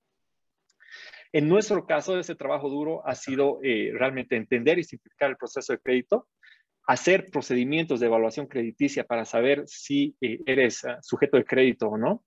En 1.34 1.50
nuestro 1.50 1.84
caso, 1.84 2.18
ese 2.18 2.34
trabajo 2.34 2.70
duro 2.70 3.06
ha 3.06 3.14
sido 3.14 3.58
eh, 3.62 3.92
realmente 3.92 4.34
entender 4.34 4.78
y 4.78 4.84
simplificar 4.84 5.28
el 5.28 5.36
proceso 5.36 5.74
de 5.74 5.80
crédito, 5.80 6.28
hacer 6.86 7.26
procedimientos 7.30 8.00
de 8.00 8.06
evaluación 8.06 8.46
crediticia 8.46 9.04
para 9.04 9.26
saber 9.26 9.64
si 9.66 10.16
eh, 10.22 10.40
eres 10.46 10.82
ah, 10.86 10.98
sujeto 11.02 11.36
de 11.36 11.44
crédito 11.44 11.88
o 11.88 11.98
no, 11.98 12.24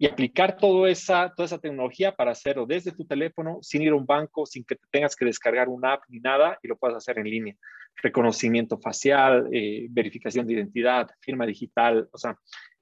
y 0.00 0.06
aplicar 0.06 0.56
toda 0.56 0.88
esa, 0.88 1.30
toda 1.36 1.44
esa 1.44 1.58
tecnología 1.58 2.16
para 2.16 2.30
hacerlo 2.30 2.64
desde 2.64 2.90
tu 2.90 3.04
teléfono, 3.04 3.58
sin 3.60 3.82
ir 3.82 3.90
a 3.90 3.96
un 3.96 4.06
banco, 4.06 4.46
sin 4.46 4.64
que 4.64 4.76
tengas 4.90 5.14
que 5.14 5.26
descargar 5.26 5.68
una 5.68 5.92
app 5.92 6.04
ni 6.08 6.20
nada, 6.20 6.58
y 6.62 6.68
lo 6.68 6.78
puedas 6.78 6.96
hacer 6.96 7.18
en 7.18 7.28
línea. 7.28 7.54
Reconocimiento 7.96 8.78
facial, 8.78 9.50
eh, 9.52 9.88
verificación 9.90 10.46
de 10.46 10.54
identidad, 10.54 11.10
firma 11.20 11.44
digital, 11.44 12.08
o 12.12 12.16
sea, 12.16 12.34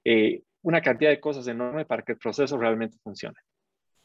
eh, 0.05 0.43
una 0.61 0.81
cantidad 0.81 1.09
de 1.09 1.19
cosas 1.19 1.45
enorme 1.49 1.83
para 1.83 2.03
que 2.03 2.13
el 2.13 2.17
proceso 2.17 2.57
realmente 2.57 2.97
funcione. 3.03 3.37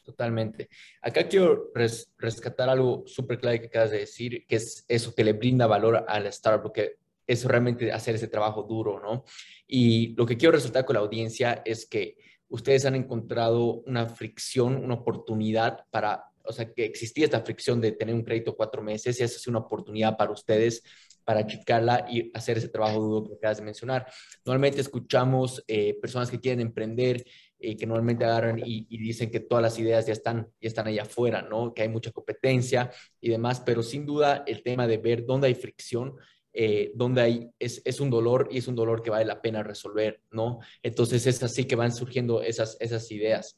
Totalmente. 0.03 0.67
Acá 1.01 1.25
quiero 1.29 1.71
rescatar 2.17 2.67
algo 2.67 3.03
súper 3.07 3.39
clave 3.39 3.61
que 3.61 3.67
acabas 3.67 3.91
de 3.91 3.99
decir, 3.99 4.45
que 4.45 4.57
es 4.57 4.83
eso 4.89 5.15
que 5.15 5.23
le 5.23 5.31
brinda 5.31 5.67
valor 5.67 6.03
a 6.05 6.19
la 6.19 6.27
startup, 6.27 6.63
porque 6.63 6.97
es 7.25 7.45
realmente 7.45 7.93
hacer 7.93 8.15
ese 8.15 8.27
trabajo 8.27 8.63
duro, 8.63 8.99
¿no? 8.99 9.23
Y 9.65 10.13
lo 10.15 10.25
que 10.25 10.35
quiero 10.35 10.51
resaltar 10.51 10.83
con 10.83 10.95
la 10.95 10.99
audiencia 10.99 11.61
es 11.65 11.87
que 11.87 12.17
ustedes 12.49 12.85
han 12.85 12.95
encontrado 12.95 13.81
una 13.85 14.07
fricción, 14.07 14.75
una 14.75 14.95
oportunidad 14.95 15.85
para, 15.91 16.25
o 16.43 16.51
sea, 16.53 16.71
que 16.73 16.85
existía 16.85 17.25
esta 17.25 17.41
fricción 17.41 17.81
de 17.81 17.91
tener 17.91 18.15
un 18.15 18.23
crédito 18.23 18.55
cuatro 18.55 18.81
meses 18.81 19.19
y 19.19 19.23
esa 19.23 19.37
es 19.37 19.47
una 19.47 19.59
oportunidad 19.59 20.17
para 20.17 20.31
ustedes 20.31 20.83
para 21.25 21.39
achicarla 21.39 22.05
y 22.09 22.31
hacer 22.33 22.59
ese 22.59 22.69
trabajo 22.69 23.01
duro 23.01 23.27
que 23.27 23.35
acabas 23.35 23.57
de 23.57 23.63
mencionar. 23.63 24.05
Normalmente 24.45 24.79
escuchamos 24.79 25.63
eh, 25.67 25.97
personas 25.99 26.29
que 26.29 26.39
quieren 26.39 26.61
emprender, 26.61 27.25
eh, 27.57 27.75
que 27.75 27.87
normalmente 27.87 28.23
agarran 28.23 28.61
y, 28.63 28.85
dicen 28.97 29.31
que 29.31 29.39
todas 29.39 29.63
las 29.63 29.79
ideas 29.79 30.05
ya 30.05 30.13
están, 30.13 30.47
ya 30.61 30.67
están 30.67 30.87
allá 30.87 31.01
afuera, 31.01 31.41
¿no? 31.41 31.73
Que 31.73 31.81
hay 31.81 31.89
mucha 31.89 32.11
competencia 32.11 32.91
y 33.19 33.29
demás, 33.29 33.61
pero 33.65 33.81
sin 33.81 34.05
duda 34.05 34.43
el 34.45 34.61
tema 34.61 34.87
de 34.87 34.97
ver 34.97 35.25
dónde 35.25 35.47
hay 35.47 35.55
fricción, 35.55 36.15
eh, 36.55 36.91
donde 36.95 37.21
hay, 37.21 37.49
es, 37.59 37.81
es, 37.83 37.99
un 37.99 38.09
dolor 38.09 38.47
y 38.49 38.59
es 38.59 38.67
un 38.67 38.75
dolor 38.75 39.03
que 39.03 39.09
vale 39.09 39.25
la 39.25 39.41
pena 39.41 39.61
resolver, 39.61 40.21
¿no? 40.31 40.59
Entonces 40.81 41.27
es 41.27 41.43
así 41.43 41.65
que 41.65 41.75
van 41.75 41.91
surgiendo 41.91 42.41
esas, 42.41 42.77
esas 42.79 43.11
ideas. 43.11 43.57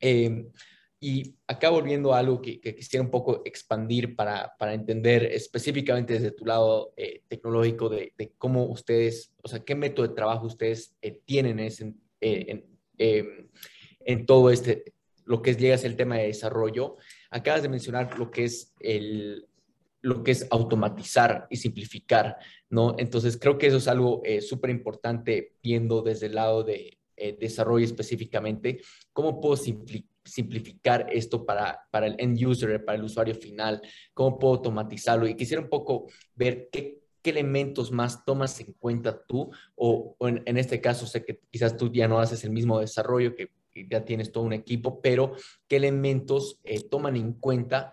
Eh, 0.00 0.46
y 0.98 1.36
acá 1.46 1.68
volviendo 1.70 2.14
a 2.14 2.18
algo 2.18 2.40
que, 2.40 2.58
quisiera 2.60 3.04
un 3.04 3.10
poco 3.10 3.42
expandir 3.44 4.16
para, 4.16 4.54
para 4.58 4.72
entender 4.72 5.24
específicamente 5.24 6.14
desde 6.14 6.30
tu 6.30 6.46
lado 6.46 6.94
eh, 6.96 7.22
tecnológico 7.28 7.88
de, 7.88 8.12
cómo 8.38 8.64
ustedes, 8.64 9.32
o 9.42 9.48
sea, 9.48 9.60
qué 9.60 9.74
método 9.74 10.08
de 10.08 10.14
trabajo 10.14 10.46
ustedes 10.46 10.96
eh, 11.02 11.20
tienen 11.24 11.60
eh, 11.60 11.74
en, 12.20 13.50
en, 14.00 14.26
todo 14.26 14.50
este, 14.50 14.94
lo 15.26 15.42
que 15.42 15.54
llega 15.54 15.76
a 15.76 15.80
el 15.80 15.96
tema 15.96 16.16
de 16.16 16.28
desarrollo. 16.28 16.96
Acabas 17.30 17.62
de 17.62 17.68
mencionar 17.68 18.18
lo 18.18 18.30
que 18.30 18.44
es 18.44 18.74
el, 18.80 19.46
lo 20.06 20.22
que 20.22 20.30
es 20.30 20.46
automatizar 20.50 21.46
y 21.50 21.56
simplificar, 21.56 22.36
¿no? 22.70 22.94
Entonces, 22.98 23.38
creo 23.38 23.58
que 23.58 23.66
eso 23.66 23.78
es 23.78 23.88
algo 23.88 24.22
súper 24.40 24.70
importante 24.70 25.56
viendo 25.62 26.02
desde 26.02 26.26
el 26.26 26.34
lado 26.34 26.62
de 26.62 26.98
desarrollo 27.38 27.84
específicamente, 27.84 28.80
cómo 29.12 29.40
puedo 29.40 29.56
simplificar 30.26 31.06
esto 31.10 31.44
para, 31.46 31.80
para 31.90 32.06
el 32.06 32.16
end 32.18 32.44
user, 32.44 32.84
para 32.84 32.98
el 32.98 33.04
usuario 33.04 33.34
final? 33.34 33.80
¿Cómo 34.12 34.38
puedo 34.38 34.54
automatizarlo? 34.54 35.26
Y 35.26 35.34
quisiera 35.34 35.62
un 35.62 35.68
poco 35.68 36.06
ver 36.34 36.68
qué, 36.70 37.00
qué 37.26 37.30
elementos 37.30 37.90
más 37.90 38.24
tomas 38.24 38.60
en 38.60 38.72
cuenta 38.74 39.24
tú, 39.26 39.50
o, 39.74 40.16
en, 40.20 40.58
este 40.58 40.80
caso 40.80 41.06
sé 41.06 41.24
que 41.24 41.40
quizás 41.50 41.76
tú 41.76 41.90
ya 41.92 42.06
no 42.06 42.20
haces 42.20 42.44
el 42.44 42.50
mismo 42.50 42.78
desarrollo, 42.80 43.34
que, 43.34 43.50
ya 43.90 44.04
tienes 44.06 44.32
todo 44.32 44.44
un 44.44 44.54
equipo, 44.54 45.02
pero 45.02 45.34
qué 45.68 45.76
elementos 45.76 46.60
eh, 46.64 46.88
toman 46.88 47.14
en 47.16 47.34
cuenta 47.34 47.92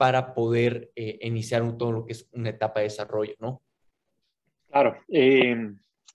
para 0.00 0.32
poder 0.32 0.90
eh, 0.96 1.18
iniciar 1.20 1.60
un, 1.60 1.76
todo 1.76 1.92
lo 1.92 2.06
que 2.06 2.14
es 2.14 2.26
una 2.32 2.48
etapa 2.48 2.80
de 2.80 2.84
desarrollo, 2.84 3.34
¿no? 3.38 3.60
Claro. 4.70 4.96
Eh, 5.08 5.54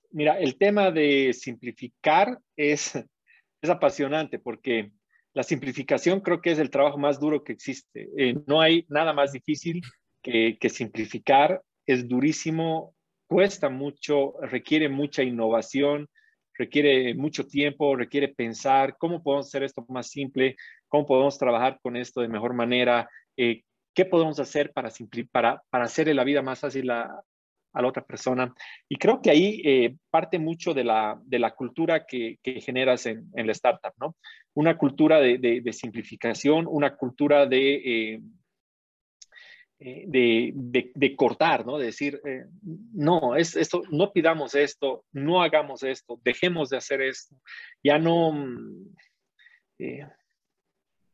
mira, 0.09 0.39
el 0.39 0.57
tema 0.57 0.89
de 0.89 1.31
simplificar 1.33 2.39
es, 2.55 2.95
es 3.61 3.69
apasionante 3.69 4.39
porque 4.39 4.91
la 5.33 5.43
simplificación 5.43 6.21
creo 6.21 6.41
que 6.41 6.49
es 6.49 6.57
el 6.57 6.71
trabajo 6.71 6.97
más 6.97 7.19
duro 7.19 7.43
que 7.43 7.53
existe. 7.53 8.09
Eh, 8.17 8.35
no 8.47 8.59
hay 8.59 8.87
nada 8.89 9.13
más 9.13 9.33
difícil 9.33 9.83
que, 10.23 10.57
simplificar. 10.67 11.61
Es 11.85 12.07
durísimo, 12.07 12.95
cuesta 13.27 13.69
mucho, 13.69 14.33
requiere 14.41 14.89
mucha 14.89 15.21
innovación, 15.21 16.09
requiere 16.57 17.13
mucho 17.13 17.45
tiempo, 17.45 17.95
requiere 17.95 18.29
pensar 18.29 18.97
cómo 18.97 19.21
podemos 19.21 19.45
hacer 19.45 19.61
esto 19.61 19.85
más 19.89 20.09
simple, 20.09 20.55
cómo 20.87 21.05
podemos 21.05 21.37
trabajar 21.37 21.77
con 21.83 21.95
esto 21.95 22.21
de 22.21 22.29
mejor 22.29 22.55
manera, 22.55 23.07
eh, 23.37 23.61
qué 23.95 24.05
podemos 24.05 24.39
hacer 24.39 24.73
para, 24.73 24.91
para, 25.31 25.63
para 25.69 25.85
hacerle 25.85 26.13
la 26.13 26.23
vida 26.23 26.41
más 26.41 26.59
fácil 26.59 26.91
a, 26.91 27.23
a 27.75 27.81
la 27.81 27.87
otra 27.87 28.03
persona. 28.03 28.53
Y 28.89 28.95
creo 28.95 29.21
que 29.21 29.29
ahí 29.29 29.61
eh, 29.63 29.97
parte 30.09 30.39
mucho 30.39 30.73
de 30.73 30.83
la, 30.83 31.19
de 31.23 31.39
la 31.39 31.51
cultura 31.51 32.05
que, 32.05 32.39
que 32.41 32.61
generas 32.61 33.05
en, 33.05 33.29
en, 33.35 33.45
la 33.45 33.51
startup, 33.51 33.93
¿no? 33.97 34.15
Una 34.53 34.77
cultura 34.77 35.19
de, 35.19 35.37
de, 35.37 35.73
simplificación, 35.73 36.65
una 36.67 36.95
cultura 36.95 37.45
de, 37.45 37.75
eh, 38.13 38.21
eh, 39.79 40.05
de, 40.07 40.91
de, 40.95 41.15
cortar, 41.17 41.65
¿no? 41.65 41.77
De 41.77 41.87
decir, 41.87 42.21
no, 42.93 43.35
es 43.35 43.57
esto, 43.57 43.83
no 43.91 44.13
pidamos 44.13 44.55
esto, 44.55 45.03
no 45.11 45.41
hagamos 45.41 45.83
esto, 45.83 46.19
dejemos 46.23 46.69
de 46.69 46.77
hacer 46.77 47.01
esto. 47.01 47.35
Ya 47.83 47.99
no, 47.99 48.33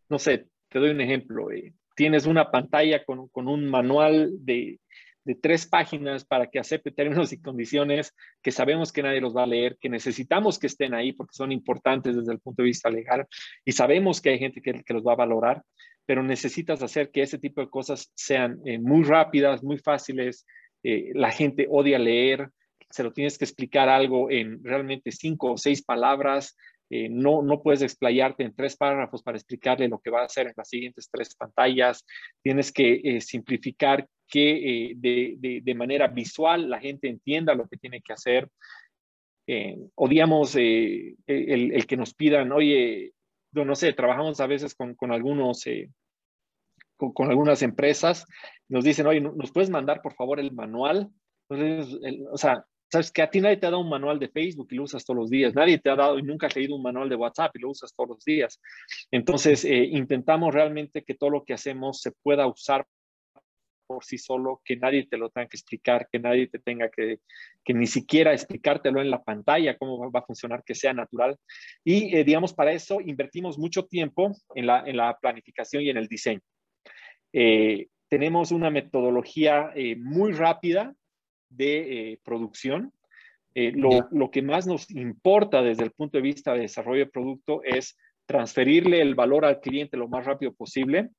no 0.09 0.19
sé, 0.19 0.47
te 0.69 0.77
doy 0.77 0.91
un 0.91 1.01
ejemplo. 1.01 1.47
Tienes 1.95 2.25
una 2.25 2.51
pantalla 2.51 3.03
con, 3.03 3.29
un 3.33 3.69
manual 3.69 4.31
de, 4.39 4.79
de 5.23 5.35
tres 5.35 5.65
páginas 5.65 6.25
para 6.25 6.47
que 6.47 6.59
acepte 6.59 6.91
términos 6.91 7.31
y 7.31 7.41
condiciones 7.41 8.13
que 8.41 8.51
sabemos 8.51 8.91
que 8.91 9.03
nadie 9.03 9.21
los 9.21 9.35
va 9.35 9.43
a 9.43 9.47
leer, 9.47 9.77
que 9.79 9.89
necesitamos 9.89 10.57
que 10.57 10.67
estén 10.67 10.93
ahí 10.93 11.13
porque 11.13 11.35
son 11.35 11.51
importantes 11.51 12.15
desde 12.15 12.33
el 12.33 12.39
punto 12.39 12.61
de 12.61 12.67
vista 12.67 12.89
legal 12.89 13.27
y 13.65 13.71
sabemos 13.71 14.21
que 14.21 14.31
hay 14.31 14.39
gente 14.39 14.61
que, 14.61 14.93
los 14.93 15.03
va 15.03 15.13
a 15.13 15.17
valorar, 15.17 15.63
pero 16.05 16.23
necesitas 16.23 16.81
hacer 16.81 17.11
que 17.11 17.21
ese 17.21 17.37
tipo 17.37 17.61
de 17.61 17.69
cosas 17.69 18.11
sean 18.15 18.59
eh, 18.65 18.79
muy 18.79 19.03
rápidas, 19.03 19.63
muy 19.63 19.77
fáciles. 19.77 20.45
Eh, 20.83 21.11
la 21.13 21.31
gente 21.31 21.67
odia 21.69 21.99
leer, 21.99 22.49
se 22.89 23.03
lo 23.03 23.13
tienes 23.13 23.37
que 23.37 23.45
explicar 23.45 23.89
algo 23.89 24.29
en 24.29 24.63
realmente 24.63 25.11
cinco 25.11 25.53
o 25.53 25.57
seis 25.57 25.83
palabras. 25.83 26.57
Eh, 26.93 27.07
no, 27.09 27.41
no 27.41 27.63
puedes 27.63 27.81
explayarte 27.81 28.43
en 28.43 28.53
tres 28.53 28.75
párrafos 28.75 29.23
para 29.23 29.37
explicarle 29.37 29.87
lo 29.87 29.99
que 29.99 30.11
va 30.11 30.21
a 30.21 30.25
hacer 30.25 30.47
en 30.47 30.53
las 30.55 30.69
siguientes 30.69 31.09
tres 31.09 31.33
pantallas. 31.35 32.05
Tienes 32.43 32.71
que 32.71 33.19
simplificar 33.21 34.07
que 34.31 34.91
eh, 34.91 35.61
de, 35.61 35.75
manera 35.75 36.07
visual 36.07 36.69
la 36.69 36.79
gente 36.79 37.09
entienda 37.09 37.53
lo 37.53 37.67
que 37.67 37.77
tiene 37.77 38.01
que 38.01 38.13
hacer. 38.13 38.49
Eh, 39.45 39.77
odiamos 39.95 40.55
eh, 40.55 41.15
el, 41.27 41.85
que 41.85 41.97
nos 41.97 42.13
pidan, 42.13 42.51
oye, 42.53 43.11
no, 43.51 43.75
sé, 43.75 43.91
trabajamos 43.91 44.39
a 44.39 44.47
veces 44.47 44.73
con, 44.73 44.95
algunos, 45.11 45.65
con, 46.95 47.29
algunas 47.29 47.61
empresas, 47.61 48.25
nos 48.69 48.85
dicen, 48.85 49.05
oye, 49.05 49.19
¿nos 49.19 49.51
puedes 49.51 49.69
mandar 49.69 50.01
por 50.01 50.13
favor 50.13 50.39
el 50.39 50.53
manual? 50.53 51.09
o 51.49 52.37
sea, 52.37 52.65
sabes 52.91 53.11
que 53.11 53.21
a 53.21 53.29
ti 53.29 53.41
nadie 53.41 53.57
te 53.57 53.67
ha 53.67 53.71
dado 53.71 53.81
un 53.81 53.89
manual 53.89 54.19
de 54.19 54.29
Facebook 54.29 54.67
y 54.71 54.75
lo 54.75 54.83
usas 54.83 55.05
todos 55.05 55.19
los 55.19 55.29
días, 55.29 55.55
nadie 55.55 55.79
te 55.79 55.89
ha 55.89 55.95
dado 55.95 56.19
y 56.19 56.23
nunca 56.23 56.47
has 56.47 56.55
leído 56.55 56.75
un 56.75 56.83
manual 56.83 57.09
de 57.09 57.15
WhatsApp 57.15 57.55
y 57.55 57.59
lo 57.59 57.69
usas 57.69 57.93
todos 57.95 58.09
los 58.09 58.25
días. 58.25 58.59
Entonces, 59.11 59.63
intentamos 59.65 60.53
realmente 60.53 61.03
que 61.03 61.15
todo 61.15 61.29
lo 61.29 61.43
que 61.45 61.53
hacemos 61.53 62.01
se 62.01 62.11
pueda 62.11 62.47
usar 62.47 62.85
por 63.91 64.05
sí 64.05 64.17
solo, 64.17 64.61
que 64.63 64.77
nadie 64.77 65.05
te 65.07 65.17
lo 65.17 65.29
tenga 65.29 65.47
que 65.47 65.57
explicar, 65.57 66.07
que 66.11 66.19
nadie 66.19 66.47
te 66.47 66.59
tenga 66.59 66.89
que, 66.89 67.19
que 67.63 67.73
ni 67.73 67.87
siquiera 67.87 68.33
explicártelo 68.33 69.01
en 69.01 69.11
la 69.11 69.21
pantalla, 69.21 69.77
cómo 69.77 70.11
va 70.11 70.21
a 70.21 70.25
funcionar, 70.25 70.63
que 70.63 70.75
sea 70.75 70.93
natural. 70.93 71.37
Y, 71.83 72.15
eh, 72.15 72.23
digamos, 72.23 72.53
para 72.53 72.71
eso 72.71 73.01
invertimos 73.01 73.57
mucho 73.57 73.85
tiempo 73.85 74.31
en 74.55 74.67
la, 74.67 74.83
en 74.85 74.97
la 74.97 75.17
planificación 75.19 75.83
y 75.83 75.89
en 75.89 75.97
el 75.97 76.07
diseño. 76.07 76.41
Eh, 77.33 77.87
tenemos 78.09 78.51
una 78.51 78.69
metodología 78.69 79.71
eh, 79.75 79.95
muy 79.97 80.31
rápida 80.31 80.93
de 81.51 82.19
producción. 82.23 82.91
Lo, 83.53 84.07
lo, 84.11 84.31
que 84.31 84.41
más 84.41 84.65
nos 84.65 84.89
importa 84.91 85.61
desde 85.61 85.83
el 85.83 85.91
punto 85.91 86.17
de 86.17 86.21
vista 86.21 86.53
de 86.53 86.61
desarrollo 86.61 87.05
de 87.05 87.11
producto 87.11 87.61
es 87.63 87.97
transferirle 88.25 89.01
el 89.01 89.13
valor 89.13 89.43
al 89.43 89.59
cliente 89.59 89.97
lo 89.97 90.07
más 90.07 90.25
rápido 90.25 90.53
posible 90.53 91.09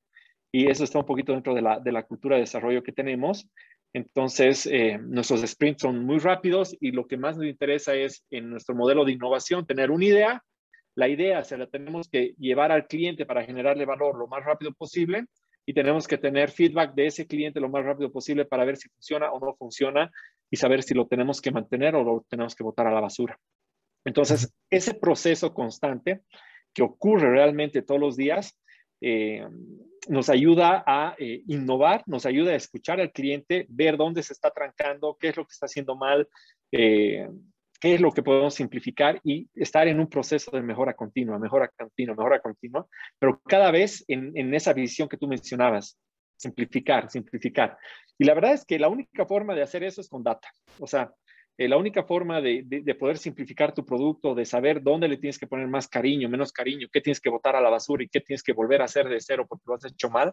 y 0.52 0.70
eso 0.70 0.84
está 0.84 0.98
un 0.98 1.06
poquito 1.06 1.32
dentro 1.32 1.54
de 1.54 1.62
la, 1.62 1.80
de 1.80 1.92
la 1.92 2.04
cultura 2.04 2.36
de 2.36 2.42
desarrollo 2.42 2.82
que 2.82 2.92
tenemos. 2.92 3.48
Entonces, 3.94 4.66
eh, 4.66 4.98
nuestros 4.98 5.40
sprints 5.42 5.82
son 5.82 6.04
muy 6.04 6.18
rápidos 6.18 6.76
y 6.78 6.92
lo 6.92 7.06
que 7.06 7.16
más 7.16 7.36
nos 7.36 7.46
interesa 7.46 7.94
es 7.94 8.24
en 8.30 8.50
nuestro 8.50 8.74
modelo 8.74 9.04
de 9.04 9.12
innovación 9.12 9.66
tener 9.66 9.90
una 9.90 10.04
idea. 10.04 10.44
La 10.94 11.08
idea 11.08 11.42
se 11.44 11.56
la 11.56 11.66
tenemos 11.66 12.08
que 12.08 12.34
llevar 12.38 12.70
al 12.70 12.86
cliente 12.86 13.24
para 13.24 13.44
generarle 13.44 13.86
valor 13.86 14.18
lo 14.18 14.26
más 14.26 14.44
rápido 14.44 14.72
posible 14.72 15.24
y 15.66 15.74
tenemos 15.74 16.08
que 16.08 16.18
tener 16.18 16.50
feedback 16.50 16.94
de 16.94 17.06
ese 17.06 17.26
cliente 17.26 17.60
lo 17.60 17.68
más 17.68 17.84
rápido 17.84 18.10
posible 18.10 18.44
para 18.44 18.64
ver 18.64 18.76
si 18.76 18.88
funciona 18.88 19.32
o 19.32 19.40
no 19.40 19.54
funciona 19.54 20.10
y 20.50 20.56
saber 20.56 20.82
si 20.82 20.94
lo 20.94 21.06
tenemos 21.06 21.40
que 21.40 21.50
mantener 21.50 21.94
o 21.94 22.02
lo 22.02 22.26
tenemos 22.28 22.54
que 22.54 22.64
botar 22.64 22.86
a 22.86 22.92
la 22.92 23.00
basura. 23.00 23.38
Entonces, 24.04 24.52
ese 24.70 24.94
proceso 24.94 25.54
constante 25.54 26.22
que 26.74 26.82
ocurre 26.82 27.30
realmente 27.30 27.82
todos 27.82 28.00
los 28.00 28.16
días 28.16 28.58
eh, 29.00 29.46
nos 30.08 30.28
ayuda 30.28 30.82
a 30.86 31.14
eh, 31.18 31.42
innovar, 31.46 32.02
nos 32.06 32.26
ayuda 32.26 32.52
a 32.52 32.56
escuchar 32.56 33.00
al 33.00 33.12
cliente, 33.12 33.66
ver 33.68 33.96
dónde 33.96 34.22
se 34.22 34.32
está 34.32 34.50
trancando, 34.50 35.16
qué 35.18 35.28
es 35.28 35.36
lo 35.36 35.44
que 35.44 35.52
está 35.52 35.66
haciendo 35.66 35.96
mal, 35.96 36.28
eh, 36.72 37.28
qué 37.82 37.94
es 37.94 38.00
lo 38.00 38.12
que 38.12 38.22
podemos 38.22 38.54
simplificar 38.54 39.20
y 39.24 39.48
estar 39.54 39.88
en 39.88 39.98
un 39.98 40.08
proceso 40.08 40.52
de 40.52 40.62
mejora 40.62 40.94
continua, 40.94 41.36
mejora 41.40 41.68
continua, 41.76 42.14
mejora 42.14 42.38
continua, 42.38 42.86
pero 43.18 43.42
cada 43.42 43.72
vez 43.72 44.04
en, 44.06 44.54
esa 44.54 44.72
visión 44.72 45.08
que 45.08 45.16
tú 45.16 45.26
mencionabas, 45.26 45.98
simplificar, 46.36 47.10
simplificar. 47.10 47.76
Y 48.16 48.24
la 48.24 48.34
verdad 48.34 48.52
es 48.52 48.64
que 48.64 48.78
la 48.78 48.88
única 48.88 49.26
forma 49.26 49.56
de 49.56 49.62
hacer 49.62 49.82
eso 49.82 50.00
es 50.00 50.08
con 50.08 50.22
data. 50.22 50.48
O 50.78 50.86
sea, 50.86 51.10
eh, 51.58 51.66
la 51.66 51.76
única 51.76 52.04
forma 52.04 52.40
de, 52.40 52.64
poder 53.00 53.18
simplificar 53.18 53.74
tu 53.74 53.84
producto, 53.84 54.36
de 54.36 54.44
saber 54.44 54.80
dónde 54.80 55.08
le 55.08 55.16
tienes 55.16 55.40
que 55.40 55.48
poner 55.48 55.66
más 55.66 55.88
cariño, 55.88 56.28
menos 56.28 56.52
cariño, 56.52 56.86
qué 56.92 57.00
tienes 57.00 57.20
que 57.20 57.30
botar 57.30 57.56
a 57.56 57.60
la 57.60 57.68
basura 57.68 58.04
y 58.04 58.08
qué 58.08 58.20
tienes 58.20 58.44
que 58.44 58.52
volver 58.52 58.80
a 58.80 58.84
hacer 58.84 59.08
de 59.08 59.20
cero 59.20 59.44
porque 59.48 59.64
lo 59.66 59.74
has 59.74 59.84
hecho 59.86 60.08
mal, 60.08 60.32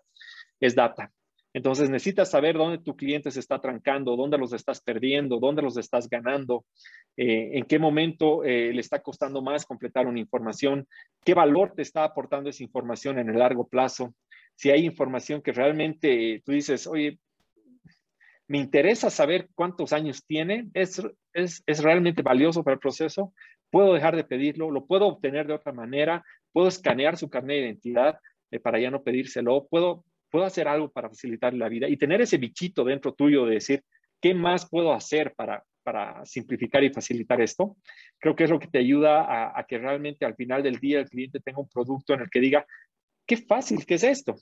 es 0.59 0.75
data. 0.75 1.11
Entonces 1.53 1.89
necesitas 1.89 2.29
saber 2.29 2.55
dónde 2.55 2.77
tu 2.77 2.95
cliente 2.95 3.31
se 3.31 3.39
está 3.39 3.59
trancando, 3.59 4.15
dónde 4.15 4.37
los 4.37 4.53
estás 4.53 4.81
perdiendo, 4.81 5.39
dónde 5.39 5.61
los 5.61 5.77
estás 5.77 6.07
ganando, 6.07 6.65
eh, 7.17 7.57
en 7.57 7.65
qué 7.65 7.79
momento 7.79 8.43
eh, 8.43 8.71
le 8.71 8.81
está 8.81 9.01
costando 9.01 9.41
más 9.41 9.65
completar 9.65 10.05
una 10.05 10.19
información, 10.19 10.87
qué 11.23 11.33
valor 11.33 11.73
te 11.75 11.81
está 11.81 12.03
aportando 12.03 12.49
esa 12.49 12.63
información 12.63 13.17
en 13.17 13.29
el 13.29 13.39
largo 13.39 13.67
plazo. 13.67 14.13
Si 14.55 14.69
hay 14.69 14.85
información 14.85 15.41
que 15.41 15.51
realmente 15.51 16.41
tú 16.45 16.51
dices, 16.51 16.85
oye, 16.85 17.17
me 18.47 18.57
interesa 18.57 19.09
saber 19.09 19.47
cuántos 19.55 19.93
años 19.93 20.25
tiene, 20.25 20.69
es, 20.73 21.01
es, 21.33 21.63
es 21.65 21.83
realmente 21.83 22.23
valioso 22.23 22.63
para 22.63 22.73
el 22.73 22.79
proceso, 22.79 23.33
puedo 23.69 23.93
dejar 23.93 24.15
de 24.15 24.23
pedirlo, 24.23 24.71
lo 24.71 24.85
puedo 24.85 25.05
obtener 25.07 25.47
de 25.47 25.53
otra 25.53 25.71
manera, 25.71 26.23
puedo 26.51 26.67
escanear 26.67 27.17
su 27.17 27.29
carnet 27.29 27.57
de 27.57 27.65
identidad 27.65 28.19
eh, 28.51 28.59
para 28.59 28.79
ya 28.79 28.89
no 28.89 29.03
pedírselo, 29.03 29.67
puedo, 29.69 30.03
puedo 30.29 30.45
hacer 30.45 30.67
algo 30.67 30.91
para 30.91 31.09
facilitar 31.09 31.53
la 31.53 31.69
vida 31.69 31.87
y 31.87 31.97
tener 31.97 32.21
ese 32.21 32.37
bichito 32.37 32.83
dentro 32.83 33.13
tuyo 33.13 33.45
de 33.45 33.55
decir, 33.55 33.83
¿qué 34.21 34.33
más 34.33 34.69
puedo 34.69 34.93
hacer 34.93 35.33
para, 35.35 35.63
para 35.83 36.25
simplificar 36.25 36.83
y 36.83 36.91
facilitar 36.91 37.41
esto? 37.41 37.77
Creo 38.19 38.35
que 38.35 38.45
es 38.45 38.49
lo 38.49 38.59
que 38.59 38.67
te 38.67 38.79
ayuda 38.79 39.21
a, 39.21 39.59
a 39.59 39.63
que 39.65 39.77
realmente 39.77 40.25
al 40.25 40.35
final 40.35 40.63
del 40.63 40.79
día 40.79 40.99
el 40.99 41.09
cliente 41.09 41.39
tenga 41.39 41.59
un 41.59 41.69
producto 41.69 42.13
en 42.13 42.21
el 42.21 42.29
que 42.29 42.39
diga, 42.39 42.65
qué 43.25 43.37
fácil 43.37 43.85
que 43.85 43.95
es 43.95 44.03
esto, 44.03 44.35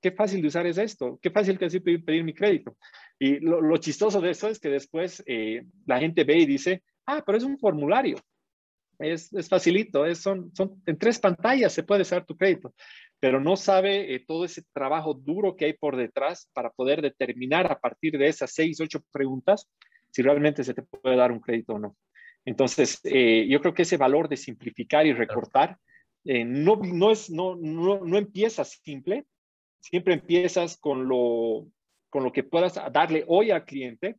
qué 0.00 0.12
fácil 0.12 0.42
de 0.42 0.48
usar 0.48 0.66
es 0.66 0.78
esto, 0.78 1.18
qué 1.22 1.30
fácil 1.30 1.58
que 1.58 1.66
es 1.66 1.80
pedir, 1.80 2.04
pedir 2.04 2.24
mi 2.24 2.34
crédito. 2.34 2.76
Y 3.18 3.40
lo, 3.40 3.60
lo, 3.60 3.76
chistoso 3.78 4.20
de 4.20 4.30
eso 4.30 4.48
es 4.48 4.58
que 4.58 4.68
después 4.68 5.22
eh, 5.26 5.64
la 5.86 5.98
gente 5.98 6.24
ve 6.24 6.38
y 6.38 6.46
dice, 6.46 6.82
ah, 7.06 7.22
pero 7.24 7.38
es 7.38 7.44
un 7.44 7.58
formulario, 7.58 8.18
es, 8.98 9.32
es 9.32 9.48
facilito, 9.48 10.04
es, 10.04 10.18
son, 10.18 10.54
son 10.54 10.82
en 10.86 10.98
tres 10.98 11.18
pantallas 11.18 11.72
se 11.72 11.82
puede 11.82 12.02
usar 12.02 12.24
tu 12.24 12.36
crédito, 12.36 12.74
pero 13.24 13.40
no 13.40 13.56
sabe 13.56 14.14
eh, 14.14 14.20
todo 14.20 14.44
ese 14.44 14.64
trabajo 14.74 15.14
duro 15.14 15.56
que 15.56 15.64
hay 15.64 15.72
por 15.72 15.96
detrás 15.96 16.50
para 16.52 16.68
poder 16.68 17.00
determinar 17.00 17.72
a 17.72 17.80
partir 17.80 18.18
de 18.18 18.26
esas 18.26 18.52
seis, 18.52 18.78
ocho 18.82 19.02
preguntas 19.10 19.66
si 20.10 20.20
realmente 20.20 20.62
se 20.62 20.74
te 20.74 20.82
puede 20.82 21.16
dar 21.16 21.32
un 21.32 21.40
crédito 21.40 21.72
o 21.72 21.78
no. 21.78 21.96
Entonces, 22.44 23.00
eh, 23.04 23.46
yo 23.48 23.62
creo 23.62 23.72
que 23.72 23.84
ese 23.84 23.96
valor 23.96 24.28
de 24.28 24.36
simplificar 24.36 25.06
y 25.06 25.14
recortar 25.14 25.78
eh, 26.26 26.44
no, 26.44 26.76
no, 26.76 27.10
es, 27.10 27.30
no, 27.30 27.56
no, 27.56 28.04
no 28.04 28.18
empieza 28.18 28.62
simple, 28.62 29.24
siempre 29.80 30.12
empiezas 30.12 30.76
con 30.76 31.08
lo, 31.08 31.66
con 32.10 32.24
lo 32.24 32.30
que 32.30 32.42
puedas 32.42 32.74
darle 32.92 33.24
hoy 33.26 33.52
al 33.52 33.64
cliente 33.64 34.16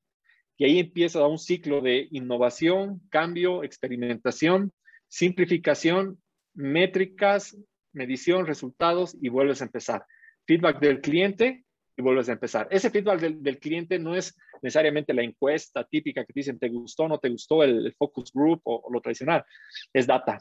y 0.58 0.66
ahí 0.66 0.80
empieza 0.80 1.28
un 1.28 1.38
ciclo 1.38 1.80
de 1.80 2.08
innovación, 2.10 3.04
cambio, 3.12 3.64
experimentación, 3.64 4.74
simplificación, 5.08 6.20
métricas, 6.56 7.56
medición, 7.96 8.46
resultados 8.46 9.18
y 9.22 9.30
vuelves 9.30 9.62
a 9.62 9.66
empezar. 9.66 10.06
Feedback 10.46 10.80
del 10.80 11.02
cliente 11.02 11.66
y 11.98 12.02
vuelves 12.02 12.30
a 12.30 12.34
empezar. 12.34 12.68
Ese 12.72 12.90
feedback 12.90 13.20
del, 13.22 13.60
cliente 13.60 14.00
no 14.00 14.16
es 14.16 14.38
necesariamente 14.62 15.14
la 15.14 15.24
encuesta 15.24 15.84
típica 15.86 16.26
que 16.26 16.34
dicen 16.36 16.60
te 16.60 16.70
gustó, 16.70 17.04
o 17.04 17.08
no 17.08 17.20
te 17.20 17.30
gustó 17.30 17.64
el, 17.64 17.94
focus 17.98 18.32
group 18.34 18.62
o, 18.66 18.90
lo 18.92 19.02
tradicional. 19.02 19.44
Es 19.94 20.08
data. 20.08 20.40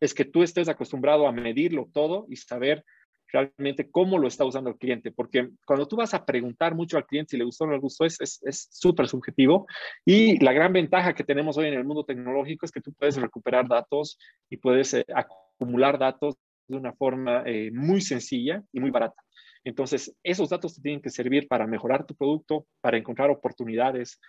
Es 0.00 0.14
que 0.14 0.24
tú 0.24 0.42
estés 0.42 0.68
acostumbrado 0.68 1.26
a 1.26 1.32
medirlo 1.32 1.88
todo 1.92 2.26
y 2.28 2.36
saber 2.36 2.84
realmente 3.32 3.90
cómo 3.90 4.18
lo 4.18 4.28
está 4.28 4.44
usando 4.44 4.70
el 4.70 4.78
cliente, 4.78 5.10
porque 5.10 5.50
cuando 5.66 5.88
tú 5.88 5.96
vas 5.96 6.14
a 6.14 6.24
preguntar 6.24 6.74
mucho 6.76 6.96
al 6.96 7.06
cliente 7.06 7.30
si 7.30 7.36
le 7.36 7.44
gustó 7.44 7.64
o 7.64 7.66
no 7.66 7.72
le 7.72 7.80
gustó, 7.80 8.04
es 8.04 8.68
súper 8.70 9.08
subjetivo. 9.08 9.66
Y 10.04 10.42
la 10.42 10.52
gran 10.52 10.72
ventaja 10.72 11.14
que 11.14 11.24
tenemos 11.24 11.58
hoy 11.58 11.66
en 11.66 11.74
el 11.74 11.84
mundo 11.84 12.04
tecnológico 12.04 12.64
es 12.64 12.72
que 12.72 12.80
tú 12.80 12.92
puedes 12.92 13.16
recuperar 13.16 13.68
datos 13.68 14.18
y 14.48 14.58
puedes 14.58 14.94
eh, 14.94 15.04
acumular 15.14 15.98
datos 15.98 16.36
de 16.68 16.76
una 16.76 16.92
forma 16.92 17.42
eh, 17.46 17.70
muy 17.72 18.00
sencilla 18.00 18.62
y 18.72 18.80
muy 18.80 18.90
barata. 18.90 19.22
Entonces, 19.64 20.14
esos 20.22 20.48
datos 20.48 20.76
te 20.76 20.82
tienen 20.82 21.00
que 21.00 21.10
servir 21.10 21.48
para 21.48 21.66
mejorar 21.66 22.06
tu 22.06 22.14
producto, 22.14 22.66
para 22.80 22.96
encontrar 22.96 23.30
oportunidades, 23.30 24.20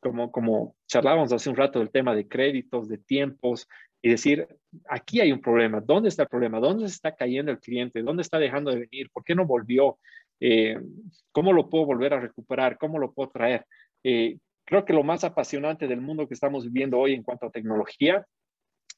como, 0.00 0.32
como 0.32 0.74
charlábamos 0.86 1.32
hace 1.32 1.50
un 1.50 1.56
rato 1.56 1.78
del 1.78 1.90
tema 1.90 2.14
de 2.14 2.26
créditos, 2.26 2.88
de 2.88 2.98
tiempos, 2.98 3.68
y 4.02 4.08
decir, 4.08 4.48
aquí 4.88 5.20
hay 5.20 5.30
un 5.32 5.40
problema, 5.40 5.80
¿dónde 5.80 6.08
está 6.08 6.22
el 6.22 6.28
problema? 6.28 6.58
¿Dónde 6.58 6.86
está 6.86 7.14
cayendo 7.14 7.52
el 7.52 7.60
cliente? 7.60 8.02
¿Dónde 8.02 8.22
está 8.22 8.38
dejando 8.38 8.70
de 8.70 8.86
venir? 8.90 9.10
¿Por 9.12 9.24
qué 9.24 9.34
no 9.34 9.46
volvió? 9.46 9.98
Eh, 10.40 10.78
¿Cómo 11.32 11.52
lo 11.52 11.68
puedo 11.68 11.84
volver 11.84 12.14
a 12.14 12.20
recuperar? 12.20 12.78
¿Cómo 12.78 12.98
lo 12.98 13.12
puedo 13.12 13.30
traer? 13.30 13.66
Eh, 14.02 14.38
creo 14.64 14.86
que 14.86 14.94
lo 14.94 15.02
más 15.02 15.24
apasionante 15.24 15.86
del 15.86 16.00
mundo 16.00 16.26
que 16.26 16.34
estamos 16.34 16.64
viviendo 16.64 16.98
hoy 16.98 17.12
en 17.12 17.22
cuanto 17.22 17.46
a 17.46 17.50
tecnología 17.50 18.24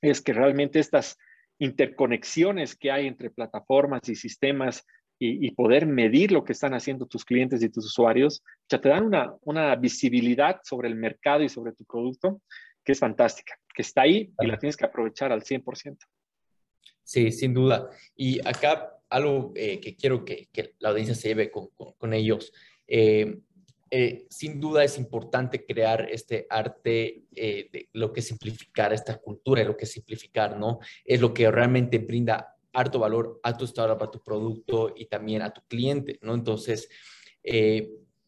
es 0.00 0.20
que 0.20 0.32
realmente 0.32 0.78
estas 0.78 1.18
interconexiones 1.64 2.76
que 2.76 2.90
hay 2.90 3.06
entre 3.06 3.30
plataformas 3.30 4.08
y 4.08 4.14
sistemas 4.16 4.84
y, 5.24 5.52
poder 5.52 5.86
medir 5.86 6.32
lo 6.32 6.42
que 6.42 6.52
están 6.52 6.74
haciendo 6.74 7.06
tus 7.06 7.24
clientes 7.24 7.62
y 7.62 7.68
tus 7.68 7.86
usuarios, 7.86 8.42
ya 8.68 8.80
te 8.80 8.88
dan 8.88 9.04
una, 9.04 9.32
una 9.42 9.76
visibilidad 9.76 10.56
sobre 10.64 10.88
el 10.88 10.96
mercado 10.96 11.44
y 11.44 11.48
sobre 11.48 11.72
tu 11.72 11.84
producto 11.84 12.42
que 12.84 12.90
es 12.90 12.98
fantástica 12.98 13.54
que 13.72 13.82
está 13.82 14.02
ahí 14.02 14.32
y 14.40 14.46
la 14.46 14.58
tienes 14.58 14.76
que 14.76 14.84
aprovechar 14.84 15.32
al 15.32 15.42
100%. 15.42 15.96
Sí, 17.02 17.30
sin 17.32 17.54
duda. 17.54 17.88
Y 18.16 18.40
acá 18.46 18.98
algo 19.08 19.52
eh, 19.54 19.80
que 19.80 19.96
quiero 19.96 20.24
que, 20.24 20.48
que, 20.52 20.74
la 20.78 20.90
audiencia 20.90 21.14
se 21.14 21.28
lleve 21.28 21.50
con, 21.50 21.68
con, 21.76 22.12
ellos. 22.12 22.52
Eh, 22.86 23.38
eh, 23.94 24.26
sin 24.30 24.58
duda 24.58 24.82
es 24.82 24.96
importante 24.96 25.66
crear 25.66 26.08
este 26.10 26.46
arte 26.48 27.24
de 27.30 27.88
lo 27.92 28.10
que 28.10 28.22
simplificar, 28.22 28.92
esta 28.92 29.18
cultura 29.18 29.62
lo 29.64 29.76
que 29.76 29.84
simplificar, 29.84 30.58
¿no? 30.58 30.78
Es 31.04 31.20
lo 31.20 31.34
que 31.34 31.50
realmente 31.50 31.98
brinda 31.98 32.56
harto 32.72 32.98
valor 32.98 33.38
a 33.42 33.54
tu 33.54 33.66
startup, 33.66 34.02
a 34.02 34.10
tu 34.10 34.22
producto 34.22 34.94
y 34.96 35.06
también 35.06 35.42
a 35.42 35.52
tu 35.52 35.60
cliente, 35.68 36.18
¿no? 36.22 36.32
Entonces, 36.32 36.88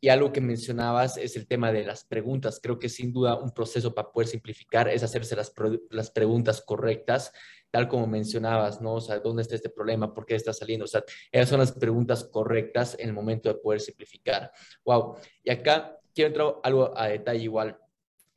y 0.05 0.11
algo 0.11 0.33
que 0.33 0.43
mencionabas 0.43 1.17
es 1.17 1.35
el 1.35 1.47
tema 1.47 1.73
de 1.73 1.83
las 1.83 2.05
preguntas. 2.05 2.61
Creo 2.63 2.79
que 2.79 2.91
sin 2.91 3.11
duda 3.11 3.37
un 3.37 3.53
proceso 3.53 3.95
para 3.95 4.13
poder 4.13 4.29
simplificar 4.29 4.87
es 4.87 5.03
hacerse 5.03 5.35
las, 5.35 5.51
las 5.89 6.11
preguntas 6.11 6.61
correctas, 6.61 7.33
tal 7.71 7.89
como 7.89 8.07
mencionabas, 8.07 8.83
¿no? 8.83 8.97
O 8.97 9.01
sea, 9.01 9.21
¿dónde 9.21 9.41
está 9.41 9.55
este 9.55 9.71
problema? 9.71 10.13
¿Por 10.13 10.27
qué 10.27 10.35
está 10.35 10.53
saliendo? 10.53 10.85
O 10.85 10.89
sea, 10.89 11.03
esas 11.33 11.49
son 11.49 11.61
las 11.61 11.73
preguntas 11.73 12.23
correctas 12.25 12.99
en 12.99 13.09
el 13.09 13.15
momento 13.15 13.49
de 13.49 13.55
poder 13.55 13.81
simplificar. 13.81 14.53
Wow. 14.85 15.17
Y 15.43 15.51
acá 15.51 15.99
quiero 16.15 16.29
entrar 16.29 16.55
algo 16.65 16.93
a 16.95 17.09
detalle 17.09 17.43
igual. 17.43 17.79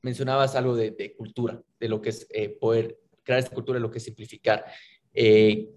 Mencionabas 0.04 0.56
algo 0.56 0.74
de, 0.74 1.16
cultura, 1.18 1.62
de 1.82 1.90
lo 1.90 2.02
que 2.02 2.12
es 2.12 2.28
eh, 2.30 2.48
poder 2.48 2.98
crear 3.24 3.40
esta 3.40 3.54
cultura, 3.54 3.76
de 3.76 3.82
lo 3.82 3.92
que 3.92 3.98
es 3.98 4.06
simplificar. 4.06 4.64
Eh, 5.14 5.70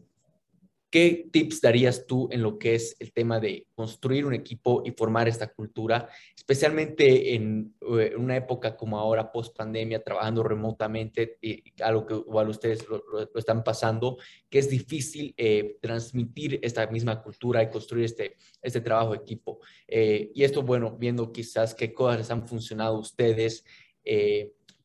¿Qué 0.91 1.29
tips 1.31 1.61
darías 1.61 2.05
tú 2.05 2.29
en 2.33 2.43
lo 2.43 2.59
que 2.59 2.75
es 2.75 2.97
el 2.99 3.13
tema 3.13 3.39
de 3.39 3.69
construir 3.77 4.27
un 4.27 4.35
equipo 4.35 4.83
y 4.85 4.91
formar 4.91 5.29
esta 5.29 5.47
cultura, 5.53 6.09
especialmente 6.37 7.37
en, 7.37 7.77
eh, 7.81 8.15
una 8.17 8.37
época 8.37 8.77
como 8.77 8.99
ahora, 8.99 9.31
post 9.31 9.57
pandemia, 9.57 10.03
trabajando 10.03 10.43
remotamente, 10.43 11.39
y 11.41 11.63
algo 11.81 12.07
que 12.07 12.15
igual 12.15 12.49
ustedes 12.49 12.89
lo, 12.89 13.05
están 13.37 13.63
pasando, 13.63 14.19
que 14.49 14.59
es 14.59 14.69
difícil 14.69 15.33
eh, 15.37 15.79
transmitir 15.81 16.59
esta 16.61 16.85
misma 16.89 17.23
cultura 17.23 17.63
y 17.63 17.71
construir 17.71 18.07
este, 18.07 18.37
este 18.61 18.81
trabajo 18.81 19.13
de 19.13 19.19
equipo? 19.19 19.61
Eh, 19.87 20.33
y 20.35 20.43
esto, 20.43 20.63
bueno, 20.63 20.97
viendo 20.99 21.31
quizás 21.31 21.73
qué 21.73 21.95
cosas 21.95 22.19
les 22.19 22.31
han 22.33 22.45
funcionado 22.45 22.97
a 22.97 23.01
ustedes 23.01 23.65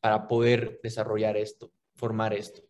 para 0.00 0.28
poder 0.28 0.78
desarrollar 0.84 1.36
esto, 1.36 1.72
formar 1.94 2.32
esto. 2.32 2.65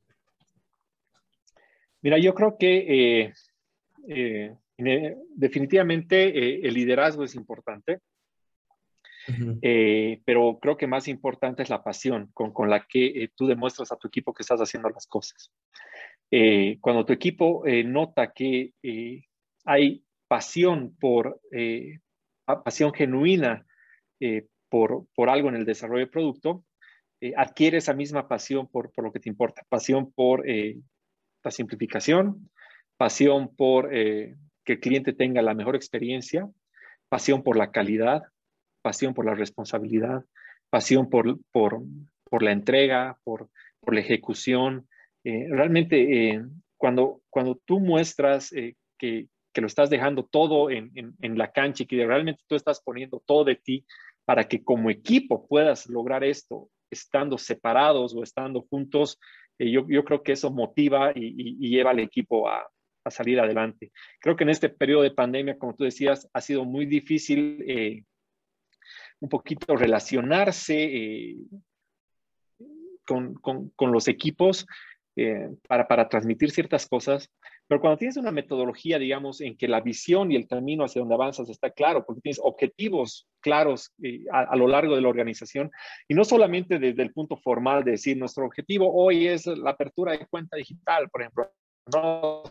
Mira, 2.07 2.19
yo 2.19 2.37
creo 2.37 2.57
que 2.57 3.25
eh, 3.25 4.55
eh, 4.79 5.17
definitivamente 5.35 6.29
eh, 6.29 6.61
el 6.63 6.73
liderazgo 6.73 7.25
es 7.25 7.35
importante, 7.35 7.99
pero 10.25 10.61
creo 10.63 10.77
que 10.77 10.87
más 10.87 11.09
importante 11.09 11.65
es 11.65 11.69
la 11.69 11.83
pasión 11.83 12.31
con, 12.33 12.53
con 12.53 12.71
la 12.71 12.87
que 12.87 13.33
tú 13.35 13.49
demuestras 13.49 13.91
a 13.91 13.97
tu 13.97 14.07
equipo 14.07 14.33
que 14.33 14.45
estás 14.45 14.61
haciendo 14.61 14.89
las 14.89 15.09
cosas. 15.09 15.51
cuando 16.81 17.05
tu 17.05 17.13
equipo 17.13 17.65
nota 17.85 18.33
que 18.33 18.73
hay 19.65 20.05
pasión 20.29 20.95
por, 21.01 21.41
pasión 22.63 22.95
genuina 22.95 23.67
por, 24.69 25.09
por 25.13 25.29
algo 25.29 25.49
en 25.49 25.57
el 25.57 25.65
desarrollo 25.65 26.05
del 26.05 26.11
producto, 26.11 26.65
adquiere 27.37 27.79
esa 27.79 27.95
misma 27.95 28.29
pasión 28.29 28.69
por, 28.69 28.93
por, 28.93 29.03
lo 29.03 29.11
que 29.11 29.19
te 29.19 29.29
importa, 29.29 29.67
pasión 29.69 30.13
por 30.13 30.45
simplificación, 31.51 32.51
pasión 32.97 33.55
por 33.55 33.95
eh, 33.95 34.37
que 34.65 34.75
el 34.75 34.81
cliente 34.81 35.13
tenga 35.13 35.43
la 35.43 35.55
mejor 35.55 35.77
experiencia, 35.77 36.49
pasión 37.09 37.43
por 37.43 37.57
la 37.57 37.71
calidad, 37.71 38.25
pasión 38.83 39.15
por 39.15 39.27
la 39.27 39.35
responsabilidad, 39.35 40.25
pasión 40.71 41.09
por, 41.09 41.39
por, 41.53 41.83
por 42.25 42.43
la 42.43 42.53
entrega, 42.53 43.19
por, 43.25 43.49
por 43.81 43.95
la 43.95 44.01
ejecución. 44.01 44.89
Eh, 45.25 45.47
realmente, 45.51 46.31
eh, 46.31 46.45
cuando, 46.77 47.23
cuando 47.31 47.61
tú 47.65 47.81
muestras 47.81 48.51
que, 48.51 49.29
que, 49.53 49.61
lo 49.61 49.67
estás 49.67 49.89
dejando 49.89 50.25
todo 50.25 50.71
en, 50.71 50.91
en, 50.95 51.15
en, 51.21 51.39
la 51.39 51.51
cancha 51.51 51.85
y 51.85 51.87
que 51.87 52.07
realmente 52.07 52.43
tú 52.47 52.57
estás 52.57 52.83
poniendo 52.83 53.23
todo 53.25 53.45
de 53.45 53.57
ti 53.57 53.87
para 54.27 54.47
que 54.49 54.63
como 54.63 54.91
equipo 54.91 55.47
puedas 55.47 55.87
lograr 55.87 56.25
esto, 56.25 56.69
estando 56.91 57.39
separados 57.39 58.15
o 58.15 58.23
estando 58.23 58.63
juntos, 58.63 59.19
yo, 59.59 59.87
yo, 59.89 60.05
creo 60.05 60.23
que 60.23 60.33
eso 60.33 60.51
motiva 60.51 61.13
y, 61.15 61.69
lleva 61.69 61.91
al 61.91 62.01
equipo 62.01 62.49
a, 62.49 62.67
a, 63.05 63.11
salir 63.11 63.41
adelante. 63.41 63.93
Creo 64.21 64.37
que 64.37 64.45
en 64.45 64.51
este 64.51 64.69
periodo 64.69 65.03
de 65.03 65.11
pandemia, 65.11 65.59
como 65.59 65.75
tú 65.75 65.85
decías, 65.85 66.29
ha 66.33 66.41
sido 66.41 66.65
muy 66.65 66.87
difícil 66.87 67.65
eh, 67.67 68.03
un 69.21 69.29
poquito 69.29 69.77
relacionarse 69.77 70.85
eh, 70.85 71.37
con, 73.05 73.35
con, 73.35 73.71
con, 73.71 73.93
los 73.93 74.09
equipos 74.09 74.67
eh, 75.17 75.49
para, 75.67 75.89
para 75.89 76.09
transmitir 76.09 76.51
ciertas 76.51 76.87
cosas. 76.87 77.31
Pero 77.69 77.81
cuando 77.81 77.99
tienes 77.99 78.17
una 78.17 78.31
metodología, 78.31 78.99
digamos, 78.99 79.41
en 79.41 79.57
que 79.57 79.67
la 79.67 79.81
visión 79.81 80.31
y 80.31 80.37
el 80.37 80.47
camino 80.47 80.85
hacia 80.85 81.01
donde 81.01 81.15
avanzas 81.15 81.49
está 81.49 81.71
claro, 81.71 82.05
porque 82.05 82.21
tienes 82.21 82.41
objetivos 82.43 83.29
claros 83.41 83.93
a, 84.33 84.57
lo 84.57 84.69
largo 84.69 84.95
de 84.95 85.03
la 85.03 85.09
organización 85.09 85.71
y 86.09 86.15
no 86.15 86.25
solamente 86.25 86.79
desde 86.79 87.03
el 87.03 87.13
punto 87.13 87.37
formal 87.37 87.85
de 87.85 87.93
decir 87.93 88.17
nuestro 88.17 88.47
objetivo 88.47 88.93
hoy 88.93 89.27
es 89.27 89.47
la 89.47 89.71
apertura 89.71 90.13
de 90.13 90.27
cuenta 90.27 90.57
digital, 90.57 91.09
por 91.11 91.23
ejemplo. 91.23 91.51
No, 91.93 92.43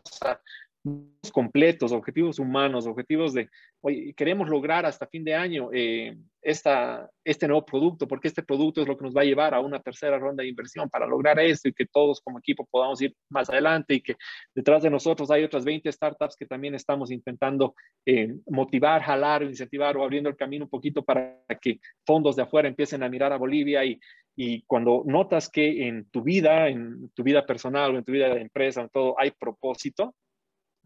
completos, 1.32 1.92
objetivos 1.92 2.40
humanos, 2.40 2.86
objetivos 2.86 3.34
de, 3.34 3.50
oye, 3.82 4.14
queremos 4.16 4.48
lograr 4.48 4.86
hasta 4.86 5.08
fin 5.08 5.24
de 5.24 5.34
año 5.34 5.70
eh, 5.74 6.16
esta, 6.42 7.10
este 7.24 7.48
nuevo 7.48 7.66
producto, 7.66 8.08
porque 8.08 8.28
este 8.28 8.44
producto 8.44 8.82
es 8.82 8.88
lo 8.88 8.96
que 8.96 9.04
nos 9.04 9.16
va 9.16 9.22
a 9.22 9.26
llevar 9.26 9.54
a 9.56 9.60
una 9.60 9.82
tercera 9.82 10.20
ronda 10.20 10.44
de 10.44 10.50
inversión 10.50 10.90
para 10.90 11.08
lograr 11.08 11.40
esto 11.40 11.68
y 11.68 11.74
que 11.74 11.88
todos 11.88 12.22
como 12.22 12.40
equipo 12.40 12.68
podamos 12.70 13.02
ir 13.02 13.16
más 13.30 13.50
adelante 13.50 13.96
y 13.96 14.02
que 14.02 14.16
detrás 14.54 14.84
de 14.84 14.92
nosotros 14.92 15.32
hay 15.32 15.44
otras 15.44 15.66
20 15.66 15.92
startups 15.92 16.36
que 16.36 16.46
también 16.46 16.76
estamos 16.76 17.10
intentando 17.10 17.74
eh, 18.06 18.36
motivar, 18.48 19.02
jalar, 19.02 19.44
incentivar 19.44 19.98
o 19.98 20.04
abriendo 20.04 20.30
el 20.30 20.38
camino 20.38 20.66
un 20.66 20.70
poquito 20.70 21.04
para 21.04 21.42
que 21.60 21.80
fondos 22.06 22.36
de 22.36 22.44
afuera 22.44 22.68
empiecen 22.68 23.02
a 23.02 23.10
mirar 23.10 23.34
a 23.34 23.38
Bolivia 23.38 23.84
y, 23.84 24.00
y 24.36 24.62
cuando 24.64 25.04
notas 25.06 25.50
que 25.50 25.88
en 25.88 26.10
tu 26.12 26.22
vida, 26.22 26.68
en 26.68 27.10
tu 27.16 27.24
vida 27.24 27.46
personal 27.46 27.96
o 27.96 27.98
en 27.98 28.04
tu 28.04 28.12
vida 28.12 28.30
de 28.30 28.42
empresa, 28.42 28.82
en 28.82 28.90
todo, 28.90 29.16
hay 29.20 29.32
propósito, 29.32 30.14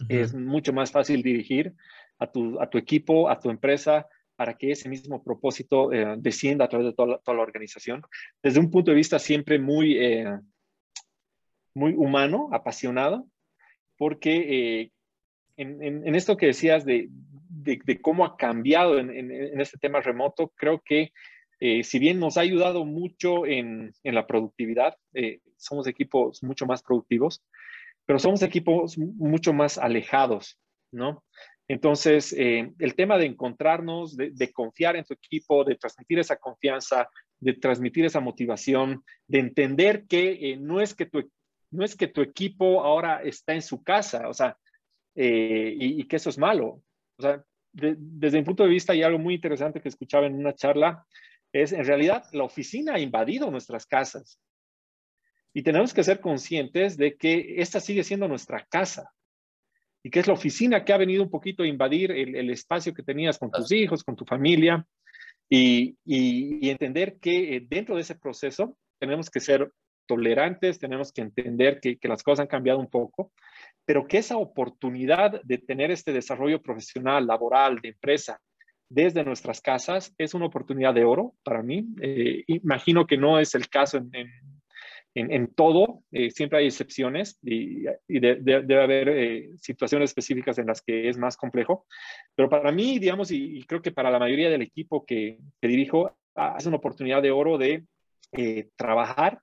es 0.08 0.34
mucho 0.34 0.72
más 0.72 0.91
fácil 0.91 1.22
dirigir 1.22 1.74
a 2.20 2.28
tu, 2.28 2.60
a 2.62 2.70
tu, 2.70 2.78
equipo, 2.78 3.30
a 3.30 3.39
tu 3.39 3.50
empresa, 3.50 4.08
para 4.39 4.54
que 4.54 4.72
ese 4.72 4.88
mismo 4.88 5.22
propósito 5.22 5.91
eh, 5.91 6.16
descienda 6.18 6.64
a 6.64 6.70
través 6.70 6.88
de 6.88 6.93
toda 6.93 7.20
la, 7.26 7.41
organización. 7.41 8.02
Desde 8.41 8.62
un 8.62 8.72
punto 8.72 8.91
de 8.91 8.95
vista 8.95 9.20
siempre 9.20 9.60
muy, 9.60 9.97
eh, 9.97 10.39
muy 11.74 11.91
humano, 11.91 12.47
apasionado, 12.54 13.28
porque 13.97 14.36
eh, 14.80 14.91
en, 15.58 15.84
en, 15.84 16.16
esto 16.16 16.38
que 16.38 16.45
decías 16.45 16.86
de, 16.86 17.10
de, 17.12 18.00
cómo 18.02 18.24
ha 18.24 18.38
cambiado 18.38 18.97
en, 18.97 19.10
en, 19.10 19.60
este 19.60 19.78
tema 19.78 20.00
remoto, 20.00 20.54
creo 20.56 20.82
que 20.86 21.12
si 21.60 22.00
bien 22.00 22.18
nos 22.18 22.38
ha 22.38 22.41
ayudado 22.41 22.86
mucho 22.86 23.45
en, 23.45 23.91
la 24.06 24.26
productividad, 24.26 24.95
somos 25.58 25.86
equipos 25.88 26.41
mucho 26.43 26.66
más 26.66 26.82
productivos, 26.82 27.43
pero 28.10 28.18
somos 28.18 28.41
equipos 28.41 28.97
mucho 28.97 29.53
más 29.53 29.78
alejados, 29.78 30.60
¿no? 30.91 31.24
Entonces, 31.68 32.34
eh, 32.36 32.74
el 32.80 32.95
tema 32.95 33.20
de 33.20 33.28
encontrarnos, 33.28 34.18
de, 34.18 34.51
confiar 34.51 34.95
en 34.95 35.05
tu 35.05 35.14
equipo, 35.14 35.64
de 35.64 35.76
transmitir 35.76 36.18
esa 36.18 36.38
confianza, 36.38 37.07
de 37.39 37.53
transmitir 37.53 38.05
esa 38.05 38.20
motivación, 38.20 39.03
de 39.28 39.38
entender 39.38 40.07
que 40.07 40.32
eh, 40.32 40.57
no, 40.57 40.82
es 40.82 40.95
que 40.95 41.05
tu, 41.05 41.32
no 41.70 41.86
es 41.86 41.95
que 41.95 42.07
tu 42.07 42.22
equipo 42.22 42.82
ahora 42.84 43.22
está 43.22 43.53
en 43.53 43.62
su 43.62 43.84
casa, 43.84 44.28
o 44.28 44.34
sea, 44.34 44.57
eh, 45.14 45.76
y, 45.80 46.03
que 46.07 46.16
eso 46.16 46.32
es 46.32 46.39
malo. 46.39 46.82
O 47.16 47.22
sea, 47.22 47.43
desde 47.72 48.39
mi 48.39 48.43
punto 48.43 48.64
de 48.64 48.70
vista, 48.70 48.95
y 48.95 49.03
algo 49.03 49.20
muy 49.20 49.36
interesante 49.36 49.82
que 49.82 49.89
escuchaba 49.89 50.26
en 50.26 50.34
una 50.34 50.55
charla, 50.55 51.05
es 51.53 51.74
en 51.74 51.86
realidad 51.86 52.24
la 52.32 52.45
oficina 52.45 52.95
ha 52.95 52.99
invadido 52.99 53.51
nuestras 53.51 53.86
casas. 53.86 54.39
Y 55.54 55.64
tenemos 55.64 55.93
que 55.93 56.04
ser 56.04 56.20
conscientes 56.20 56.97
de 56.97 57.16
que 57.16 57.56
esta 57.58 57.80
sigue 57.80 58.04
siendo 58.04 58.28
nuestra 58.28 58.66
casa 58.70 59.12
y 60.04 60.10
que 60.10 60.20
es 60.20 60.28
la 60.28 60.34
oficina 60.34 60.86
que 60.86 60.93
ha 60.93 60.97
venido 60.97 61.24
un 61.24 61.30
poquito 61.30 61.64
a 61.64 61.68
invadir 61.68 62.12
el, 62.12 62.50
espacio 62.50 62.93
que 62.93 63.04
tenías 63.04 63.38
con 63.38 63.52
tus 63.52 63.72
hijos, 63.72 64.04
con 64.04 64.16
tu 64.16 64.26
familia 64.26 64.86
y, 65.50 65.97
entender 66.70 67.18
que 67.20 67.56
eh, 67.56 67.66
dentro 67.68 67.95
de 67.95 68.02
ese 68.02 68.16
proceso 68.16 68.78
tenemos 69.00 69.30
que 69.30 69.39
ser 69.39 69.72
tolerantes, 70.08 70.80
tenemos 70.80 71.12
que 71.12 71.22
entender 71.22 71.80
que, 71.80 71.97
que 71.97 72.08
las 72.08 72.24
cosas 72.24 72.43
han 72.43 72.47
cambiado 72.47 72.80
un 72.80 72.89
poco, 72.89 73.32
pero 73.86 74.08
que 74.08 74.18
esa 74.18 74.38
oportunidad 74.38 75.41
de 75.43 75.58
tener 75.58 75.91
este 75.91 76.14
desarrollo 76.14 76.62
profesional, 76.62 77.28
laboral, 77.28 77.80
de 77.82 77.89
empresa, 77.89 78.39
desde 78.89 79.24
nuestras 79.24 79.62
casas 79.62 80.14
es 80.18 80.34
una 80.34 80.47
oportunidad 80.47 80.93
de 80.93 81.06
oro 81.06 81.36
para 81.43 81.62
mí. 81.62 81.88
Eh, 82.02 82.43
imagino 82.47 83.06
que 83.06 83.18
no 83.18 83.39
es 83.39 83.54
el 83.54 83.70
caso 83.70 83.97
en, 83.97 84.10
en, 84.14 84.30
todo, 85.55 86.03
eh, 86.12 86.32
siempre 86.32 86.60
hay 86.60 86.68
excepciones 86.68 87.39
y, 87.41 87.84
debe 88.07 88.82
haber 88.82 89.10
eh, 89.10 89.49
situaciones 89.57 90.12
específicas 90.12 90.57
en 90.57 90.68
las 90.68 90.82
que 90.82 91.10
es 91.10 91.18
más 91.18 91.36
complejo, 91.36 91.86
pero 92.36 92.49
para 92.49 92.72
mí, 92.72 92.99
digamos, 92.99 93.32
y, 93.32 93.64
creo 93.66 93.82
que 93.82 93.91
para 93.91 94.12
la 94.12 94.20
mayoría 94.20 94.49
del 94.49 94.62
equipo 94.62 95.05
que, 95.05 95.39
dirijo, 95.62 96.16
ah, 96.36 96.55
es 96.57 96.66
una 96.66 96.78
oportunidad 96.78 97.22
de 97.22 97.32
oro 97.32 97.57
de 97.57 97.86
eh, 98.32 98.70
trabajar 98.76 99.41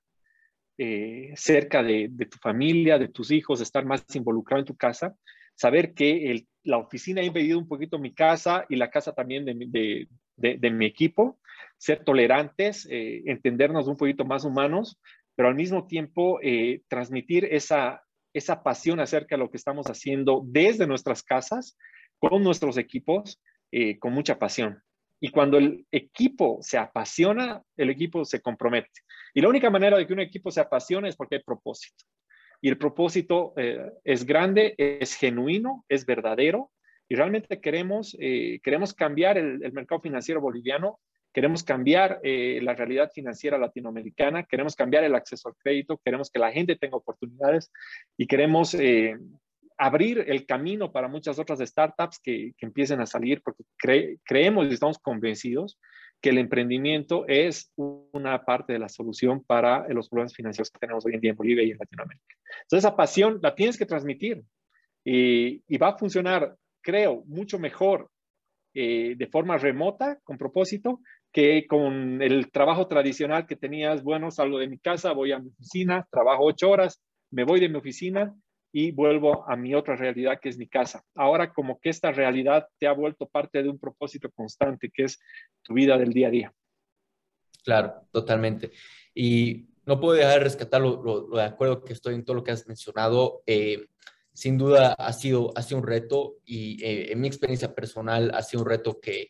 cerca 1.36 1.82
de, 1.82 2.10
tu 2.30 2.36
familia, 2.36 2.98
de 2.98 3.08
tus 3.08 3.30
hijos, 3.30 3.62
estar 3.62 3.86
más 3.86 4.04
involucrado 4.14 4.60
en 4.60 4.66
tu 4.66 4.76
casa, 4.76 5.16
saber 5.54 5.94
que 5.94 6.44
la 6.64 6.76
oficina 6.76 7.22
ha 7.22 7.24
impedido 7.24 7.58
un 7.58 7.66
poquito 7.66 7.98
mi 7.98 8.12
casa 8.12 8.66
y 8.68 8.76
la 8.76 8.90
casa 8.90 9.14
también 9.14 9.46
de, 9.46 10.06
de 10.36 10.70
mi 10.70 10.84
equipo, 10.84 11.38
ser 11.78 12.04
tolerantes, 12.04 12.86
entendernos 12.90 13.88
un 13.88 13.96
poquito 13.96 14.26
más 14.26 14.44
humanos, 14.44 14.98
pero 15.36 15.48
al 15.48 15.54
mismo 15.54 15.86
tiempo 15.86 16.40
eh, 16.42 16.82
transmitir 16.88 17.44
esa, 17.44 18.02
esa 18.32 18.62
pasión 18.62 18.98
acerca 18.98 19.36
de 19.36 19.40
lo 19.40 19.50
que 19.50 19.58
estamos 19.58 19.86
haciendo 19.86 20.42
desde 20.46 20.86
nuestras 20.86 21.22
casas, 21.22 21.78
con 22.18 22.42
nuestros 22.42 22.78
equipos, 22.78 23.40
eh, 23.70 23.98
con 23.98 24.14
mucha 24.14 24.38
pasión. 24.38 24.82
Y 25.20 25.30
cuando 25.30 25.58
el 25.58 25.86
equipo 25.90 26.58
se 26.62 26.78
apasiona, 26.78 27.62
el 27.76 27.90
equipo 27.90 28.24
se 28.24 28.40
compromete. 28.40 28.90
Y 29.34 29.42
la 29.42 29.48
única 29.48 29.70
manera 29.70 29.98
de 29.98 30.06
que 30.06 30.12
un 30.14 30.20
equipo 30.20 30.50
se 30.50 30.60
apasione 30.60 31.10
es 31.10 31.16
porque 31.16 31.36
hay 31.36 31.42
propósito. 31.42 32.04
Y 32.62 32.70
el 32.70 32.78
propósito 32.78 33.52
eh, 33.56 33.92
es 34.04 34.24
grande, 34.24 34.74
es 34.78 35.14
genuino, 35.14 35.84
es 35.88 36.06
verdadero. 36.06 36.72
Y 37.08 37.14
realmente 37.14 37.60
queremos, 37.60 38.16
queremos 38.18 38.92
cambiar 38.92 39.38
el, 39.38 39.62
el 39.62 39.72
mercado 39.72 40.00
financiero 40.00 40.40
boliviano 40.40 40.98
Queremos 41.36 41.62
cambiar 41.62 42.18
eh, 42.22 42.60
la 42.62 42.72
realidad 42.72 43.10
financiera 43.14 43.58
latinoamericana, 43.58 44.44
queremos 44.44 44.74
cambiar 44.74 45.04
el 45.04 45.14
acceso 45.14 45.50
al 45.50 45.54
crédito, 45.56 46.00
queremos 46.02 46.30
que 46.30 46.38
la 46.38 46.50
gente 46.50 46.76
tenga 46.76 46.96
oportunidades 46.96 47.70
y 48.16 48.26
queremos 48.26 48.72
eh, 48.72 49.18
abrir 49.76 50.24
el 50.28 50.46
camino 50.46 50.90
para 50.92 51.08
muchas 51.08 51.38
otras 51.38 51.58
startups 51.58 52.20
que, 52.20 52.54
empiecen 52.58 53.02
a 53.02 53.06
salir 53.06 53.42
porque 53.42 53.64
creemos 54.24 54.66
y 54.66 54.72
estamos 54.72 54.98
convencidos 54.98 55.78
que 56.22 56.30
el 56.30 56.38
emprendimiento 56.38 57.26
es 57.28 57.70
una 57.76 58.42
parte 58.46 58.72
de 58.72 58.78
la 58.78 58.88
solución 58.88 59.44
para 59.44 59.86
los 59.88 60.08
problemas 60.08 60.32
financieros 60.32 60.70
que 60.70 60.78
tenemos 60.78 61.04
hoy 61.04 61.16
en 61.16 61.20
día 61.20 61.32
en 61.32 61.36
Bolivia 61.36 61.64
y 61.64 61.72
en 61.72 61.78
Latinoamérica. 61.78 62.34
Entonces, 62.62 62.78
esa 62.78 62.96
pasión 62.96 63.40
la 63.42 63.54
tienes 63.54 63.76
que 63.76 63.84
transmitir 63.84 64.42
y, 65.04 65.62
y 65.68 65.76
va 65.76 65.88
a 65.88 65.98
funcionar, 65.98 66.56
creo, 66.80 67.24
mucho 67.26 67.58
mejor 67.58 68.08
eh, 68.78 69.14
de 69.16 69.26
forma 69.28 69.56
remota, 69.56 70.18
con 70.22 70.36
propósito, 70.36 71.00
que 71.36 71.66
con 71.66 72.22
el 72.22 72.50
trabajo 72.50 72.86
tradicional 72.86 73.46
que 73.46 73.56
tenías, 73.56 74.02
bueno, 74.02 74.30
salgo 74.30 74.58
de 74.58 74.68
mi 74.68 74.78
casa, 74.78 75.12
voy 75.12 75.32
a 75.32 75.38
mi 75.38 75.50
oficina, 75.50 76.08
trabajo 76.10 76.44
ocho 76.46 76.70
horas, 76.70 77.02
me 77.30 77.44
voy 77.44 77.60
de 77.60 77.68
mi 77.68 77.76
oficina 77.76 78.34
y 78.72 78.90
vuelvo 78.90 79.46
a 79.46 79.54
mi 79.54 79.74
otra 79.74 79.96
realidad 79.96 80.38
que 80.40 80.48
es 80.48 80.56
mi 80.56 80.66
casa. 80.66 81.04
Ahora 81.14 81.52
como 81.52 81.78
que 81.78 81.90
esta 81.90 82.10
realidad 82.10 82.66
te 82.78 82.86
ha 82.86 82.92
vuelto 82.92 83.28
parte 83.28 83.62
de 83.62 83.68
un 83.68 83.78
propósito 83.78 84.30
constante 84.30 84.90
que 84.90 85.02
es 85.04 85.18
tu 85.62 85.74
vida 85.74 85.98
del 85.98 86.14
día 86.14 86.28
a 86.28 86.30
día. 86.30 86.54
Claro, 87.62 88.08
totalmente. 88.10 88.70
Y 89.14 89.68
no 89.84 90.00
puedo 90.00 90.14
dejar 90.14 90.38
de 90.38 90.44
rescatar 90.44 90.80
lo, 90.80 91.28
de 91.34 91.42
acuerdo 91.42 91.84
que 91.84 91.92
estoy 91.92 92.14
en 92.14 92.24
todo 92.24 92.36
lo 92.36 92.44
que 92.44 92.52
has 92.52 92.66
mencionado. 92.66 93.42
Eh, 93.44 93.84
sin 94.32 94.56
duda 94.56 94.94
ha 94.94 95.12
sido, 95.12 95.52
ha 95.54 95.60
sido 95.60 95.80
un 95.80 95.86
reto 95.86 96.36
y 96.46 96.82
eh, 96.82 97.12
en 97.12 97.20
mi 97.20 97.28
experiencia 97.28 97.74
personal 97.74 98.30
ha 98.34 98.40
sido 98.40 98.62
un 98.62 98.70
reto 98.70 98.98
que 98.98 99.28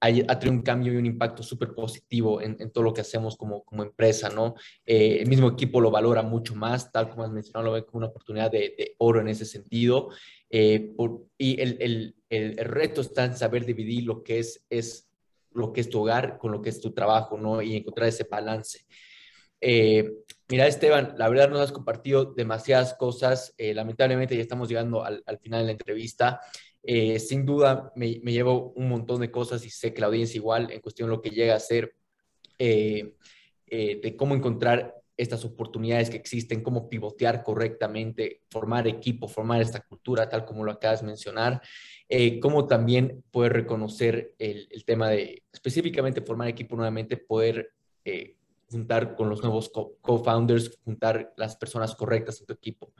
ha, 0.00 0.38
tenido 0.38 0.56
un 0.56 0.62
cambio 0.62 0.92
y 0.92 0.96
un 0.96 1.06
impacto 1.06 1.42
súper 1.42 1.74
positivo 1.74 2.40
en, 2.40 2.70
todo 2.70 2.84
lo 2.84 2.94
que 2.94 3.00
hacemos 3.00 3.36
como, 3.36 3.64
como 3.64 3.82
empresa, 3.82 4.28
¿no? 4.28 4.54
Eh, 4.86 5.18
el 5.20 5.28
mismo 5.28 5.48
equipo 5.48 5.80
lo 5.80 5.90
valora 5.90 6.22
mucho 6.22 6.54
más, 6.54 6.92
tal 6.92 7.08
como 7.10 7.24
has 7.24 7.30
mencionado, 7.30 7.66
lo 7.66 7.72
ve 7.72 7.84
como 7.84 7.98
una 7.98 8.06
oportunidad 8.06 8.50
de, 8.50 8.94
oro 8.98 9.20
en 9.20 9.28
ese 9.28 9.44
sentido. 9.44 10.10
Eh, 10.50 10.94
y 11.36 11.60
el, 11.60 11.76
el, 11.80 12.16
el, 12.30 12.56
reto 12.58 13.00
está 13.00 13.24
en 13.24 13.36
saber 13.36 13.64
dividir 13.64 14.04
lo 14.04 14.22
que 14.22 14.38
es, 14.38 14.64
es, 14.70 15.08
lo 15.52 15.72
que 15.72 15.80
es 15.80 15.90
tu 15.90 16.00
hogar 16.00 16.38
con 16.38 16.52
lo 16.52 16.62
que 16.62 16.70
es 16.70 16.80
tu 16.80 16.92
trabajo, 16.92 17.36
¿no? 17.36 17.60
Y 17.60 17.76
encontrar 17.76 18.08
ese 18.08 18.24
balance. 18.24 18.86
Eh, 19.60 20.12
mira, 20.48 20.68
Esteban, 20.68 21.14
la 21.18 21.28
verdad 21.28 21.50
nos 21.50 21.60
has 21.60 21.72
compartido 21.72 22.34
demasiadas 22.34 22.94
cosas. 22.94 23.52
lamentablemente 23.58 24.36
ya 24.36 24.42
estamos 24.42 24.68
llegando 24.68 25.04
al, 25.04 25.24
al 25.26 25.38
final 25.38 25.62
de 25.62 25.66
la 25.66 25.72
entrevista. 25.72 26.40
Eh, 26.90 27.18
sin 27.18 27.44
duda 27.44 27.92
me, 27.96 28.14
llevo 28.14 28.72
un 28.74 28.88
montón 28.88 29.20
de 29.20 29.30
cosas 29.30 29.62
y 29.66 29.68
sé 29.68 29.92
que 29.92 30.00
la 30.00 30.06
audiencia 30.06 30.38
igual 30.38 30.70
en 30.70 30.80
cuestión 30.80 31.10
lo 31.10 31.20
que 31.20 31.28
llega 31.28 31.54
a 31.54 31.60
ser, 31.60 31.94
eh, 32.58 33.14
eh, 33.66 34.00
de 34.02 34.16
cómo 34.16 34.34
encontrar 34.34 34.94
estas 35.14 35.44
oportunidades 35.44 36.08
que 36.08 36.16
existen, 36.16 36.62
cómo 36.62 36.88
pivotear 36.88 37.42
correctamente, 37.42 38.40
formar 38.48 38.88
equipo, 38.88 39.28
formar 39.28 39.60
esta 39.60 39.80
cultura, 39.80 40.30
tal 40.30 40.46
como 40.46 40.64
lo 40.64 40.72
acabas 40.72 41.02
de 41.02 41.08
mencionar, 41.08 41.60
cómo 42.40 42.66
también 42.66 43.22
poder 43.30 43.52
reconocer 43.52 44.34
el, 44.38 44.66
el, 44.70 44.84
tema 44.86 45.10
de 45.10 45.42
específicamente 45.52 46.22
formar 46.22 46.48
equipo 46.48 46.74
nuevamente, 46.74 47.18
poder 47.18 47.74
juntar 48.70 49.14
con 49.14 49.28
los 49.28 49.42
nuevos 49.42 49.70
co-founders, 50.00 50.78
juntar 50.84 51.34
las 51.36 51.54
personas 51.56 51.94
correctas 51.94 52.40
en 52.40 52.46
tu 52.46 52.54
equipo. 52.54 52.94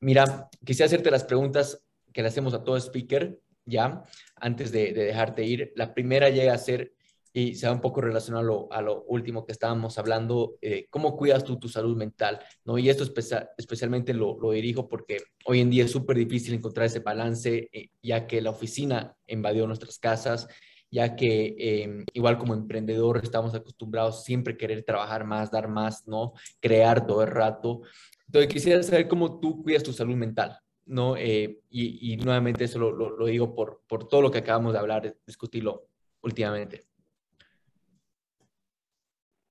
mira, 0.00 0.50
quisiera 0.62 0.86
hacerte 0.86 1.10
las 1.10 1.24
preguntas 1.24 1.82
que 2.12 2.22
le 2.22 2.28
hacemos 2.28 2.54
a 2.54 2.64
todo 2.64 2.76
speaker, 2.76 3.38
¿ya? 3.64 4.04
antes 4.36 4.72
de, 4.72 4.92
dejarte 4.92 5.44
ir. 5.44 5.72
La 5.76 5.94
primera 5.94 6.30
llega 6.30 6.54
a 6.54 6.58
ser, 6.58 6.92
y 7.32 7.54
se 7.54 7.66
va 7.66 7.72
un 7.72 7.80
poco 7.80 8.00
relacionado 8.00 8.68
a 8.72 8.82
lo, 8.82 9.04
último 9.04 9.46
que 9.46 9.52
estábamos 9.52 9.98
hablando, 9.98 10.56
eh, 10.60 10.86
cómo 10.90 11.16
cuidas 11.16 11.44
tú 11.44 11.58
tu 11.58 11.68
salud 11.68 11.96
mental, 11.96 12.40
¿no? 12.64 12.76
Y 12.76 12.88
esto 12.88 13.04
especialmente 13.56 14.14
lo, 14.14 14.38
dirijo 14.50 14.88
porque 14.88 15.18
hoy 15.44 15.60
en 15.60 15.70
día 15.70 15.84
es 15.84 15.92
súper 15.92 16.16
difícil 16.16 16.54
encontrar 16.54 16.86
ese 16.86 16.98
balance, 17.00 17.68
eh, 17.72 17.90
ya 18.02 18.26
que 18.26 18.40
la 18.40 18.50
oficina 18.50 19.16
invadió 19.28 19.66
nuestras 19.66 19.98
casas, 19.98 20.48
ya 20.90 21.14
que 21.14 21.54
em, 21.58 22.04
igual 22.12 22.36
como 22.36 22.54
emprendedor 22.54 23.20
estamos 23.22 23.54
acostumbrados 23.54 24.24
siempre 24.24 24.54
a 24.54 24.56
querer 24.56 24.82
trabajar 24.82 25.24
más, 25.24 25.50
dar 25.50 25.68
más, 25.68 26.06
¿no? 26.08 26.32
Crear 26.60 27.06
todo 27.06 27.22
el 27.22 27.28
rato. 27.28 27.82
Entonces 28.26 28.52
quisiera 28.52 28.82
saber 28.82 29.06
cómo 29.08 29.38
tú 29.38 29.62
cuidas 29.62 29.82
tu 29.82 29.92
salud 29.92 30.16
mental, 30.16 30.58
¿no? 30.90 31.16
Eh, 31.16 31.60
y, 31.70 32.16
nuevamente 32.18 32.64
eso 32.64 32.78
lo, 32.78 33.26
digo 33.26 33.54
por, 33.54 33.82
por, 33.86 34.08
todo 34.08 34.22
lo 34.22 34.30
que 34.30 34.38
acabamos 34.38 34.72
de 34.72 34.78
hablar, 34.80 35.16
discutirlo 35.26 35.86
últimamente. 36.22 36.86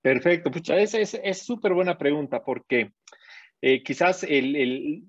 Perfecto, 0.02 0.52
pucha, 0.52 0.78
es 0.78 1.46
súper 1.46 1.74
buena 1.74 1.98
pregunta 1.98 2.44
porque 2.44 2.92
eh, 3.62 3.84
quizás 3.84 4.24
el, 4.24 4.56
el 4.56 5.04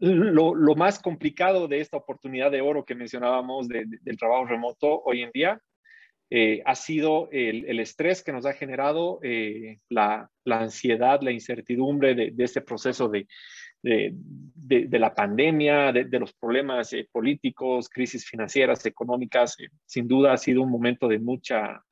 lo, 0.00 0.54
lo, 0.54 0.74
más 0.74 1.00
complicado 1.00 1.68
de 1.68 1.80
esta 1.80 1.96
oportunidad 1.96 2.50
de 2.50 2.60
oro 2.60 2.84
que 2.84 2.96
mencionábamos 2.96 3.68
del 3.68 4.16
trabajo 4.18 4.46
remoto 4.46 5.00
hoy 5.04 5.22
en 5.22 5.30
día 5.32 5.60
eh, 6.28 6.62
ha 6.64 6.74
sido 6.74 7.28
el, 7.30 7.66
el, 7.66 7.78
estrés 7.78 8.24
que 8.24 8.32
nos 8.32 8.46
ha 8.46 8.54
generado, 8.54 9.20
eh, 9.22 9.80
la, 9.90 10.30
la, 10.44 10.60
ansiedad, 10.60 11.20
la 11.20 11.30
incertidumbre 11.30 12.14
de, 12.14 12.30
de 12.30 12.44
este 12.44 12.62
proceso 12.62 13.08
de, 13.08 13.28
de, 13.82 14.98
la 14.98 15.14
pandemia, 15.14 15.92
de, 15.92 16.18
los 16.18 16.32
problemas 16.34 16.92
eh, 16.92 17.08
políticos, 17.10 17.88
crisis 17.88 18.24
financieras, 18.24 18.86
económicas. 18.86 19.56
sin 19.86 20.06
duda 20.06 20.32
ha 20.32 20.36
sido 20.36 20.62
un 20.62 20.70
momento 20.70 21.08
de 21.08 21.18
mucha, 21.18 21.84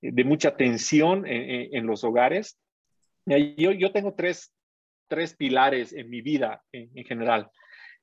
de 0.00 0.24
mucha 0.24 0.56
tensión 0.56 1.26
en, 1.26 1.74
en 1.74 1.86
los 1.86 2.04
hogares. 2.04 2.58
Yo, 3.26 3.72
yo 3.72 3.92
tengo 3.92 4.14
tres, 4.14 4.54
tres 5.08 5.34
pilares 5.34 5.92
en 5.92 6.08
mi 6.08 6.22
vida 6.22 6.62
en, 6.72 7.04
general. 7.04 7.50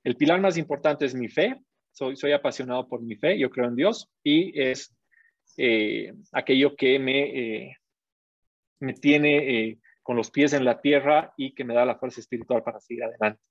El 0.03 0.15
pilar 0.17 0.41
más 0.41 0.57
importante 0.57 1.05
es 1.05 1.15
mi 1.15 1.29
fe. 1.29 1.59
Soy, 1.91 2.17
soy 2.17 2.33
apasionado 2.33 2.87
por 2.89 3.01
mi 3.01 3.15
fe, 3.15 3.39
yo 3.39 3.49
creo 3.49 3.67
en 3.69 3.75
Dios 3.75 4.09
y 4.21 4.59
es 4.61 4.93
eh, 5.55 6.11
aquello 6.33 6.75
que 6.75 6.99
me, 6.99 7.21
eh, 7.67 7.77
me 8.81 8.93
tiene 8.93 9.37
eh, 9.37 9.79
con 10.05 10.15
los 10.15 10.29
pies 10.29 10.53
en 10.53 10.63
la 10.63 10.79
tierra 10.79 11.33
y 11.35 11.55
que 11.55 11.63
me 11.63 11.73
da 11.73 11.83
la 11.83 11.97
fuerza 11.97 12.19
espiritual 12.19 12.61
para 12.61 12.79
seguir 12.79 13.03
adelante. 13.03 13.41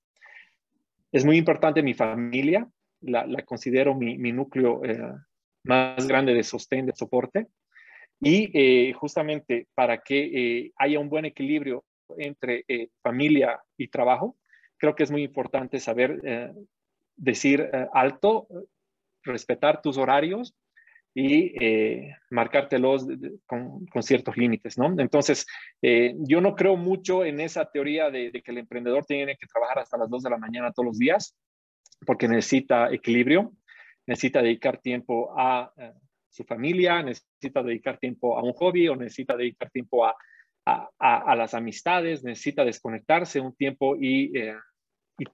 Es 1.11 1.25
muy 1.25 1.37
importante 1.37 1.83
mi 1.83 1.93
familia, 1.93 2.65
la, 3.01 3.27
la 3.27 3.43
considero 3.43 3.93
mi, 3.93 4.17
mi 4.17 4.31
núcleo 4.31 4.81
más 5.63 6.07
grande 6.07 6.33
de 6.33 6.43
sostén, 6.43 6.85
de 6.85 6.95
soporte. 6.95 7.47
Y 8.21 8.93
justamente 8.93 9.67
para 9.75 10.01
que 10.01 10.71
haya 10.77 10.99
un 10.99 11.09
buen 11.09 11.25
equilibrio 11.25 11.83
entre 12.17 12.63
eh, 12.67 12.89
familia 13.01 13.61
y 13.77 13.87
trabajo, 13.87 14.37
creo 14.77 14.95
que 14.95 15.03
es 15.03 15.11
muy 15.11 15.23
importante 15.23 15.79
saber 15.79 16.21
eh, 16.23 16.51
decir 17.15 17.69
eh, 17.73 17.87
alto, 17.93 18.47
respetar 19.23 19.81
tus 19.81 19.97
horarios 19.97 20.55
y 21.17 21.53
marcártelos 22.29 23.07
con, 23.45 23.87
ciertos 24.01 24.35
límites, 24.35 24.77
¿no? 24.77 24.93
Entonces, 24.99 25.47
yo 25.81 26.41
no 26.41 26.55
creo 26.55 26.75
mucho 26.75 27.23
en 27.23 27.39
esa 27.39 27.71
teoría 27.71 28.09
de, 28.09 28.31
que 28.31 28.51
el 28.51 28.57
emprendedor 28.57 29.05
tiene 29.05 29.37
que 29.37 29.47
trabajar 29.47 29.79
hasta 29.79 29.97
las 29.97 30.09
2 30.09 30.23
de 30.23 30.29
la 30.29 30.37
mañana 30.37 30.73
todos 30.73 30.87
los 30.87 30.99
días, 30.99 31.37
porque 32.05 32.27
necesita 32.27 32.91
equilibrio, 32.91 33.53
necesita 34.05 34.41
dedicar 34.41 34.79
tiempo 34.79 35.33
a 35.39 35.71
su 36.29 36.43
familia, 36.43 37.01
necesita 37.01 37.63
dedicar 37.63 37.97
tiempo 37.97 38.37
a 38.37 38.43
un 38.43 38.51
hobby 38.51 38.89
o 38.89 38.95
necesita 38.97 39.37
dedicar 39.37 39.71
tiempo 39.71 40.05
a, 40.05 40.15
a, 40.65 41.35
las 41.35 41.53
amistades, 41.53 42.23
necesita 42.23 42.65
desconectarse 42.65 43.39
un 43.39 43.55
tiempo 43.55 43.95
y, 43.95 44.37
eh, 44.37 44.55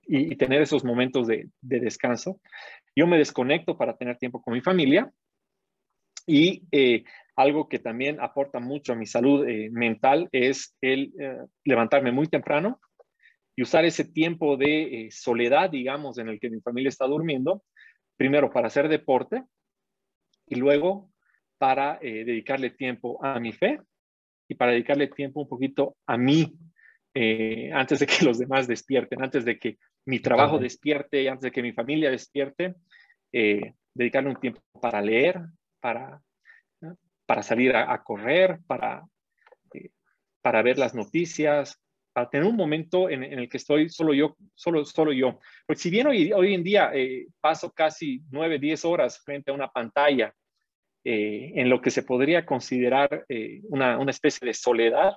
y, 0.07 0.35
tener 0.35 0.61
esos 0.61 0.83
momentos 0.83 1.27
de, 1.27 1.49
descanso. 1.61 2.39
Yo 2.95 3.07
me 3.07 3.17
desconecto 3.17 3.77
para 3.77 3.97
tener 3.97 4.17
tiempo 4.17 4.41
con 4.41 4.53
mi 4.53 4.61
familia 4.61 5.11
y 6.25 6.63
eh, 6.71 7.03
algo 7.35 7.67
que 7.67 7.79
también 7.79 8.19
aporta 8.19 8.59
mucho 8.59 8.93
a 8.93 8.95
mi 8.95 9.05
salud 9.05 9.47
eh, 9.47 9.69
mental 9.71 10.29
es 10.31 10.75
el 10.81 11.13
levantarme 11.63 12.11
muy 12.11 12.27
temprano 12.27 12.79
y 13.55 13.63
usar 13.63 13.85
ese 13.85 14.05
tiempo 14.05 14.57
de 14.57 15.09
soledad, 15.11 15.69
digamos, 15.69 16.17
en 16.17 16.29
el 16.29 16.39
que 16.39 16.49
mi 16.49 16.61
familia 16.61 16.89
está 16.89 17.05
durmiendo, 17.05 17.63
primero 18.17 18.51
para 18.51 18.67
hacer 18.67 18.87
deporte 18.87 19.43
y 20.47 20.55
luego 20.55 21.11
para 21.57 21.99
dedicarle 22.01 22.71
tiempo 22.71 23.23
a 23.23 23.39
mi 23.39 23.51
fe 23.51 23.79
y 24.47 24.55
para 24.55 24.71
dedicarle 24.71 25.07
tiempo 25.07 25.41
un 25.41 25.47
poquito 25.47 25.95
a 26.07 26.17
mí 26.17 26.57
eh, 27.13 27.71
antes 27.73 27.99
de 27.99 28.07
que 28.07 28.25
los 28.25 28.37
demás 28.37 28.67
despierten, 28.67 29.21
antes 29.21 29.43
de 29.43 29.59
que 29.59 29.77
mi 30.05 30.19
trabajo 30.19 30.59
despierte, 30.59 31.27
antes 31.29 31.43
de 31.43 31.51
que 31.51 31.61
mi 31.61 31.73
familia 31.73 32.09
despierte, 32.09 32.75
eh, 33.33 33.73
dedicarle 33.93 34.29
un 34.29 34.39
tiempo 34.39 34.61
para 34.81 35.01
leer, 35.01 35.41
para, 35.81 36.21
para 37.25 37.43
salir 37.43 37.75
a, 37.75 38.01
correr, 38.03 38.59
para, 38.67 39.03
eh, 39.73 39.89
para 40.41 40.61
ver 40.61 40.77
las 40.77 40.95
noticias, 40.95 41.81
para 42.13 42.29
tener 42.29 42.47
un 42.47 42.55
momento 42.55 43.09
en, 43.09 43.23
el 43.23 43.49
que 43.49 43.57
estoy 43.57 43.89
solo 43.89 44.13
yo, 44.13 44.35
solo, 44.55 44.85
solo 44.85 45.11
yo. 45.11 45.39
Porque 45.65 45.81
si 45.81 45.89
bien 45.89 46.07
hoy, 46.07 46.31
hoy 46.31 46.53
en 46.53 46.63
día 46.63 46.91
paso 47.39 47.71
casi 47.71 48.21
nueve, 48.29 48.59
diez 48.59 48.85
horas 48.85 49.21
frente 49.23 49.51
a 49.51 49.53
una 49.53 49.69
pantalla 49.69 50.33
eh, 51.03 51.53
en 51.55 51.67
lo 51.67 51.81
que 51.81 51.89
se 51.89 52.03
podría 52.03 52.45
considerar 52.45 53.25
eh, 53.27 53.61
una, 53.69 53.97
una, 53.97 54.11
especie 54.11 54.45
de 54.45 54.53
soledad, 54.53 55.15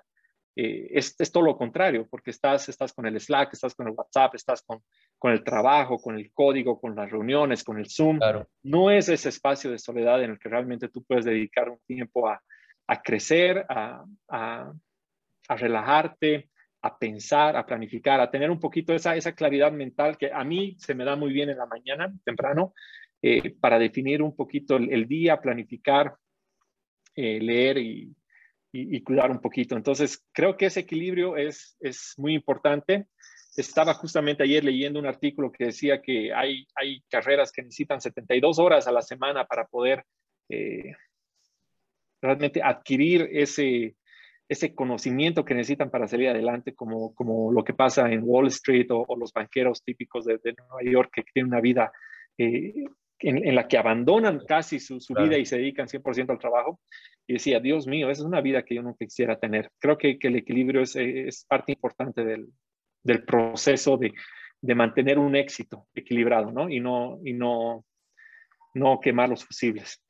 eh, 0.57 0.89
es, 0.91 1.17
es, 1.19 1.33
todo 1.33 1.43
lo 1.43 1.57
contrario, 1.57 2.07
porque 2.09 2.31
estás, 2.31 2.69
estás 2.69 2.93
con 2.93 3.07
el 3.07 3.21
Slack, 3.21 3.53
estás 3.53 3.75
con 3.75 3.89
el 3.89 3.95
WhatsApp, 3.95 4.35
estás 4.35 4.63
con, 4.63 4.83
con 5.19 5.33
el 5.33 5.43
trabajo, 5.43 5.99
con 5.99 6.17
el 6.17 6.33
código, 6.33 6.81
con 6.81 6.95
las 6.95 7.11
reuniones, 7.11 7.65
con 7.65 7.79
el 7.79 7.91
Zoom. 7.91 8.21
No 8.63 8.91
es 8.91 9.09
ese 9.09 9.31
espacio 9.31 9.71
de 9.71 9.79
soledad 9.79 10.23
en 10.23 10.31
el 10.31 10.39
que 10.39 10.49
realmente 10.49 10.89
tú 10.89 11.03
puedes 11.03 11.25
dedicar 11.25 11.69
un 11.69 11.81
tiempo 11.87 12.29
a, 12.29 12.41
a 12.87 13.03
crecer, 13.03 13.67
a, 13.69 14.05
a, 14.29 14.73
a, 15.49 15.57
relajarte, 15.57 16.51
a 16.83 16.99
pensar, 16.99 17.57
a 17.57 17.67
planificar, 17.67 18.21
a 18.21 18.31
tener 18.31 18.51
un 18.51 18.61
poquito 18.61 18.93
esa, 18.93 19.17
esa 19.17 19.35
claridad 19.35 19.73
mental 19.73 20.17
que 20.17 20.31
a 20.33 20.45
mí 20.45 20.77
se 20.79 20.95
me 20.95 21.05
da 21.05 21.17
muy 21.17 21.33
bien 21.33 21.51
en 21.51 21.59
la 21.59 21.67
mañana, 21.67 22.13
temprano, 22.25 22.75
eh, 23.23 23.57
para 23.59 23.79
definir 23.79 24.23
un 24.23 24.37
poquito 24.37 24.77
el, 24.77 25.09
día, 25.09 25.41
planificar, 25.41 26.15
eh, 27.17 27.41
leer 27.41 27.79
y, 27.79 28.15
cuidar 29.05 29.31
un 29.31 29.41
poquito. 29.41 29.77
Entonces, 29.77 30.25
creo 30.33 30.57
que 30.57 30.67
ese 30.67 30.81
equilibrio 30.81 31.37
es, 31.37 31.77
es 31.81 32.15
muy 32.17 32.35
importante. 32.35 33.07
Estaba 33.57 33.95
justamente 33.95 34.43
ayer 34.43 34.65
leyendo 34.65 34.99
un 34.99 35.07
artículo 35.07 35.53
que 35.53 35.67
decía 35.67 36.03
que 36.03 36.33
hay, 36.33 36.67
hay 36.75 37.03
carreras 37.09 37.53
que 37.53 37.63
necesitan 37.63 38.01
72 38.01 38.59
horas 38.59 38.89
a 38.89 38.93
la 38.93 39.03
semana 39.03 39.45
para 39.45 39.67
poder 39.67 40.05
eh, 40.49 40.93
realmente 42.21 42.63
adquirir 42.63 43.29
ese, 43.33 43.97
ese 44.49 44.75
conocimiento 44.75 45.45
que 45.45 45.55
necesitan 45.55 45.91
para 45.91 46.09
salir 46.09 46.29
adelante, 46.29 46.75
como, 46.75 47.15
como 47.15 47.53
lo 47.53 47.65
que 47.65 47.75
pasa 47.75 48.11
en 48.11 48.23
Wall 48.25 48.49
Street 48.49 48.87
o, 48.91 49.07
los 49.17 49.33
banqueros 49.33 49.83
típicos 49.83 50.25
de, 50.25 50.39
Nueva 50.57 50.83
York 50.83 51.11
que 51.15 51.23
tienen 51.33 51.53
una 51.53 51.61
vida 51.61 51.93
en, 53.29 53.55
la 53.55 53.67
que 53.67 53.79
abandonan 53.79 54.41
casi 54.47 54.79
su, 54.79 54.99
vida 55.15 55.39
y 55.39 55.47
se 55.47 55.57
dedican 55.57 55.89
100% 55.89 56.31
al 56.31 56.39
trabajo. 56.39 56.81
Y 57.27 57.35
decía, 57.35 57.61
Dios 57.61 57.87
mío, 57.87 58.11
esa 58.11 58.23
es 58.23 58.27
una 58.27 58.41
vida 58.41 58.65
que 58.65 58.75
yo 58.75 58.83
no 58.83 58.97
quisiera 58.97 59.39
tener. 59.39 59.71
Creo 59.79 59.97
que, 59.97 60.19
el 60.21 60.37
equilibrio 60.37 60.83
es, 60.83 61.47
parte 61.49 61.73
importante 61.73 62.25
del, 62.25 63.25
proceso 63.25 63.97
de, 63.97 64.13
mantener 64.75 65.19
un 65.19 65.37
éxito 65.37 65.87
equilibrado, 65.95 66.53
¿no? 66.53 66.69
Y 66.69 66.81
no, 66.81 67.19
y 67.25 67.33
no, 67.33 67.85
no 68.75 69.01
quemar 69.01 69.29
los 69.31 69.45
fusibles. 69.45 70.03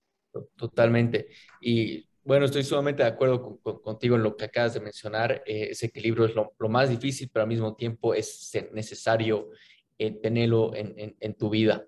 Totalmente. 0.57 1.29
Y 1.61 2.09
bueno, 2.25 2.47
estoy 2.47 2.65
sumamente 2.65 3.03
de 3.03 3.11
acuerdo 3.11 3.61
contigo 3.61 4.17
en 4.17 4.23
lo 4.23 4.37
que 4.37 4.47
acabas 4.47 4.75
de 4.75 4.81
mencionar. 4.81 5.43
Eh, 5.47 5.69
ese 5.71 5.87
equilibrio 5.87 6.25
es 6.25 6.35
lo, 6.35 6.69
más 6.69 6.89
difícil, 6.89 7.31
pero 7.33 7.43
al 7.43 7.49
mismo 7.49 7.77
tiempo 7.77 8.15
es 8.15 8.51
necesario 8.73 9.51
eh, 9.99 10.11
tenerlo 10.23 10.73
en, 10.75 11.35
tu 11.35 11.51
vida. 11.51 11.85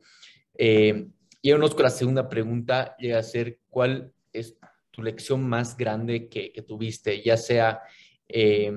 Eh, 0.58 1.08
y 1.46 1.50
con 1.52 1.84
la 1.84 1.90
segunda 1.90 2.28
pregunta, 2.28 2.96
llega 2.98 3.20
a 3.20 3.22
ser, 3.22 3.60
¿cuál 3.70 4.12
es 4.32 4.58
tu 4.90 5.00
lección 5.00 5.48
más 5.48 5.76
grande 5.76 6.28
que, 6.28 6.50
tuviste, 6.66 7.22
ya 7.22 7.36
sea 7.36 7.82
eh, 8.26 8.72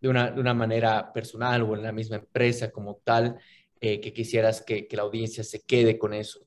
de, 0.00 0.08
una, 0.08 0.30
de, 0.30 0.40
una, 0.40 0.54
manera 0.54 1.12
personal 1.12 1.62
o 1.62 1.74
en 1.74 1.82
la 1.82 1.90
misma 1.90 2.18
empresa 2.18 2.70
como 2.70 3.00
tal, 3.02 3.40
eh, 3.80 4.00
que 4.00 4.12
quisieras 4.12 4.62
que, 4.62 4.86
la 4.92 5.02
audiencia 5.02 5.42
se 5.42 5.64
quede 5.64 5.98
con 5.98 6.14
eso? 6.14 6.46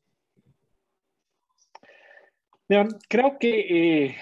creo 3.09 3.37
que 3.37 4.15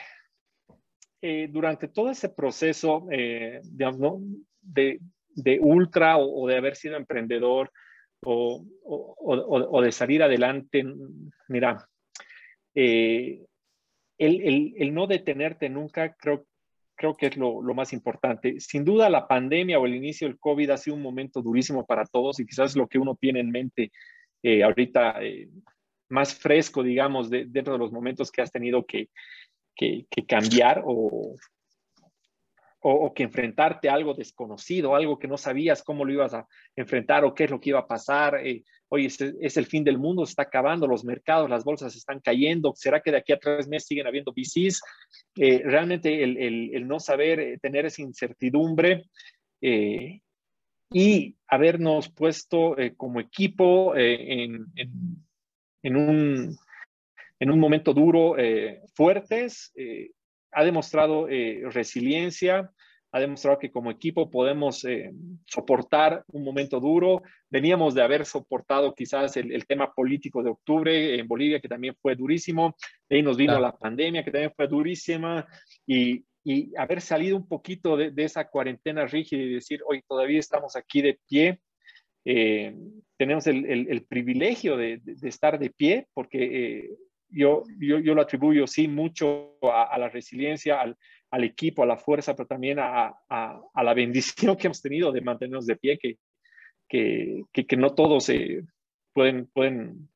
eh, 1.21 1.47
durante 1.51 1.89
todo 1.89 2.09
ese 2.09 2.29
proceso, 2.29 3.05
de, 3.07 3.61
ultra 5.61 6.17
o, 6.17 6.47
de 6.47 6.57
haber 6.57 6.75
sido 6.75 6.97
emprendedor, 6.97 7.71
o, 8.25 9.81
de 9.81 9.91
salir 9.91 10.23
adelante, 10.23 10.83
mira, 11.47 11.87
eh, 12.75 13.45
el, 14.17 14.93
no 14.93 15.07
detenerte 15.07 15.69
nunca 15.69 16.15
creo, 16.15 16.45
creo 16.95 17.15
que 17.15 17.27
es 17.27 17.37
lo, 17.37 17.61
más 17.73 17.93
importante. 17.93 18.59
Sin 18.59 18.83
duda 18.83 19.09
la 19.09 19.27
pandemia 19.27 19.79
o 19.79 19.85
el 19.85 19.95
inicio 19.95 20.27
del 20.27 20.39
COVID 20.39 20.69
ha 20.71 20.77
sido 20.77 20.95
un 20.95 21.01
momento 21.01 21.41
durísimo 21.41 21.85
para 21.85 22.05
todos 22.05 22.39
y 22.39 22.45
quizás 22.45 22.75
lo 22.75 22.87
que 22.87 22.99
uno 22.99 23.15
tiene 23.15 23.39
en 23.39 23.51
mente 23.51 23.91
eh, 24.43 24.63
ahorita 24.63 25.23
eh, 25.23 25.49
más 26.09 26.35
fresco, 26.35 26.83
digamos, 26.83 27.29
dentro 27.29 27.73
de 27.73 27.79
los 27.79 27.91
momentos 27.91 28.31
que 28.31 28.41
has 28.41 28.51
tenido 28.51 28.85
que, 28.85 29.09
que 29.75 30.25
cambiar 30.27 30.81
o, 30.85 31.35
o, 32.81 33.13
que 33.13 33.23
enfrentarte 33.23 33.89
a 33.89 33.93
algo 33.93 34.13
desconocido, 34.13 34.95
algo 34.95 35.19
que 35.19 35.27
no 35.27 35.37
sabías 35.37 35.83
cómo 35.83 36.05
lo 36.05 36.13
ibas 36.13 36.33
a 36.33 36.47
enfrentar 36.75 37.25
o 37.25 37.33
qué 37.33 37.45
es 37.45 37.51
lo 37.51 37.59
que 37.59 37.69
iba 37.69 37.79
a 37.79 37.87
pasar. 37.87 38.35
Eh, 38.45 38.63
oye, 38.87 39.07
es, 39.07 39.57
el 39.57 39.65
fin 39.65 39.83
del 39.83 39.97
mundo, 39.97 40.25
se 40.25 40.31
está 40.31 40.43
acabando, 40.43 40.87
los 40.87 41.03
mercados, 41.03 41.49
las 41.49 41.63
bolsas 41.63 41.95
están 41.95 42.21
cayendo. 42.21 42.73
¿Será 42.75 43.01
que 43.01 43.11
de 43.11 43.17
aquí 43.17 43.33
a 43.33 43.39
tres 43.39 43.67
meses 43.67 43.87
siguen 43.87 44.07
habiendo 44.07 44.31
VCs? 44.31 44.81
Eh, 45.35 45.61
realmente 45.65 46.23
el, 46.23 46.87
no 46.87 46.99
saber, 46.99 47.39
eh, 47.39 47.57
tener 47.61 47.85
esa 47.85 48.01
incertidumbre 48.01 49.05
y 50.91 51.35
habernos 51.47 52.09
puesto 52.09 52.77
como 52.95 53.19
equipo 53.19 53.93
en, 53.95 54.71
un, 55.83 56.57
en 57.39 57.51
un 57.51 57.59
momento 57.59 57.93
duro, 57.93 58.37
fuertes 58.95 59.73
ha 60.51 60.63
demostrado 60.63 61.27
eh, 61.29 61.61
resiliencia, 61.71 62.71
ha 63.11 63.19
demostrado 63.19 63.57
que 63.57 63.71
como 63.71 63.89
equipo 63.89 64.29
podemos 64.29 64.85
eh, 64.85 65.11
soportar 65.45 66.23
un 66.27 66.43
momento 66.43 66.79
duro. 66.79 67.23
Veníamos 67.49 67.95
de 67.95 68.03
haber 68.03 68.25
soportado 68.25 68.93
quizás 68.93 69.35
el, 69.37 69.65
tema 69.65 69.91
político 69.93 70.43
de 70.43 70.51
octubre 70.51 71.19
en 71.19 71.27
Bolivia, 71.27 71.59
que 71.59 71.67
también 71.67 71.95
fue 71.99 72.15
durísimo. 72.15 72.75
De 73.09 73.17
ahí 73.17 73.23
nos 73.23 73.37
vino 73.37 73.59
la 73.59 73.75
pandemia, 73.75 74.23
que 74.23 74.31
también 74.31 74.53
fue 74.55 74.67
durísima. 74.67 75.47
Y, 75.87 76.25
haber 76.77 77.01
salido 77.01 77.37
un 77.37 77.47
poquito 77.47 77.95
de, 77.95 78.11
esa 78.17 78.47
cuarentena 78.47 79.05
rígida 79.05 79.41
y 79.43 79.53
decir, 79.53 79.81
hoy 79.85 80.01
todavía 80.07 80.39
estamos 80.39 80.75
aquí 80.75 81.01
de 81.01 81.19
pie. 81.27 81.59
Eh, 82.25 82.75
tenemos 83.17 83.45
el, 83.45 84.05
privilegio 84.09 84.75
de, 84.75 84.99
estar 85.21 85.59
de 85.59 85.69
pie 85.69 86.07
porque 86.13 86.89
yo, 87.29 87.63
yo, 87.79 87.99
yo, 87.99 88.13
lo 88.13 88.21
atribuyo, 88.21 88.67
sí, 88.67 88.87
mucho 88.87 89.57
a, 89.61 89.97
la 89.97 90.09
resiliencia, 90.09 90.81
al, 90.81 91.43
equipo, 91.43 91.83
a 91.83 91.85
la 91.85 91.97
fuerza, 91.97 92.35
pero 92.35 92.47
también 92.47 92.79
a, 92.79 93.13
a, 93.29 93.83
la 93.83 93.93
bendición 93.93 94.55
que 94.57 94.67
hemos 94.67 94.81
tenido 94.81 95.11
de 95.11 95.21
mantenernos 95.21 95.65
de 95.65 95.75
pie, 95.75 95.97
que, 95.97 96.17
que, 96.87 97.45
que, 97.53 97.77
no 97.77 97.93
todos 97.93 98.29
eh, 98.29 98.63
pueden, 99.13 99.47
pueden, 99.47 100.09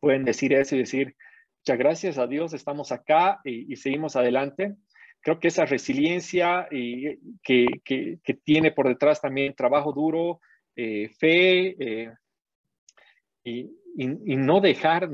pueden 0.00 0.24
decir 0.24 0.52
eso 0.52 0.76
y 0.76 0.80
decir, 0.80 1.16
muchas 1.60 1.78
gracias 1.78 2.18
a 2.18 2.26
Dios, 2.26 2.52
estamos 2.52 2.92
acá 2.92 3.40
y, 3.44 3.74
seguimos 3.76 4.16
adelante. 4.16 4.74
Creo 5.20 5.38
que 5.38 5.48
esa 5.48 5.64
resiliencia 5.64 6.66
y, 6.70 7.16
que, 7.42 7.66
que, 7.84 8.34
tiene 8.44 8.72
por 8.72 8.88
detrás 8.88 9.20
también 9.20 9.54
trabajo 9.54 9.92
duro, 9.92 10.40
eh, 10.74 11.10
fe 11.18 11.76
eh, 11.78 12.12
y, 13.44 13.70
y, 13.96 14.36
no 14.36 14.60
dejar, 14.60 15.08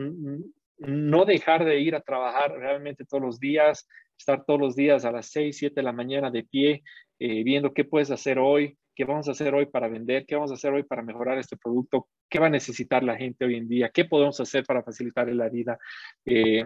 no 0.78 1.24
dejar 1.24 1.64
de 1.64 1.80
ir 1.80 1.94
a 1.94 2.00
trabajar 2.00 2.52
realmente 2.52 3.04
todos 3.04 3.22
los 3.22 3.40
días, 3.40 3.88
estar 4.18 4.44
todos 4.44 4.60
los 4.60 4.76
días 4.76 5.04
a 5.04 5.12
las 5.12 5.26
6, 5.26 5.56
7 5.56 5.74
de 5.76 5.82
la 5.82 5.92
mañana 5.92 6.30
de 6.30 6.44
pie, 6.44 6.82
eh, 7.18 7.42
viendo 7.44 7.72
qué 7.72 7.84
puedes 7.84 8.10
hacer 8.10 8.38
hoy, 8.38 8.78
qué 8.98 9.04
vamos 9.04 9.28
a 9.28 9.30
hacer 9.30 9.54
hoy 9.54 9.66
para 9.66 9.86
vender, 9.86 10.26
qué 10.26 10.34
vamos 10.34 10.50
a 10.50 10.54
hacer 10.54 10.72
hoy 10.72 10.82
para 10.82 11.02
mejorar 11.02 11.38
este 11.38 11.56
producto, 11.56 12.08
qué 12.28 12.40
va 12.40 12.48
a 12.48 12.50
necesitar 12.50 13.04
la 13.04 13.14
gente 13.14 13.44
hoy 13.44 13.54
en 13.54 13.68
día, 13.68 13.90
qué 13.94 14.04
podemos 14.04 14.40
hacer 14.40 14.64
para 14.64 14.82
facilitarle 14.82 15.36
la 15.36 15.48
vida. 15.48 15.78
Eh, 16.24 16.64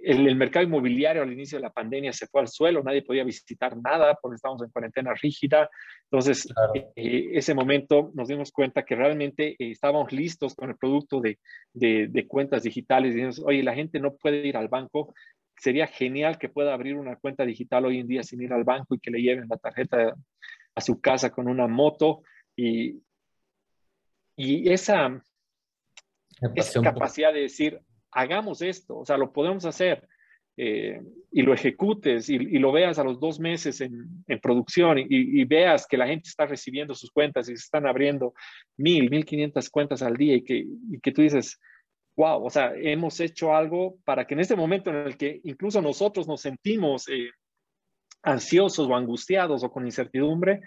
el, 0.00 0.34
mercado 0.34 0.66
inmobiliario 0.66 1.22
al 1.22 1.32
inicio 1.32 1.56
de 1.56 1.62
la 1.62 1.70
pandemia 1.70 2.12
se 2.12 2.26
fue 2.26 2.40
al 2.40 2.48
suelo, 2.48 2.82
nadie 2.82 3.02
podía 3.02 3.22
visitar 3.22 3.76
nada 3.76 4.18
porque 4.20 4.34
estábamos 4.34 4.64
en 4.64 4.70
cuarentena 4.70 5.14
rígida. 5.14 5.70
Entonces, 6.10 6.48
eh, 6.96 7.30
ese 7.34 7.54
momento 7.54 8.10
nos 8.12 8.26
dimos 8.26 8.50
cuenta 8.50 8.84
que 8.84 8.96
realmente 8.96 9.50
eh, 9.50 9.70
estábamos 9.70 10.10
listos 10.10 10.56
con 10.56 10.70
el 10.70 10.76
producto 10.76 11.20
de, 11.20 11.38
de, 11.74 12.26
cuentas 12.26 12.64
digitales. 12.64 13.12
Y 13.12 13.18
dijimos, 13.18 13.40
oye, 13.46 13.62
la 13.62 13.74
gente 13.76 14.00
no 14.00 14.16
puede 14.16 14.44
ir 14.44 14.56
al 14.56 14.66
banco, 14.66 15.14
sería 15.56 15.86
genial 15.86 16.38
que 16.38 16.48
pueda 16.48 16.74
abrir 16.74 16.96
una 16.96 17.14
cuenta 17.14 17.46
digital 17.46 17.84
hoy 17.84 18.00
en 18.00 18.08
día 18.08 18.24
sin 18.24 18.42
ir 18.42 18.52
al 18.52 18.64
banco 18.64 18.96
y 18.96 18.98
que 18.98 19.12
le 19.12 19.22
lleven 19.22 19.46
la 19.48 19.58
tarjeta 19.58 20.16
a 20.78 20.80
su 20.80 21.00
casa 21.00 21.30
con 21.30 21.48
una 21.48 21.66
moto 21.66 22.22
y, 22.56 23.02
y 24.36 24.70
esa, 24.70 25.20
esa 26.54 26.82
capacidad 26.82 27.32
de 27.32 27.40
decir, 27.40 27.80
hagamos 28.12 28.62
esto, 28.62 28.98
o 28.98 29.04
sea, 29.04 29.16
lo 29.16 29.32
podemos 29.32 29.64
hacer 29.64 30.08
eh, 30.56 31.00
y 31.32 31.42
lo 31.42 31.52
ejecutes 31.52 32.30
y, 32.30 32.38
lo 32.38 32.70
veas 32.70 33.00
a 33.00 33.04
los 33.04 33.18
dos 33.18 33.40
meses 33.40 33.80
en, 33.80 34.24
en 34.28 34.38
producción 34.38 34.98
y, 34.98 35.44
veas 35.44 35.84
que 35.86 35.96
la 35.96 36.06
gente 36.06 36.28
está 36.28 36.46
recibiendo 36.46 36.94
sus 36.94 37.10
cuentas 37.10 37.48
y 37.48 37.56
se 37.56 37.64
están 37.64 37.86
abriendo 37.86 38.34
mil, 38.76 39.10
mil 39.10 39.24
quinientas 39.24 39.68
cuentas 39.68 40.02
al 40.02 40.16
día 40.16 40.36
y 40.36 40.44
que, 40.44 40.64
y 40.90 41.00
que 41.00 41.10
tú 41.10 41.22
dices, 41.22 41.58
wow, 42.16 42.44
o 42.44 42.50
sea, 42.50 42.72
hemos 42.76 43.18
hecho 43.18 43.52
algo 43.52 43.96
para 44.04 44.26
que 44.26 44.34
en 44.34 44.40
este 44.40 44.54
momento 44.54 44.90
en 44.90 44.96
el 44.96 45.16
que 45.16 45.40
incluso 45.42 45.82
nosotros 45.82 46.28
nos 46.28 46.40
sentimos 46.40 47.08
eh, 47.08 47.30
ansiosos 48.22 48.88
o 48.88 48.94
angustiados 48.94 49.62
o 49.64 49.70
con 49.70 49.86
incertidumbre, 49.86 50.60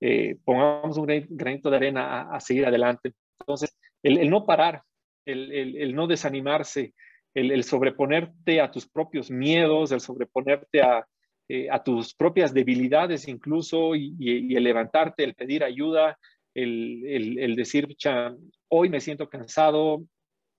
eh, 0.00 0.36
pongamos 0.44 0.98
un 0.98 1.06
granito 1.28 1.70
de 1.70 1.76
arena 1.76 2.22
a, 2.30 2.40
seguir 2.40 2.66
adelante. 2.66 3.12
Entonces, 3.40 3.76
el, 4.02 4.28
no 4.28 4.44
parar, 4.44 4.82
el, 5.24 5.94
no 5.94 6.06
desanimarse, 6.06 6.94
el, 7.34 7.64
sobreponerte 7.64 8.60
a 8.60 8.70
tus 8.70 8.86
propios 8.88 9.30
miedos, 9.30 9.92
el 9.92 10.00
sobreponerte 10.00 10.82
a, 10.82 11.06
eh, 11.48 11.68
tus 11.84 12.14
propias 12.14 12.52
debilidades 12.52 13.28
incluso 13.28 13.94
y, 13.94 14.54
el 14.54 14.64
levantarte, 14.64 15.24
el 15.24 15.34
pedir 15.34 15.64
ayuda, 15.64 16.18
el, 16.54 17.54
decir, 17.56 17.88
hoy 18.68 18.88
me 18.88 19.00
siento 19.00 19.28
cansado, 19.28 20.02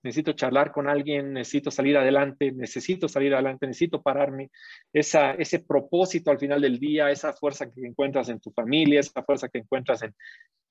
necesito 0.02 0.32
charlar 0.32 0.72
con 0.72 0.88
alguien, 0.88 1.32
necesito 1.32 1.70
salir 1.70 1.96
adelante, 1.96 2.52
necesito 2.52 3.08
salir 3.08 3.34
adelante, 3.34 3.66
necesito 3.66 4.02
pararme. 4.02 4.50
Esa, 4.92 5.32
ese 5.32 5.60
propósito 5.60 6.30
al 6.30 6.38
final 6.38 6.60
del 6.60 6.78
día, 6.78 7.10
esa 7.10 7.32
fuerza 7.32 7.70
que 7.70 7.86
encuentras 7.86 8.28
en 8.28 8.40
tu 8.40 8.50
familia, 8.52 9.00
esa 9.00 9.22
fuerza 9.22 9.48
que 9.48 9.58
encuentras 9.58 10.02
en, 10.02 10.14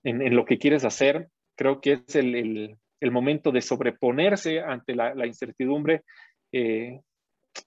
en, 0.03 0.35
lo 0.35 0.45
que 0.45 0.57
quieres 0.57 0.85
hacer, 0.85 1.27
creo 1.55 1.81
que 1.81 2.03
es 2.07 2.15
el, 2.15 2.77
el, 2.99 3.11
momento 3.11 3.51
de 3.51 3.61
sobreponerse 3.61 4.61
ante 4.61 4.95
la, 4.95 5.25
incertidumbre. 5.25 6.03
Eh, 6.51 7.01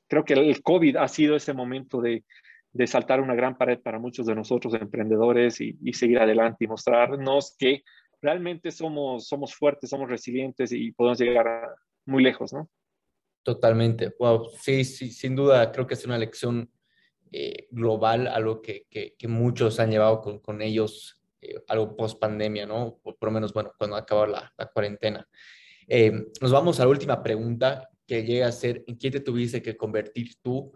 creo 0.08 0.24
que 0.24 0.34
el 0.34 0.62
COVID 0.62 0.96
ha 0.96 1.08
sido 1.08 1.36
ese 1.36 1.52
momento 1.52 2.00
de, 2.00 2.24
de, 2.72 2.86
saltar 2.86 3.20
una 3.20 3.34
gran 3.34 3.58
pared 3.58 3.78
para 3.80 3.98
muchos 3.98 4.26
de 4.26 4.34
nosotros 4.34 4.74
emprendedores 4.74 5.60
y, 5.60 5.76
y 5.82 5.92
seguir 5.92 6.20
adelante 6.20 6.64
y 6.64 6.68
mostrarnos 6.68 7.54
que 7.58 7.82
realmente 8.20 8.70
somos, 8.70 9.26
somos 9.26 9.54
fuertes, 9.54 9.90
somos 9.90 10.08
resilientes 10.08 10.72
y 10.72 10.92
podemos 10.92 11.18
llegar 11.18 11.74
muy 12.06 12.22
lejos, 12.22 12.52
¿no? 12.52 12.68
Totalmente. 13.42 14.14
Wow, 14.18 14.50
sí, 14.60 14.84
sí, 14.84 15.10
sin 15.10 15.34
duda 15.34 15.72
creo 15.72 15.86
que 15.86 15.94
es 15.94 16.04
una 16.04 16.18
lección 16.18 16.70
eh, 17.32 17.68
global, 17.70 18.26
algo 18.26 18.60
que, 18.60 18.86
que, 18.90 19.28
muchos 19.28 19.80
han 19.80 19.90
llevado 19.90 20.20
con, 20.20 20.40
con 20.40 20.60
ellos, 20.60 21.22
eh, 21.40 21.54
algo 21.68 21.96
post 21.96 22.18
pandemia, 22.18 22.66
¿no? 22.66 22.98
Por, 23.02 23.16
lo 23.20 23.30
menos, 23.30 23.52
bueno, 23.52 23.72
cuando 23.78 23.96
acabó 23.96 24.26
la, 24.26 24.52
la 24.58 24.66
cuarentena. 24.66 25.26
Eh, 25.86 26.12
nos 26.40 26.52
vamos 26.52 26.80
a 26.80 26.84
la 26.84 26.90
última 26.90 27.22
pregunta 27.22 27.88
que 28.06 28.24
llega 28.24 28.48
a 28.48 28.52
ser, 28.52 28.84
¿en 28.86 28.98
qué 28.98 29.10
te 29.10 29.20
tuviste 29.20 29.62
que 29.62 29.76
convertir 29.76 30.34
tú 30.42 30.72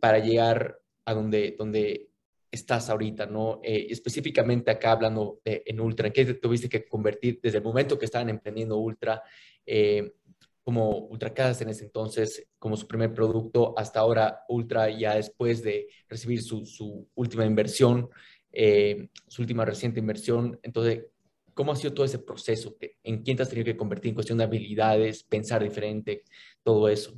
para 0.00 0.20
llegar 0.20 0.78
a 1.04 1.14
donde, 1.14 1.56
donde 1.58 2.09
estás 2.50 2.90
ahorita, 2.90 3.26
¿no? 3.26 3.60
Eh, 3.62 3.86
específicamente 3.90 4.70
acá 4.70 4.92
hablando 4.92 5.40
en 5.44 5.80
Ultra, 5.80 6.08
¿en 6.08 6.12
qué 6.12 6.24
te 6.24 6.34
tuviste 6.34 6.68
que 6.68 6.86
convertir 6.86 7.40
desde 7.42 7.58
el 7.58 7.64
momento 7.64 7.98
que 7.98 8.06
estaban 8.06 8.28
emprendiendo 8.28 8.78
Ultra, 8.78 9.22
eh, 9.64 10.12
como 10.62 11.06
Ultracasas 11.06 11.62
en 11.62 11.70
ese 11.70 11.84
entonces, 11.84 12.48
como 12.58 12.76
su 12.76 12.86
primer 12.86 13.14
producto, 13.14 13.74
hasta 13.76 14.00
ahora 14.00 14.44
Ultra 14.48 14.90
ya 14.90 15.14
después 15.14 15.62
de 15.62 15.88
recibir 16.08 16.42
su, 16.42 17.08
última 17.14 17.46
inversión, 17.46 18.08
eh, 18.52 19.08
su 19.26 19.42
última 19.42 19.64
reciente 19.64 20.00
inversión? 20.00 20.58
Entonces, 20.62 21.06
¿cómo 21.54 21.72
ha 21.72 21.76
sido 21.76 21.94
todo 21.94 22.04
ese 22.04 22.18
proceso? 22.18 22.76
¿En 23.02 23.22
quién 23.22 23.36
te 23.36 23.42
has 23.42 23.48
tenido 23.48 23.64
que 23.64 23.76
convertir 23.76 24.10
en 24.10 24.14
cuestión 24.14 24.38
de 24.38 24.44
habilidades, 24.44 25.22
pensar 25.24 25.62
diferente, 25.62 26.24
todo 26.62 26.88
eso? 26.88 27.14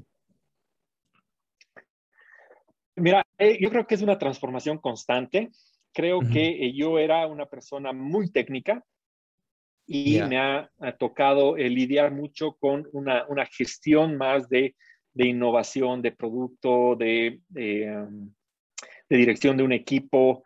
Mira, 3.03 3.27
eh, 3.37 3.59
yo 3.61 3.69
creo 3.69 3.85
que 3.85 3.97
es 3.97 4.03
una 4.03 4.17
transformación 4.17 4.79
constante. 4.79 5.51
Creo 5.93 6.21
que 6.21 6.67
eh, 6.67 6.73
yo 6.73 7.01
era 7.01 7.27
una 7.27 7.47
persona 7.47 7.93
muy 7.93 8.31
técnica 8.31 8.85
y 9.89 10.21
me 10.21 10.39
ha, 10.39 10.71
tocado 11.01 11.57
eh, 11.57 11.69
lidiar 11.69 12.13
mucho 12.13 12.53
con 12.61 12.89
una, 12.93 13.27
gestión 13.47 14.17
más 14.17 14.49
de, 14.49 14.77
innovación, 15.15 16.01
de 16.01 16.13
producto, 16.13 16.95
de, 16.95 17.41
de, 17.49 18.07
dirección 19.11 19.57
de 19.57 19.65
un 19.65 19.73
equipo. 19.73 20.45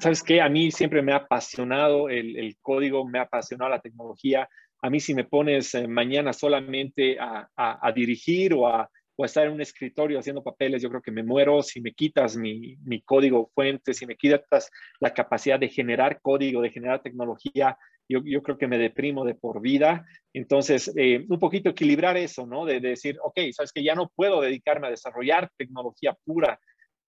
¿Sabes 0.00 0.22
qué? 0.22 0.42
A 0.42 0.50
mí 0.50 0.70
siempre 0.70 1.00
me 1.00 1.12
ha 1.12 1.24
apasionado 1.24 2.10
el, 2.10 2.36
el, 2.36 2.58
código, 2.60 3.08
me 3.08 3.20
ha 3.20 3.22
apasionado 3.22 3.70
la 3.70 3.80
tecnología. 3.80 4.46
A 4.82 4.90
mí 4.90 5.00
si 5.00 5.14
me 5.14 5.24
pones 5.24 5.74
mañana 5.88 6.34
solamente 6.34 7.18
a, 7.18 7.48
a 7.56 7.90
dirigir 7.92 8.52
o 8.52 8.68
a 8.68 8.90
o 9.20 9.24
estar 9.26 9.46
en 9.46 9.52
un 9.52 9.60
escritorio 9.60 10.18
haciendo 10.18 10.42
papeles, 10.42 10.80
yo 10.80 10.88
creo 10.88 11.02
que 11.02 11.10
me 11.10 11.22
muero 11.22 11.62
si 11.62 11.82
me 11.82 11.92
quitas 11.92 12.38
mi, 12.38 12.76
mi 12.84 13.02
código 13.02 13.50
fuente, 13.54 13.92
si 13.92 14.06
me 14.06 14.16
quitas 14.16 14.70
la 14.98 15.12
capacidad 15.12 15.60
de 15.60 15.68
generar 15.68 16.22
código, 16.22 16.62
de 16.62 16.70
generar 16.70 17.02
tecnología, 17.02 17.76
yo, 18.08 18.22
yo 18.24 18.42
creo 18.42 18.56
que 18.56 18.66
me 18.66 18.78
deprimo 18.78 19.26
de 19.26 19.34
por 19.34 19.60
vida. 19.60 20.06
Entonces, 20.32 20.90
eh, 20.96 21.26
un 21.28 21.38
poquito 21.38 21.68
equilibrar 21.68 22.16
eso, 22.16 22.46
¿no? 22.46 22.64
De, 22.64 22.80
decir, 22.80 23.18
ok, 23.22 23.38
sabes 23.52 23.72
que 23.72 23.84
ya 23.84 23.94
no 23.94 24.10
puedo 24.16 24.40
dedicarme 24.40 24.86
a 24.86 24.90
desarrollar 24.90 25.50
tecnología 25.58 26.16
pura 26.24 26.58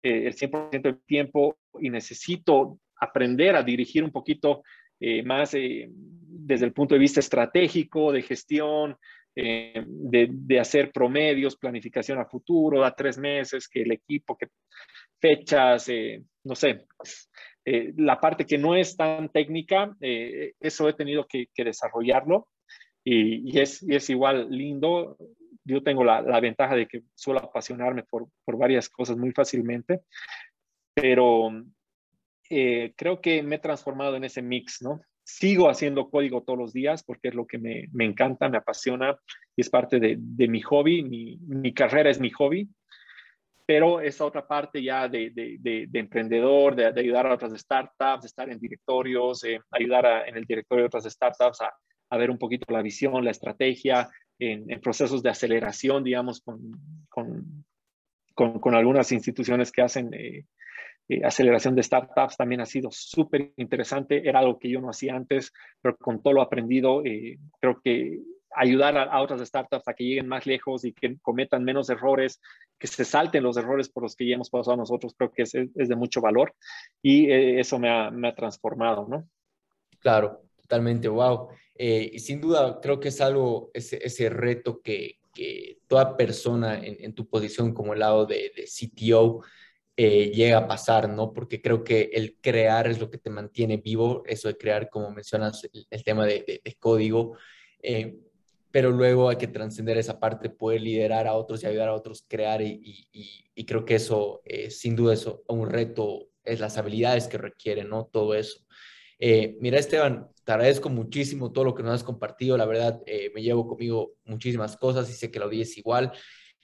eh, 0.04 0.28
el 0.28 0.36
100% 0.36 0.82
del 0.82 1.02
tiempo 1.04 1.58
y 1.80 1.90
necesito 1.90 2.78
aprender 2.98 3.56
a 3.56 3.64
dirigir 3.64 4.04
un 4.04 4.12
poquito 4.12 4.64
eh, 5.00 5.24
más 5.24 5.54
desde 5.54 6.66
el 6.66 6.74
punto 6.74 6.94
de 6.94 7.00
vista 7.00 7.22
estratégico, 7.22 8.12
de 8.12 8.22
gestión, 8.22 8.98
eh, 9.34 9.86
de, 9.88 10.60
hacer 10.60 10.92
promedios, 10.92 11.56
planificación 11.56 12.20
a 12.20 12.26
futuro, 12.26 12.84
a 12.84 12.94
tres 12.94 13.18
meses, 13.18 13.70
que 13.70 13.84
el 13.84 13.94
equipo, 13.94 14.38
que 14.38 14.48
fechas, 15.20 15.88
eh, 15.88 16.22
no 16.44 16.56
sé, 16.56 16.86
eh, 17.64 17.94
la 17.96 18.20
parte 18.20 18.46
que 18.46 18.58
no 18.58 18.76
es 18.76 18.98
tan 18.98 19.30
técnica, 19.30 19.96
eso 20.02 20.90
he 20.90 20.94
tenido 20.94 21.26
que, 21.28 21.48
desarrollarlo 21.56 22.50
y, 23.04 23.58
es, 23.58 24.10
igual 24.10 24.50
lindo. 24.50 25.18
Yo 25.64 25.82
tengo 25.82 26.04
la, 26.04 26.40
ventaja 26.42 26.76
de 26.76 26.88
que 26.88 27.04
suelo 27.16 27.40
apasionarme 27.40 28.04
por, 28.04 28.28
varias 28.46 28.90
cosas 28.90 29.16
muy 29.16 29.32
fácilmente, 29.32 30.02
pero 30.94 31.52
creo 32.50 33.22
que 33.22 33.44
me 33.44 33.56
he 33.56 33.60
transformado 33.60 34.18
en 34.18 34.26
ese 34.26 34.42
mix, 34.42 34.82
¿no? 34.82 35.00
Sigo 35.32 35.70
haciendo 35.70 36.10
código 36.10 36.44
todos 36.44 36.60
los 36.60 36.74
días 36.74 37.04
porque 37.04 37.30
es 37.30 37.36
lo 37.36 37.46
que 37.46 37.58
me, 37.58 37.88
me 37.94 38.06
encanta, 38.06 38.50
me 38.50 38.58
apasiona 38.58 39.18
y 39.56 39.62
es 39.62 39.70
parte 39.70 40.00
de, 40.00 40.18
de 40.20 40.48
mi 40.48 40.62
hobby. 40.62 41.04
Mi, 41.04 41.38
mi, 41.48 41.74
carrera 41.74 42.10
es 42.10 42.20
mi 42.20 42.30
hobby, 42.32 42.68
pero 43.66 44.02
esa 44.02 44.26
otra 44.26 44.46
parte 44.48 44.84
ya 44.84 45.08
de, 45.08 45.32
de, 45.32 45.88
de 45.88 46.00
emprendedor, 46.00 46.76
de, 46.76 46.88
ayudar 46.88 47.28
a 47.28 47.34
otras 47.34 47.54
startups, 47.54 48.22
de 48.22 48.28
estar 48.28 48.50
en 48.50 48.60
directorios, 48.60 49.44
eh, 49.44 49.60
ayudar 49.72 50.28
en 50.28 50.36
el 50.36 50.46
directorio 50.46 50.84
de 50.84 50.88
otras 50.88 51.06
startups 51.06 51.62
a, 51.62 51.74
a, 52.10 52.18
ver 52.18 52.30
un 52.30 52.38
poquito 52.38 52.66
la 52.72 52.82
visión, 52.82 53.24
la 53.24 53.32
estrategia, 53.32 54.10
en, 54.38 54.82
procesos 54.82 55.24
de 55.24 55.30
aceleración, 55.30 56.04
digamos, 56.04 56.42
con, 56.42 56.60
con, 57.08 57.66
con, 58.34 58.60
con 58.60 58.76
algunas 58.76 59.12
instituciones 59.12 59.72
que 59.72 59.82
hacen... 59.82 60.14
Eh, 60.14 60.46
eh, 61.12 61.22
aceleración 61.26 61.76
de 61.76 61.84
startups 61.84 62.38
también 62.38 62.62
ha 62.62 62.66
sido 62.66 62.90
súper 62.90 63.52
interesante. 63.58 64.26
Era 64.26 64.40
algo 64.40 64.58
que 64.58 64.70
yo 64.70 64.80
no 64.80 64.90
hacía 64.90 65.14
antes, 65.14 65.52
pero 65.82 65.98
con 65.98 66.24
todo 66.24 66.36
lo 66.36 66.42
aprendido, 66.42 67.04
eh, 67.04 67.38
creo 67.60 67.82
que 67.84 68.22
ayudar 68.56 68.98
a, 68.98 69.22
otras 69.22 69.46
startups 69.46 69.90
a 69.90 69.94
que 69.94 70.06
lleguen 70.06 70.30
más 70.30 70.46
lejos 70.46 70.86
y 70.86 70.94
que 70.94 71.18
cometan 71.22 71.66
menos 71.66 71.90
errores, 71.90 72.40
que 72.80 72.88
se 72.88 73.04
salten 73.04 73.44
los 73.44 73.58
errores 73.58 73.90
por 73.90 74.04
los 74.04 74.16
que 74.16 74.26
ya 74.26 74.36
hemos 74.36 74.50
pasado 74.50 74.78
nosotros, 74.78 75.14
creo 75.18 75.34
que 75.34 75.44
es, 75.44 75.54
es 75.54 75.90
de 75.90 75.96
mucho 75.98 76.22
valor 76.22 76.54
y 77.02 77.30
eh, 77.30 77.60
eso 77.60 77.78
me 77.78 77.90
ha, 77.90 78.10
me 78.10 78.30
ha, 78.30 78.36
transformado, 78.36 79.06
¿no? 79.10 79.28
Claro, 80.00 80.44
totalmente, 80.62 81.10
wow. 81.10 81.50
y 81.78 82.20
sin 82.20 82.40
duda, 82.40 82.80
creo 82.82 83.02
que 83.02 83.10
es 83.10 83.20
algo, 83.20 83.70
ese, 83.74 84.00
ese 84.02 84.30
reto 84.30 84.82
que, 84.82 85.20
que 85.34 85.80
toda 85.88 86.16
persona 86.16 86.78
en, 86.78 86.98
en, 87.00 87.14
tu 87.14 87.28
posición 87.30 87.74
como 87.74 87.94
el 87.94 88.00
lado 88.00 88.26
de, 88.26 88.52
de 88.56 88.66
CTO, 88.66 89.42
eh, 90.04 90.32
llega 90.32 90.58
a 90.58 90.68
pasar, 90.68 91.08
¿no? 91.08 91.32
Porque 91.32 91.62
creo 91.62 91.84
que 91.84 92.10
el 92.14 92.40
crear 92.42 92.88
es 92.88 93.00
lo 93.00 93.12
que 93.12 93.20
te 93.20 93.30
mantiene 93.30 93.78
vivo, 93.78 94.24
eso 94.26 94.48
de 94.48 94.58
crear, 94.58 94.90
como 94.90 95.12
mencionas, 95.12 95.62
el, 95.92 96.04
tema 96.04 96.26
de, 96.26 96.60
código, 96.80 97.38
eh, 97.84 98.18
pero 98.72 98.90
luego 98.90 99.30
hay 99.30 99.36
que 99.36 99.46
trascender 99.46 100.00
esa 100.00 100.20
parte, 100.20 100.50
poder 100.50 100.82
liderar 100.82 101.28
a 101.28 101.34
otros 101.34 101.62
y 101.62 101.68
ayudar 101.68 101.90
a 101.90 101.94
otros 101.94 102.24
a 102.24 102.28
crear 102.28 102.64
y, 102.64 103.54
creo 103.68 103.86
que 103.86 103.94
eso, 103.94 104.42
eh, 104.44 104.72
sin 104.72 104.96
duda, 104.96 105.14
es 105.14 105.30
un 105.48 105.70
reto, 105.70 106.30
es 106.44 106.60
las 106.60 106.80
habilidades 106.80 107.28
que 107.28 107.38
requiere, 107.38 107.84
¿no? 107.84 108.10
Todo 108.12 108.34
eso. 108.34 108.66
mira, 109.20 109.78
Esteban, 109.78 110.30
te 110.44 110.52
agradezco 110.52 110.90
muchísimo 110.90 111.52
todo 111.52 111.66
lo 111.66 111.76
que 111.76 111.84
nos 111.84 111.94
has 111.94 112.04
compartido. 112.04 112.58
La 112.58 112.66
verdad, 112.66 113.04
me 113.36 113.44
llevo 113.44 113.68
conmigo 113.68 114.14
muchísimas 114.26 114.76
cosas 114.78 115.08
y 115.12 115.14
sé 115.14 115.30
que 115.30 115.38
la 115.38 115.46
audiencia 115.46 115.80
igual. 115.80 116.12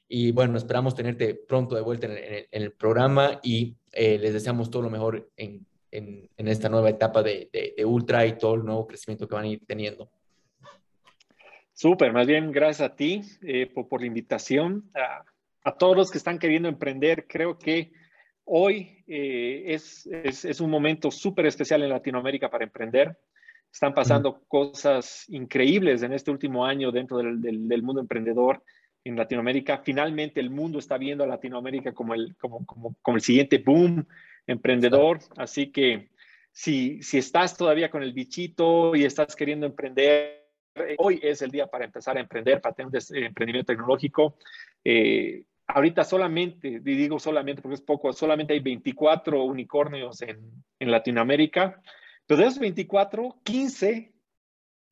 Y 0.08 0.32
bueno, 0.32 0.58
esperamos 0.58 0.95
tenerte 0.95 1.36
pronto 1.36 1.76
de 1.76 1.82
vuelta 1.82 2.08
en, 2.08 2.45
el, 2.49 2.72
programa 2.72 3.39
y 3.43 3.76
eh, 3.91 4.18
les 4.18 4.34
deseamos 4.34 4.70
todo 4.70 4.84
lo 4.84 4.89
mejor 4.89 5.30
en, 5.36 5.66
en, 5.91 6.47
esta 6.47 6.70
nueva 6.70 6.89
etapa 6.89 7.22
de, 7.24 7.49
de, 7.51 7.86
Ultra 7.86 8.26
y 8.26 8.38
todo 8.38 8.55
el 8.55 8.64
nuevo 8.64 8.88
crecimiento 8.88 9.28
que 9.28 9.36
van 9.36 9.43
a 9.43 9.47
ir 9.47 9.66
teniendo. 9.66 10.10
Súper, 11.74 12.14
más 12.14 12.26
bien 12.26 12.51
gracias 12.51 12.89
a 12.89 12.95
ti 12.95 13.22
eh, 13.43 13.68
por, 13.68 13.89
por, 13.89 14.01
la 14.01 14.08
invitación. 14.08 14.89
A, 14.95 15.24
a, 15.64 15.78
todos 15.78 15.97
los 15.97 16.10
que 16.10 16.18
están 16.18 16.39
queriendo 16.39 16.70
emprender, 16.70 17.28
creo 17.28 17.58
que 17.58 17.91
hoy 18.45 19.03
eh, 19.08 19.66
es, 19.68 20.08
es, 20.08 20.45
es, 20.45 20.62
un 20.62 20.70
momento 20.70 21.12
súper 21.12 21.45
especial 21.45 21.84
en 21.84 21.89
Latinoamérica 21.89 22.49
para 22.49 22.64
emprender. 22.64 23.18
Están 23.72 23.93
pasando 23.93 24.41
cosas 24.47 25.26
increíbles 25.28 26.01
en 26.01 26.14
este 26.14 26.32
último 26.32 26.66
año 26.66 26.91
dentro 26.91 27.18
del, 27.18 27.41
del, 27.41 27.68
del 27.68 27.84
mundo 27.84 28.01
emprendedor 28.01 28.64
en 29.08 29.16
Latinoamérica. 29.16 29.80
Finalmente 29.80 30.39
el 30.39 30.49
mundo 30.49 30.80
está 30.80 30.97
viendo 30.97 31.24
a 31.24 31.28
Latinoamérica 31.28 31.93
como 31.93 32.14
el, 32.14 32.36
como, 32.38 32.66
como, 32.66 32.95
como 33.01 33.18
el 33.18 33.24
siguiente 33.24 33.58
boom 33.60 34.05
emprendedor. 34.45 35.20
Así 35.38 35.72
que 35.72 36.10
si, 36.51 37.01
si 37.01 37.18
estás 37.18 37.58
todavía 37.58 37.89
con 37.89 38.03
el 38.03 38.14
bichito 38.14 38.95
y 38.95 39.05
estás 39.05 39.36
queriendo 39.36 39.66
emprender, 39.66 40.47
hoy 40.97 41.20
es 41.22 41.41
el 41.41 41.51
día 41.51 41.68
para 41.68 41.86
empezar 41.86 42.18
a 42.18 42.22
emprender, 42.22 42.62
para 42.62 42.76
tener 42.76 42.91
un 42.91 43.18
emprendimiento 43.24 43.74
tecnológico. 43.74 44.38
Eh, 44.84 45.43
ahorita 45.68 46.03
solamente, 46.03 46.68
y 46.68 46.80
digo 46.80 47.20
solamente 47.20 47.62
porque 47.62 47.76
es 47.76 47.82
poco, 47.82 48.14
solamente 48.14 48.53
hay 48.53 48.60
24 48.60 49.43
unicornios 49.43 50.22
en, 50.22 50.39
en 50.80 50.91
Latinoamérica, 50.91 51.82
pero 52.26 52.41
de 52.41 52.47
esos 52.47 52.60
24, 52.60 53.39
15 53.43 54.14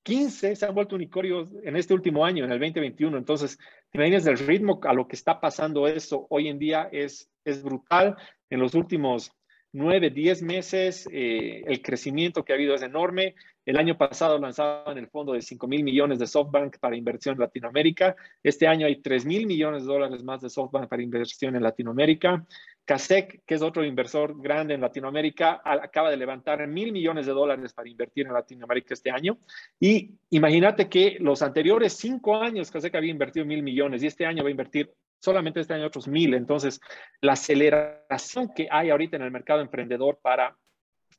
15 0.05 0.55
se 0.55 0.65
han 0.65 0.75
vuelto 0.75 0.95
unicornios 0.95 1.49
en 1.63 1.75
este 1.75 1.95
último 1.95 2.23
año, 2.23 2.45
en 2.45 2.51
el 2.51 2.59
2021. 2.59 3.17
Entonces, 3.17 3.57
imaginas 3.95 4.27
el 4.27 4.37
ritmo 4.37 4.79
a 4.83 4.93
lo 4.93 5.07
que 5.07 5.15
está 5.15 5.39
pasando 5.39 5.87
eso 5.87 6.27
hoy 6.29 6.47
en 6.47 6.59
día 6.59 6.89
es, 6.91 7.29
es 7.43 7.63
brutal. 7.63 8.15
En 8.49 8.59
los 8.59 8.75
últimos 8.75 9.31
9, 9.75 10.09
10 10.09 10.41
meses, 10.43 11.07
eh, 11.11 11.61
el 11.65 11.81
crecimiento 11.81 12.45
que 12.45 12.53
ha 12.53 12.55
habido 12.55 12.75
es 12.75 12.81
enorme. 12.81 13.35
El 13.65 13.77
año 13.77 13.97
pasado 13.97 14.39
lanzaban 14.39 14.97
el 14.97 15.07
fondo 15.07 15.33
de 15.33 15.41
5 15.41 15.67
mil 15.67 15.83
millones 15.83 16.17
de 16.17 16.27
SoftBank 16.27 16.77
para 16.79 16.95
inversión 16.95 17.33
en 17.35 17.41
Latinoamérica. 17.41 18.15
Este 18.41 18.67
año 18.67 18.87
hay 18.87 19.01
3 19.01 19.25
mil 19.25 19.45
millones 19.47 19.83
de 19.83 19.91
dólares 19.91 20.23
más 20.23 20.39
de 20.41 20.49
SoftBank 20.49 20.87
para 20.87 21.03
inversión 21.03 21.57
en 21.57 21.63
Latinoamérica. 21.63 22.45
CASEC, 22.85 23.43
que 23.45 23.55
es 23.55 23.61
otro 23.61 23.83
inversor 23.83 24.39
grande 24.39 24.75
en 24.75 24.81
Latinoamérica, 24.81 25.61
acaba 25.63 26.11
de 26.11 26.17
levantar 26.17 26.65
mil 26.67 26.91
millones 26.91 27.25
de 27.25 27.33
dólares 27.33 27.73
para 27.73 27.89
invertir 27.89 28.27
en 28.27 28.33
Latinoamérica 28.33 28.93
este 28.93 29.09
año. 29.09 29.39
Y 29.79 30.11
imagínate 30.29 30.87
que 30.87 31.17
los 31.19 31.41
anteriores 31.41 31.93
cinco 31.93 32.35
años 32.35 32.69
CASEC 32.69 32.95
había 32.95 33.11
invertido 33.11 33.45
mil 33.45 33.63
millones 33.63 34.03
y 34.03 34.07
este 34.07 34.25
año 34.25 34.43
va 34.43 34.49
a 34.49 34.51
invertir 34.51 34.93
solamente 35.19 35.59
este 35.59 35.73
año 35.73 35.87
otros 35.87 36.07
mil. 36.07 36.35
Entonces, 36.35 36.79
la 37.21 37.33
aceleración 37.33 38.53
que 38.55 38.67
hay 38.69 38.91
ahorita 38.91 39.17
en 39.17 39.23
el 39.23 39.31
mercado 39.31 39.61
emprendedor 39.61 40.19
para, 40.21 40.55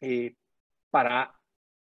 eh, 0.00 0.34
para 0.90 1.34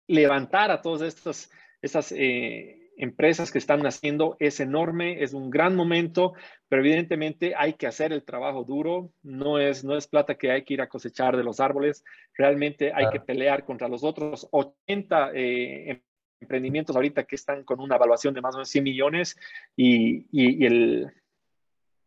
levantar 0.07 0.69
a 0.69 0.82
todas 0.82 1.01
estas, 1.01 1.49
estas 1.82 2.11
eh, 2.11 2.82
empresas 2.98 3.52
que 3.52 3.58
están 3.58 3.82
naciendo 3.82 4.36
es 4.39 4.60
enorme, 4.60 5.24
es 5.24 5.34
un 5.34 5.50
gran 5.50 5.76
momento, 5.76 6.34
pero 6.68 6.82
evidentemente 6.82 7.54
hay 7.58 7.74
que 7.74 7.88
hacer 7.88 8.14
el 8.14 8.24
trabajo 8.24 8.64
duro, 8.64 9.12
no 9.22 9.60
es, 9.60 9.84
no 9.84 9.98
es 9.98 10.08
plata 10.08 10.36
que 10.36 10.52
hay 10.52 10.64
que 10.64 10.76
ir 10.76 10.82
a 10.82 10.89
cosechar 10.89 11.36
de 11.36 11.44
los 11.44 11.60
árboles, 11.60 12.04
realmente 12.38 12.91
hay 12.94 13.10
que 13.10 13.20
pelear 13.20 13.66
contra 13.66 13.88
los 13.88 14.04
otros 14.04 14.48
80 14.52 15.32
eh, 15.34 16.02
emprendimientos 16.39 16.96
ahorita 16.96 17.24
que 17.24 17.36
están 17.36 17.64
con 17.64 17.80
una 17.80 17.96
evaluación 17.96 18.34
de 18.34 18.41
más 18.41 18.56
o 18.56 18.60
menos 18.60 18.70
100 18.70 18.84
millones 18.84 19.38
y, 19.76 20.28
y, 20.32 20.66
el, 20.66 21.12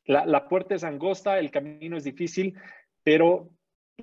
la, 0.05 0.25
la 0.27 0.49
puerta 0.49 0.75
es 0.75 0.85
angosta, 0.85 1.39
el 1.39 1.51
camino 1.51 1.97
es 1.97 2.05
difícil, 2.05 2.55
pero 3.03 3.51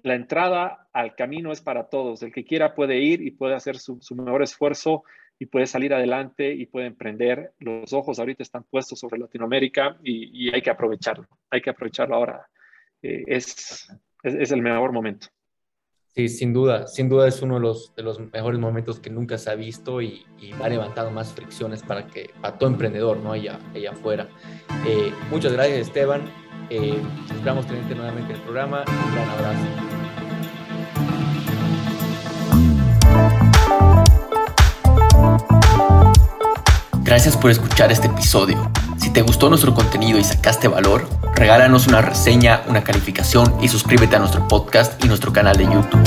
la 0.01 0.15
entrada 0.15 0.89
al 0.91 1.15
camino 1.15 1.51
es 1.51 1.61
para 1.61 1.87
todos. 1.89 2.23
El 2.23 2.31
que 2.31 2.45
quiera 2.45 2.73
puede 2.73 2.97
ir 2.97 3.21
y 3.21 3.31
puede 3.31 3.53
hacer 3.53 3.77
su, 3.77 4.01
su 4.01 4.15
mejor 4.15 4.41
esfuerzo 4.41 5.03
y 5.39 5.45
puede 5.45 5.67
salir 5.67 5.93
adelante 5.93 6.53
y 6.53 6.65
puede 6.65 6.87
emprender. 6.87 7.53
Los 7.59 7.93
ojos 7.93 8.19
ahorita 8.19 8.43
están 8.43 8.63
puestos 8.63 8.99
sobre 8.99 9.19
Latinoamérica 9.19 9.97
y, 10.03 10.47
y 10.47 10.53
hay 10.53 10.61
que 10.61 10.69
aprovecharlo. 10.69 11.27
Hay 11.49 11.61
que 11.61 11.69
aprovecharlo 11.69 12.15
ahora. 12.15 12.47
Eh, 13.01 13.23
es, 13.27 13.89
es, 14.23 14.51
el 14.51 14.61
mejor 14.61 14.93
momento. 14.93 15.27
Sí, 16.15 16.29
sin 16.29 16.53
duda, 16.53 16.87
sin 16.87 17.09
duda 17.09 17.27
es 17.27 17.41
uno 17.41 17.55
de 17.55 17.61
los, 17.61 17.93
de 17.95 18.03
los 18.03 18.19
mejores 18.19 18.59
momentos 18.59 18.99
que 18.99 19.09
nunca 19.09 19.37
se 19.37 19.49
ha 19.49 19.55
visto 19.55 20.01
y, 20.01 20.25
y 20.39 20.53
ha 20.53 20.69
levantado 20.69 21.11
más 21.11 21.33
fricciones 21.33 21.83
para 21.83 22.07
que 22.07 22.29
para 22.39 22.57
todo 22.57 22.69
emprendedor, 22.69 23.17
¿no? 23.17 23.33
Allá, 23.33 23.59
allá 23.73 23.91
afuera. 23.91 24.29
Eh, 24.87 25.11
muchas 25.29 25.51
gracias, 25.51 25.87
Esteban. 25.87 26.21
Eh, 26.69 26.97
esperamos 27.29 27.67
tenerte 27.67 27.95
nuevamente 27.95 28.31
en 28.31 28.39
el 28.39 28.43
programa. 28.43 28.85
Un 28.87 29.13
gran 29.13 29.29
abrazo. 29.29 30.02
Gracias 37.13 37.37
por 37.37 37.51
escuchar 37.51 37.91
este 37.91 38.07
episodio. 38.07 38.71
Si 38.97 39.11
te 39.11 39.21
gustó 39.21 39.47
nuestro 39.47 39.75
contenido 39.75 40.17
y 40.17 40.23
sacaste 40.23 40.67
valor, 40.67 41.07
regálanos 41.35 41.85
una 41.85 42.01
reseña, 42.01 42.63
una 42.67 42.83
calificación 42.83 43.55
y 43.61 43.67
suscríbete 43.67 44.15
a 44.15 44.19
nuestro 44.19 44.47
podcast 44.47 45.05
y 45.05 45.07
nuestro 45.07 45.31
canal 45.31 45.55
de 45.55 45.65
YouTube. 45.65 46.01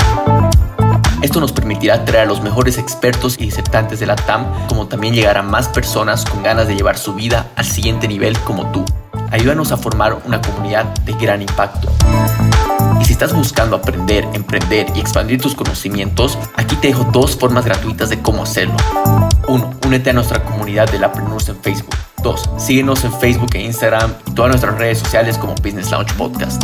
Esto 1.21 1.39
nos 1.39 1.53
permitirá 1.53 2.03
traer 2.03 2.25
a 2.25 2.29
los 2.29 2.41
mejores 2.41 2.77
expertos 2.77 3.37
y 3.39 3.45
disertantes 3.45 4.01
de 4.01 4.05
la 4.05 4.17
TAM, 4.17 4.67
como 4.67 4.87
también 4.87 5.15
llegar 5.15 5.37
a 5.37 5.43
más 5.43 5.69
personas 5.69 6.25
con 6.25 6.43
ganas 6.43 6.67
de 6.67 6.75
llevar 6.75 6.97
su 6.97 7.13
vida 7.13 7.51
al 7.55 7.63
siguiente 7.63 8.09
nivel 8.09 8.37
como 8.39 8.69
tú. 8.73 8.83
Ayúdanos 9.31 9.71
a 9.71 9.77
formar 9.77 10.21
una 10.25 10.41
comunidad 10.41 10.93
de 11.05 11.13
gran 11.13 11.41
impacto. 11.41 11.89
Y 12.99 13.05
si 13.05 13.13
estás 13.13 13.33
buscando 13.33 13.75
aprender, 13.75 14.27
emprender 14.33 14.87
y 14.95 14.99
expandir 14.99 15.41
tus 15.41 15.55
conocimientos, 15.55 16.37
aquí 16.55 16.75
te 16.77 16.87
dejo 16.87 17.03
dos 17.05 17.37
formas 17.37 17.65
gratuitas 17.65 18.09
de 18.09 18.21
cómo 18.21 18.43
hacerlo. 18.43 18.75
1. 19.47 19.71
Únete 19.85 20.09
a 20.09 20.13
nuestra 20.13 20.43
comunidad 20.43 20.89
de 20.91 20.99
Lapreneurs 20.99 21.49
en 21.49 21.57
Facebook. 21.57 21.95
2. 22.23 22.49
Síguenos 22.57 23.03
en 23.03 23.13
Facebook 23.13 23.51
e 23.53 23.61
Instagram 23.61 24.13
y 24.25 24.31
todas 24.31 24.49
nuestras 24.49 24.77
redes 24.77 24.99
sociales 24.99 25.37
como 25.37 25.55
Business 25.55 25.91
Launch 25.91 26.13
Podcast. 26.13 26.63